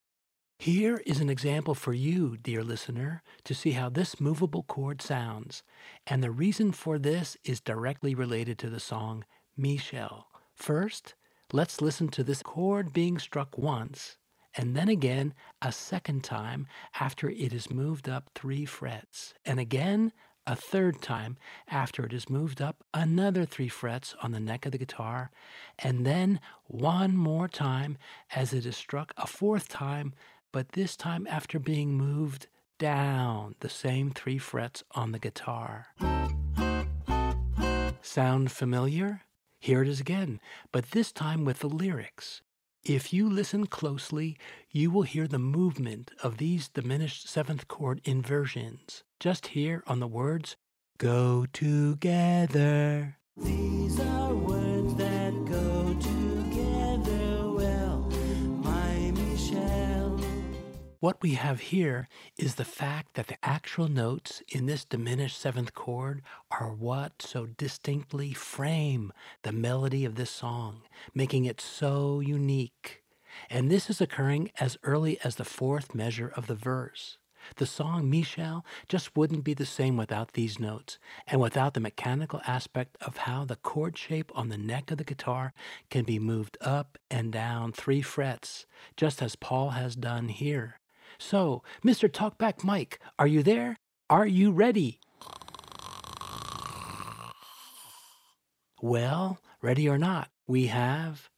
Here 0.59 1.03
is 1.05 1.21
an 1.21 1.29
example 1.29 1.75
for 1.75 1.93
you, 1.93 2.39
dear 2.39 2.65
listener, 2.65 3.23
to 3.45 3.55
see 3.55 3.73
how 3.73 3.91
this 3.91 4.19
movable 4.19 4.63
chord 4.63 5.03
sounds. 5.03 5.63
And 6.07 6.23
the 6.23 6.31
reason 6.31 6.73
for 6.73 6.99
this 6.99 7.37
is 7.45 7.61
directly 7.61 8.15
related 8.15 8.59
to 8.61 8.71
the 8.71 8.81
song 8.81 9.27
Michelle. 9.59 10.29
First, 10.55 11.15
let's 11.53 11.83
listen 11.83 12.09
to 12.09 12.25
this 12.25 12.43
chord 12.43 12.95
being 12.95 13.19
struck 13.19 13.59
once, 13.59 14.17
and 14.57 14.77
then 14.77 14.89
again 14.89 15.35
a 15.63 15.73
second 15.73 16.25
time 16.25 16.67
after 16.99 17.31
it 17.31 17.53
is 17.53 17.71
moved 17.71 18.09
up 18.09 18.31
three 18.35 18.65
frets, 18.65 19.35
and 19.45 19.61
again 19.61 20.13
a 20.47 20.57
third 20.57 21.01
time 21.01 21.37
after 21.69 22.05
it 22.05 22.13
is 22.13 22.29
moved 22.31 22.61
up 22.61 22.83
another 22.93 23.45
three 23.45 23.69
frets 23.69 24.15
on 24.23 24.33
the 24.33 24.41
neck 24.41 24.67
of 24.67 24.73
the 24.73 24.79
guitar, 24.79 25.31
and 25.79 26.05
then 26.05 26.41
one 26.65 27.17
more 27.17 27.47
time 27.47 27.97
as 28.35 28.53
it 28.53 28.67
is 28.67 28.77
struck 28.77 29.13
a 29.17 29.27
fourth 29.27 29.69
time, 29.69 30.13
but 30.53 30.73
this 30.73 30.97
time 30.97 31.27
after 31.31 31.59
being 31.59 31.93
moved 31.93 32.49
down 32.79 33.55
the 33.61 33.69
same 33.69 34.11
three 34.11 34.39
frets 34.39 34.83
on 34.93 35.13
the 35.13 35.19
guitar. 35.19 35.89
Sound 38.03 38.51
familiar? 38.51 39.23
Here 39.61 39.83
it 39.83 39.89
is 39.89 40.01
again, 40.01 40.41
but 40.73 40.91
this 40.93 41.13
time 41.13 41.45
with 41.45 41.59
the 41.59 41.69
lyrics. 41.69 42.41
If 42.85 43.13
you 43.13 43.29
listen 43.29 43.67
closely, 43.67 44.39
you 44.71 44.91
will 44.91 45.03
hear 45.03 45.29
the 45.29 45.39
movement 45.39 46.13
of 46.23 46.39
these 46.39 46.67
diminished 46.67 47.29
seventh 47.29 47.69
chord 47.69 48.01
inversions. 48.05 49.05
Just 49.21 49.49
here 49.49 49.85
on 49.87 50.01
the 50.01 50.07
words, 50.07 50.57
go 50.97 51.45
together. 51.53 53.19
These 53.37 54.01
are 54.01 54.30
What 61.01 61.23
we 61.23 61.33
have 61.37 61.61
here 61.61 62.09
is 62.37 62.57
the 62.57 62.65
fact 62.67 63.15
that 63.15 63.29
the 63.29 63.43
actual 63.43 63.89
notes 63.89 64.43
in 64.51 64.67
this 64.67 64.85
diminished 64.85 65.41
seventh 65.41 65.73
chord 65.73 66.21
are 66.51 66.75
what 66.75 67.23
so 67.23 67.47
distinctly 67.47 68.35
frame 68.35 69.11
the 69.41 69.51
melody 69.51 70.05
of 70.05 70.17
this 70.17 70.31
song, 70.31 70.83
making 71.15 71.47
it 71.47 71.59
so 71.59 72.21
unique. 72.21 73.03
And 73.49 73.71
this 73.71 73.89
is 73.89 74.03
occurring 74.03 74.51
as 74.61 74.77
early 74.83 75.19
as 75.25 75.37
the 75.37 75.45
fourth 75.47 75.95
measure 75.95 76.31
of 76.37 76.49
the 76.49 76.55
verse. 76.55 77.17
The 77.57 77.65
song 77.65 78.11
Michelle 78.11 78.67
just 78.87 79.17
wouldn't 79.17 79.43
be 79.43 79.55
the 79.55 79.65
same 79.65 79.97
without 79.97 80.35
these 80.35 80.61
notes 80.61 80.99
and 81.27 81.41
without 81.41 81.73
the 81.73 81.81
mechanical 81.81 82.43
aspect 82.47 82.99
of 83.01 83.17
how 83.17 83.47
the 83.47 83.57
chord 83.57 83.97
shape 83.97 84.31
on 84.35 84.51
the 84.51 84.59
neck 84.59 84.91
of 84.91 84.99
the 84.99 85.05
guitar 85.05 85.55
can 85.89 86.05
be 86.05 86.19
moved 86.19 86.59
up 86.61 86.99
and 87.11 87.33
down 87.33 87.73
three 87.73 88.03
frets, 88.03 88.67
just 88.99 89.23
as 89.23 89.35
Paul 89.35 89.71
has 89.71 89.97
done 89.97 90.29
here. 90.29 90.80
So, 91.21 91.63
Mr. 91.85 92.09
Talkback 92.09 92.65
Mike, 92.65 92.99
are 93.19 93.27
you 93.27 93.43
there? 93.43 93.77
Are 94.09 94.27
you 94.27 94.51
ready? 94.51 95.01
Well, 98.81 99.39
ready 99.61 99.87
or 99.87 99.99
not, 99.99 100.31
we 100.47 100.69
have. 100.69 101.29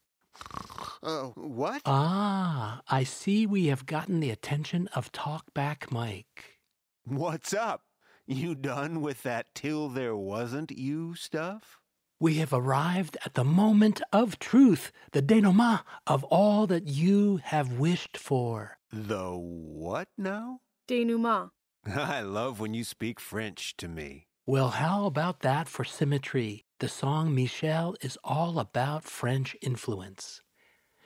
Uh, 1.02 1.24
what? 1.34 1.82
Ah, 1.84 2.80
I 2.88 3.02
see 3.02 3.44
we 3.44 3.66
have 3.66 3.84
gotten 3.84 4.20
the 4.20 4.30
attention 4.30 4.88
of 4.94 5.10
Talkback 5.10 5.90
Mike. 5.90 6.60
What's 7.04 7.52
up? 7.52 7.82
You 8.24 8.54
done 8.54 9.00
with 9.00 9.24
that 9.24 9.46
till 9.52 9.88
there 9.88 10.16
wasn't 10.16 10.70
you 10.70 11.16
stuff? 11.16 11.80
We 12.20 12.36
have 12.36 12.52
arrived 12.52 13.16
at 13.26 13.34
the 13.34 13.44
moment 13.44 14.00
of 14.12 14.38
truth, 14.38 14.92
the 15.10 15.22
denouement 15.22 15.80
of 16.06 16.22
all 16.24 16.68
that 16.68 16.86
you 16.86 17.40
have 17.42 17.80
wished 17.80 18.16
for. 18.16 18.78
The 18.92 19.30
what 19.30 20.08
now? 20.18 20.60
Denouement. 20.88 21.50
I 21.86 22.20
love 22.20 22.60
when 22.60 22.74
you 22.74 22.84
speak 22.84 23.18
French 23.18 23.74
to 23.78 23.88
me. 23.88 24.28
Well, 24.44 24.70
how 24.70 25.06
about 25.06 25.40
that 25.40 25.66
for 25.66 25.84
symmetry? 25.84 26.66
The 26.78 26.88
song 26.88 27.34
Michelle 27.34 27.94
is 28.02 28.18
all 28.22 28.58
about 28.58 29.04
French 29.04 29.56
influence. 29.62 30.42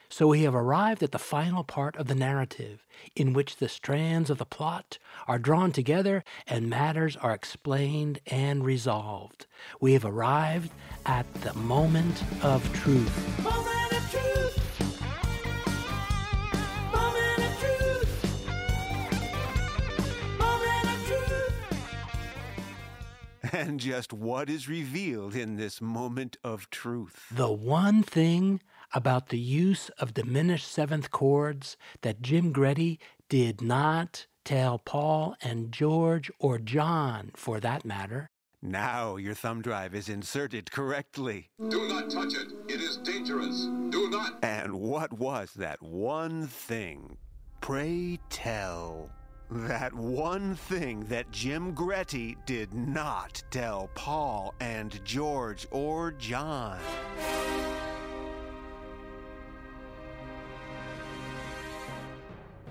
So 0.09 0.26
we 0.26 0.43
have 0.43 0.55
arrived 0.55 1.03
at 1.03 1.12
the 1.12 1.18
final 1.18 1.62
part 1.64 1.97
of 1.97 2.07
the 2.07 2.14
narrative, 2.14 2.87
in 3.14 3.32
which 3.32 3.57
the 3.57 3.68
strands 3.68 4.30
of 4.30 4.39
the 4.39 4.47
plot 4.47 4.99
are 5.28 5.39
drawn 5.39 5.72
together 5.72 6.24
and 6.47 6.70
matters 6.70 7.16
are 7.16 7.34
explained 7.34 8.20
and 8.26 8.64
resolved. 8.64 9.47
We 9.80 9.93
have 9.93 10.05
arrived 10.05 10.70
at 11.05 11.32
the 11.43 11.55
moment 11.55 12.22
of 12.43 12.62
truth. 12.72 13.45
Moment 13.45 13.93
of 13.93 14.11
truth. 14.11 14.45
And 23.57 23.80
just 23.80 24.12
what 24.12 24.50
is 24.50 24.68
revealed 24.68 25.34
in 25.34 25.57
this 25.57 25.80
moment 25.80 26.36
of 26.44 26.68
truth? 26.68 27.24
The 27.30 27.50
one 27.50 28.02
thing 28.02 28.61
about 28.92 29.30
the 29.30 29.38
use 29.38 29.88
of 29.98 30.12
diminished 30.12 30.70
seventh 30.70 31.11
chords 31.11 31.78
that 32.02 32.20
Jim 32.20 32.52
Gretty 32.52 33.00
did 33.30 33.62
not 33.62 34.26
tell 34.44 34.78
Paul 34.78 35.36
and 35.40 35.72
George 35.72 36.30
or 36.38 36.59
John, 36.59 37.30
for 37.34 37.59
that 37.61 37.82
matter. 37.86 38.28
Now 38.61 39.16
your 39.16 39.32
thumb 39.32 39.62
drive 39.62 39.94
is 39.94 40.11
inserted 40.11 40.70
correctly. 40.70 41.48
Do 41.70 41.88
not 41.88 42.11
touch 42.11 42.34
it. 42.34 42.52
It 42.68 42.82
is 42.82 42.98
dangerous. 42.98 43.62
Do 43.88 44.11
not. 44.11 44.44
And 44.44 44.74
what 44.74 45.14
was 45.14 45.52
that 45.54 45.82
one 45.82 46.46
thing? 46.46 47.16
Pray 47.62 48.18
tell. 48.28 49.11
That 49.51 49.94
one 49.94 50.57
thing 50.57 51.05
that 51.05 51.30
Jim 51.30 51.72
Gretty 51.72 52.36
did 52.47 52.74
not 52.74 53.42
tell 53.51 53.88
Paul 53.94 54.55
and 54.61 55.05
George 55.05 55.66
or 55.70 56.12
John. 56.12 56.78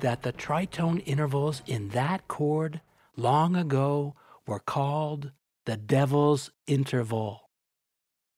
that 0.01 0.21
the 0.21 0.33
tritone 0.33 1.01
intervals 1.07 1.63
in 1.65 1.89
that 1.89 2.27
chord 2.27 2.81
long 3.15 3.55
ago 3.55 4.13
were 4.45 4.59
called 4.59 5.31
the 5.65 5.77
devil's 5.77 6.51
interval 6.67 7.49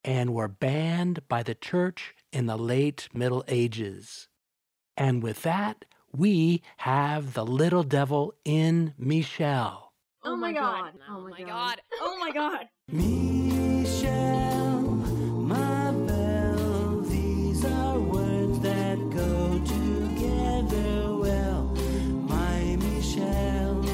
and 0.03 0.33
were 0.33 0.47
banned 0.47 1.27
by 1.27 1.43
the 1.43 1.55
church 1.55 2.15
in 2.31 2.45
the 2.45 2.57
late 2.57 3.09
Middle 3.13 3.43
Ages. 3.47 4.29
And 4.95 5.21
with 5.21 5.41
that, 5.41 5.83
we 6.17 6.63
have 6.77 7.33
the 7.33 7.45
little 7.45 7.83
devil 7.83 8.33
in 8.43 8.93
Michelle. 8.97 9.93
Oh, 10.23 10.31
oh 10.33 10.35
my 10.35 10.49
oh 10.49 10.51
oh 10.51 10.53
god. 10.61 10.93
Oh 11.09 11.21
my 11.21 11.43
god. 11.43 11.81
Oh 12.01 12.17
my 12.19 12.31
god. 12.31 12.67
Michelle, 12.91 14.81
my 14.81 15.91
belle, 15.91 17.01
these 17.01 17.63
are 17.63 17.99
words 17.99 18.59
that 18.61 18.97
go 19.11 19.59
together 19.63 21.15
well. 21.15 21.65
My 22.27 22.75
Michelle. 22.77 23.85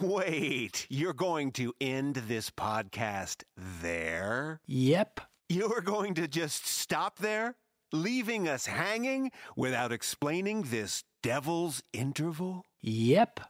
Wait, 0.00 0.86
you're 0.88 1.12
going 1.12 1.50
to 1.52 1.74
end 1.80 2.14
this 2.16 2.50
podcast 2.50 3.42
there? 3.56 4.60
Yep, 4.66 5.20
You're 5.48 5.80
going 5.80 6.14
to 6.14 6.28
just 6.28 6.66
stop 6.66 7.18
there? 7.18 7.56
Leaving 7.92 8.46
us 8.46 8.66
hanging 8.66 9.30
without 9.56 9.92
explaining 9.92 10.62
this 10.64 11.04
devil's 11.22 11.82
interval? 11.94 12.64
yep. 12.82 13.40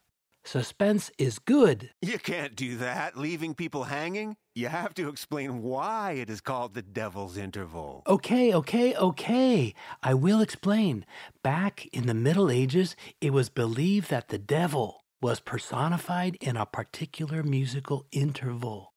Suspense 0.45 1.11
is 1.19 1.41
good. 1.41 1.91
You 2.01 2.19
can't 2.19 2.55
do 2.57 2.77
that, 2.77 3.19
leaving 3.19 3.53
people 3.53 3.85
hanging. 3.85 4.37
You 4.55 4.69
have 4.69 4.95
to 4.95 5.09
explain 5.09 5.61
why 5.63 6.13
it 6.13 6.31
is 6.31 6.41
called 6.41 6.73
the 6.73 6.83
devil's 6.83 7.37
interval. 7.37 8.03
Okay, 8.07 8.55
okay, 8.55 8.95
okay. 8.95 9.75
I 10.03 10.15
will 10.15 10.41
explain. 10.41 11.05
Back 11.43 11.87
in 11.89 12.07
the 12.07 12.15
Middle 12.15 12.51
Ages, 12.51 12.97
it 13.21 13.33
was 13.33 13.51
believed 13.51 14.09
that 14.09 14.29
the 14.29 14.39
devil 14.39 15.05
was 15.21 15.41
personified 15.41 16.37
in 16.41 16.57
a 16.57 16.65
particular 16.65 17.43
musical 17.43 18.07
interval. 18.13 18.95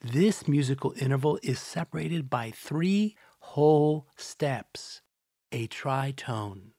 This 0.00 0.46
musical 0.46 0.94
interval 1.00 1.40
is 1.42 1.58
separated 1.58 2.28
by 2.28 2.50
three 2.50 3.16
whole 3.54 4.04
steps, 4.16 5.00
a 5.52 5.68
tritone. 5.68 6.72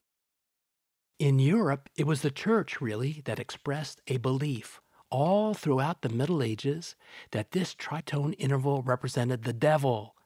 In 1.18 1.38
Europe, 1.38 1.88
it 1.96 2.06
was 2.06 2.20
the 2.20 2.30
church 2.30 2.82
really 2.82 3.22
that 3.24 3.38
expressed 3.38 4.02
a 4.08 4.18
belief 4.18 4.82
all 5.10 5.54
throughout 5.54 6.02
the 6.02 6.10
Middle 6.10 6.42
Ages 6.42 6.94
that 7.30 7.52
this 7.52 7.74
tritone 7.74 8.34
interval 8.36 8.82
represented 8.82 9.44
the 9.44 9.54
devil. 9.54 10.16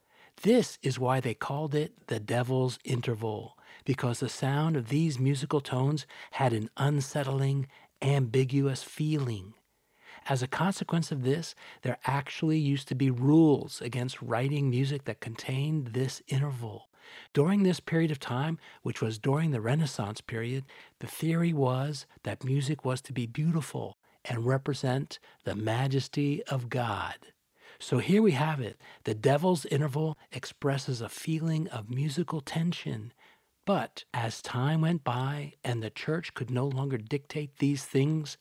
This 0.41 0.77
is 0.81 0.99
why 0.99 1.21
they 1.21 1.33
called 1.33 1.73
it 1.73 2.07
the 2.07 2.19
devil's 2.19 2.79
interval, 2.83 3.57
because 3.85 4.19
the 4.19 4.27
sound 4.27 4.75
of 4.75 4.89
these 4.89 5.17
musical 5.17 5.61
tones 5.61 6.05
had 6.31 6.51
an 6.51 6.69
unsettling, 6.75 7.67
ambiguous 8.01 8.83
feeling. 8.83 9.53
As 10.31 10.41
a 10.41 10.47
consequence 10.47 11.11
of 11.11 11.23
this, 11.23 11.55
there 11.81 11.97
actually 12.07 12.57
used 12.57 12.87
to 12.87 12.95
be 12.95 13.11
rules 13.11 13.81
against 13.81 14.21
writing 14.21 14.69
music 14.69 15.03
that 15.03 15.19
contained 15.19 15.87
this 15.87 16.21
interval. 16.29 16.87
During 17.33 17.63
this 17.63 17.81
period 17.81 18.11
of 18.11 18.19
time, 18.21 18.57
which 18.81 19.01
was 19.01 19.19
during 19.19 19.51
the 19.51 19.59
Renaissance 19.59 20.21
period, 20.21 20.63
the 20.99 21.07
theory 21.07 21.51
was 21.51 22.05
that 22.23 22.45
music 22.45 22.85
was 22.85 23.01
to 23.01 23.11
be 23.11 23.25
beautiful 23.25 23.97
and 24.23 24.45
represent 24.45 25.19
the 25.43 25.53
majesty 25.53 26.41
of 26.43 26.69
God. 26.69 27.17
So 27.77 27.97
here 27.97 28.21
we 28.21 28.31
have 28.31 28.61
it. 28.61 28.79
The 29.03 29.13
devil's 29.13 29.65
interval 29.65 30.17
expresses 30.31 31.01
a 31.01 31.09
feeling 31.09 31.67
of 31.67 31.89
musical 31.89 32.39
tension. 32.39 33.11
But 33.65 34.05
as 34.13 34.41
time 34.41 34.81
went 34.81 35.03
by 35.03 35.53
and 35.63 35.83
the 35.83 35.91
church 35.91 36.33
could 36.33 36.49
no 36.49 36.67
longer 36.67 36.97
dictate 36.97 37.57
these 37.57 37.85
things, 37.85 38.37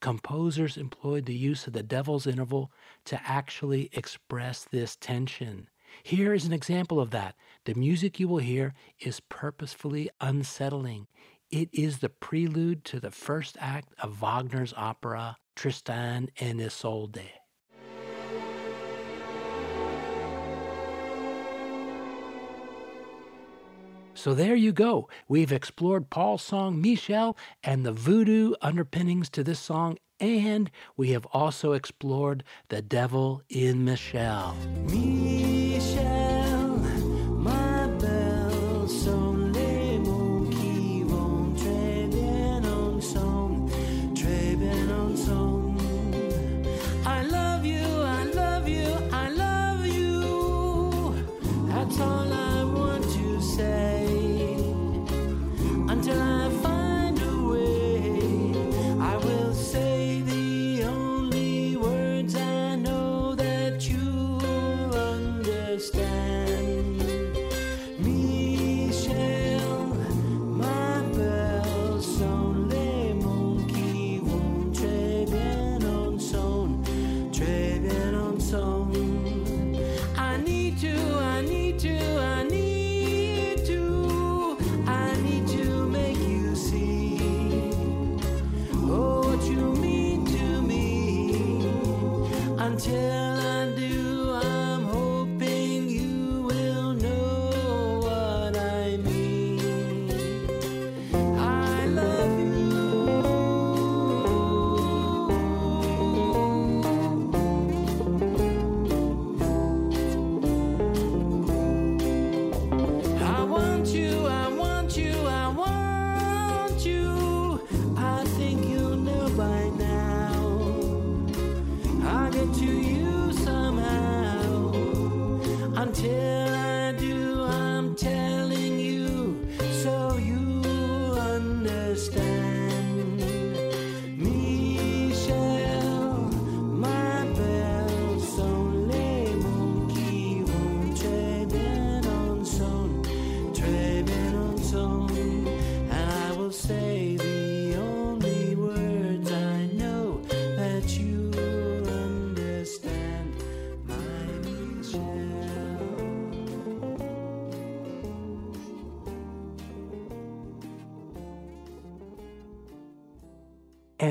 composers 0.00 0.76
employed 0.76 1.26
the 1.26 1.34
use 1.34 1.66
of 1.66 1.72
the 1.72 1.82
devil's 1.82 2.26
interval 2.26 2.72
to 3.04 3.20
actually 3.24 3.88
express 3.92 4.64
this 4.64 4.96
tension. 4.96 5.68
Here 6.02 6.34
is 6.34 6.44
an 6.44 6.52
example 6.52 6.98
of 6.98 7.10
that. 7.10 7.36
The 7.66 7.74
music 7.74 8.18
you 8.18 8.26
will 8.26 8.38
hear 8.38 8.74
is 8.98 9.20
purposefully 9.20 10.10
unsettling. 10.20 11.06
It 11.50 11.68
is 11.72 11.98
the 11.98 12.08
prelude 12.08 12.84
to 12.86 12.98
the 12.98 13.12
first 13.12 13.56
act 13.60 13.94
of 13.98 14.20
Wagner's 14.20 14.74
opera 14.76 15.36
Tristan 15.54 16.30
and 16.40 16.60
Isolde. 16.60 17.30
So 24.24 24.32
there 24.32 24.54
you 24.54 24.72
go. 24.72 25.10
We've 25.28 25.52
explored 25.52 26.08
Paul's 26.08 26.40
song 26.40 26.80
Michelle 26.80 27.36
and 27.62 27.84
the 27.84 27.92
voodoo 27.92 28.54
underpinnings 28.62 29.28
to 29.28 29.44
this 29.44 29.60
song, 29.60 29.98
and 30.18 30.70
we 30.96 31.10
have 31.10 31.26
also 31.34 31.72
explored 31.72 32.42
the 32.70 32.80
devil 32.80 33.42
in 33.50 33.84
Michelle. 33.84 34.54
Michelle, 34.88 35.23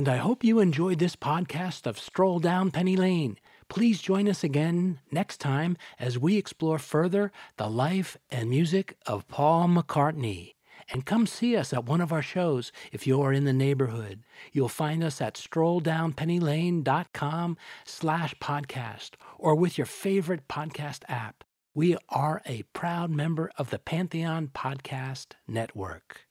And 0.04 0.10
I 0.10 0.18
hope 0.18 0.43
you 0.43 0.60
enjoyed 0.60 0.99
this 0.99 1.16
podcast 1.16 1.88
of 1.88 1.97
Stroll 1.97 2.39
Down 2.39 2.72
Penny 2.72 2.97
Lane. 2.97 3.38
Please 3.70 4.01
join 4.01 4.28
us 4.28 4.43
again 4.43 4.99
next 5.12 5.38
time 5.38 5.78
as 5.97 6.20
we 6.20 6.36
explore 6.36 6.78
further 6.78 7.32
the 7.56 7.70
life 7.70 8.18
and 8.30 8.49
music 8.49 8.97
of 9.06 9.30
Paul 9.30 9.70
McCartney. 9.70 10.56
And 10.89 11.06
come 11.06 11.26
see 11.26 11.56
us 11.56 11.72
at 11.72 11.86
one 11.86 12.01
of 12.01 12.12
our 12.12 12.22
shows 12.22 12.74
if 12.91 13.08
you 13.08 13.22
are 13.22 13.32
in 13.32 13.45
the 13.45 13.54
neighborhood. 13.54 14.26
You'll 14.51 14.68
find 14.68 15.06
us 15.06 15.22
at 15.22 15.36
strolldownpennylane.com 15.36 17.58
slash 17.86 18.36
podcast 18.41 19.12
or 19.39 19.56
with 19.56 19.78
your 19.78 19.88
favorite 19.88 20.49
podcast 20.49 21.04
app. 21.08 21.45
We 21.74 21.95
are 22.10 22.41
a 22.45 22.64
proud 22.74 23.10
member 23.10 23.51
of 23.58 23.70
the 23.70 23.80
Pantheon 23.80 24.51
Podcast 24.54 25.36
Network. 25.47 26.26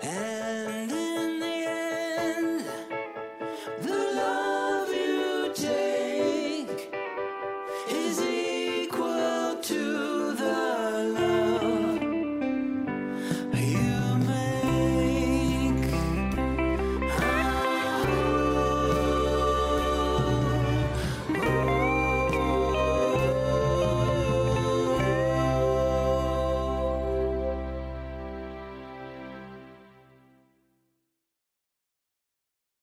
And 0.00 0.33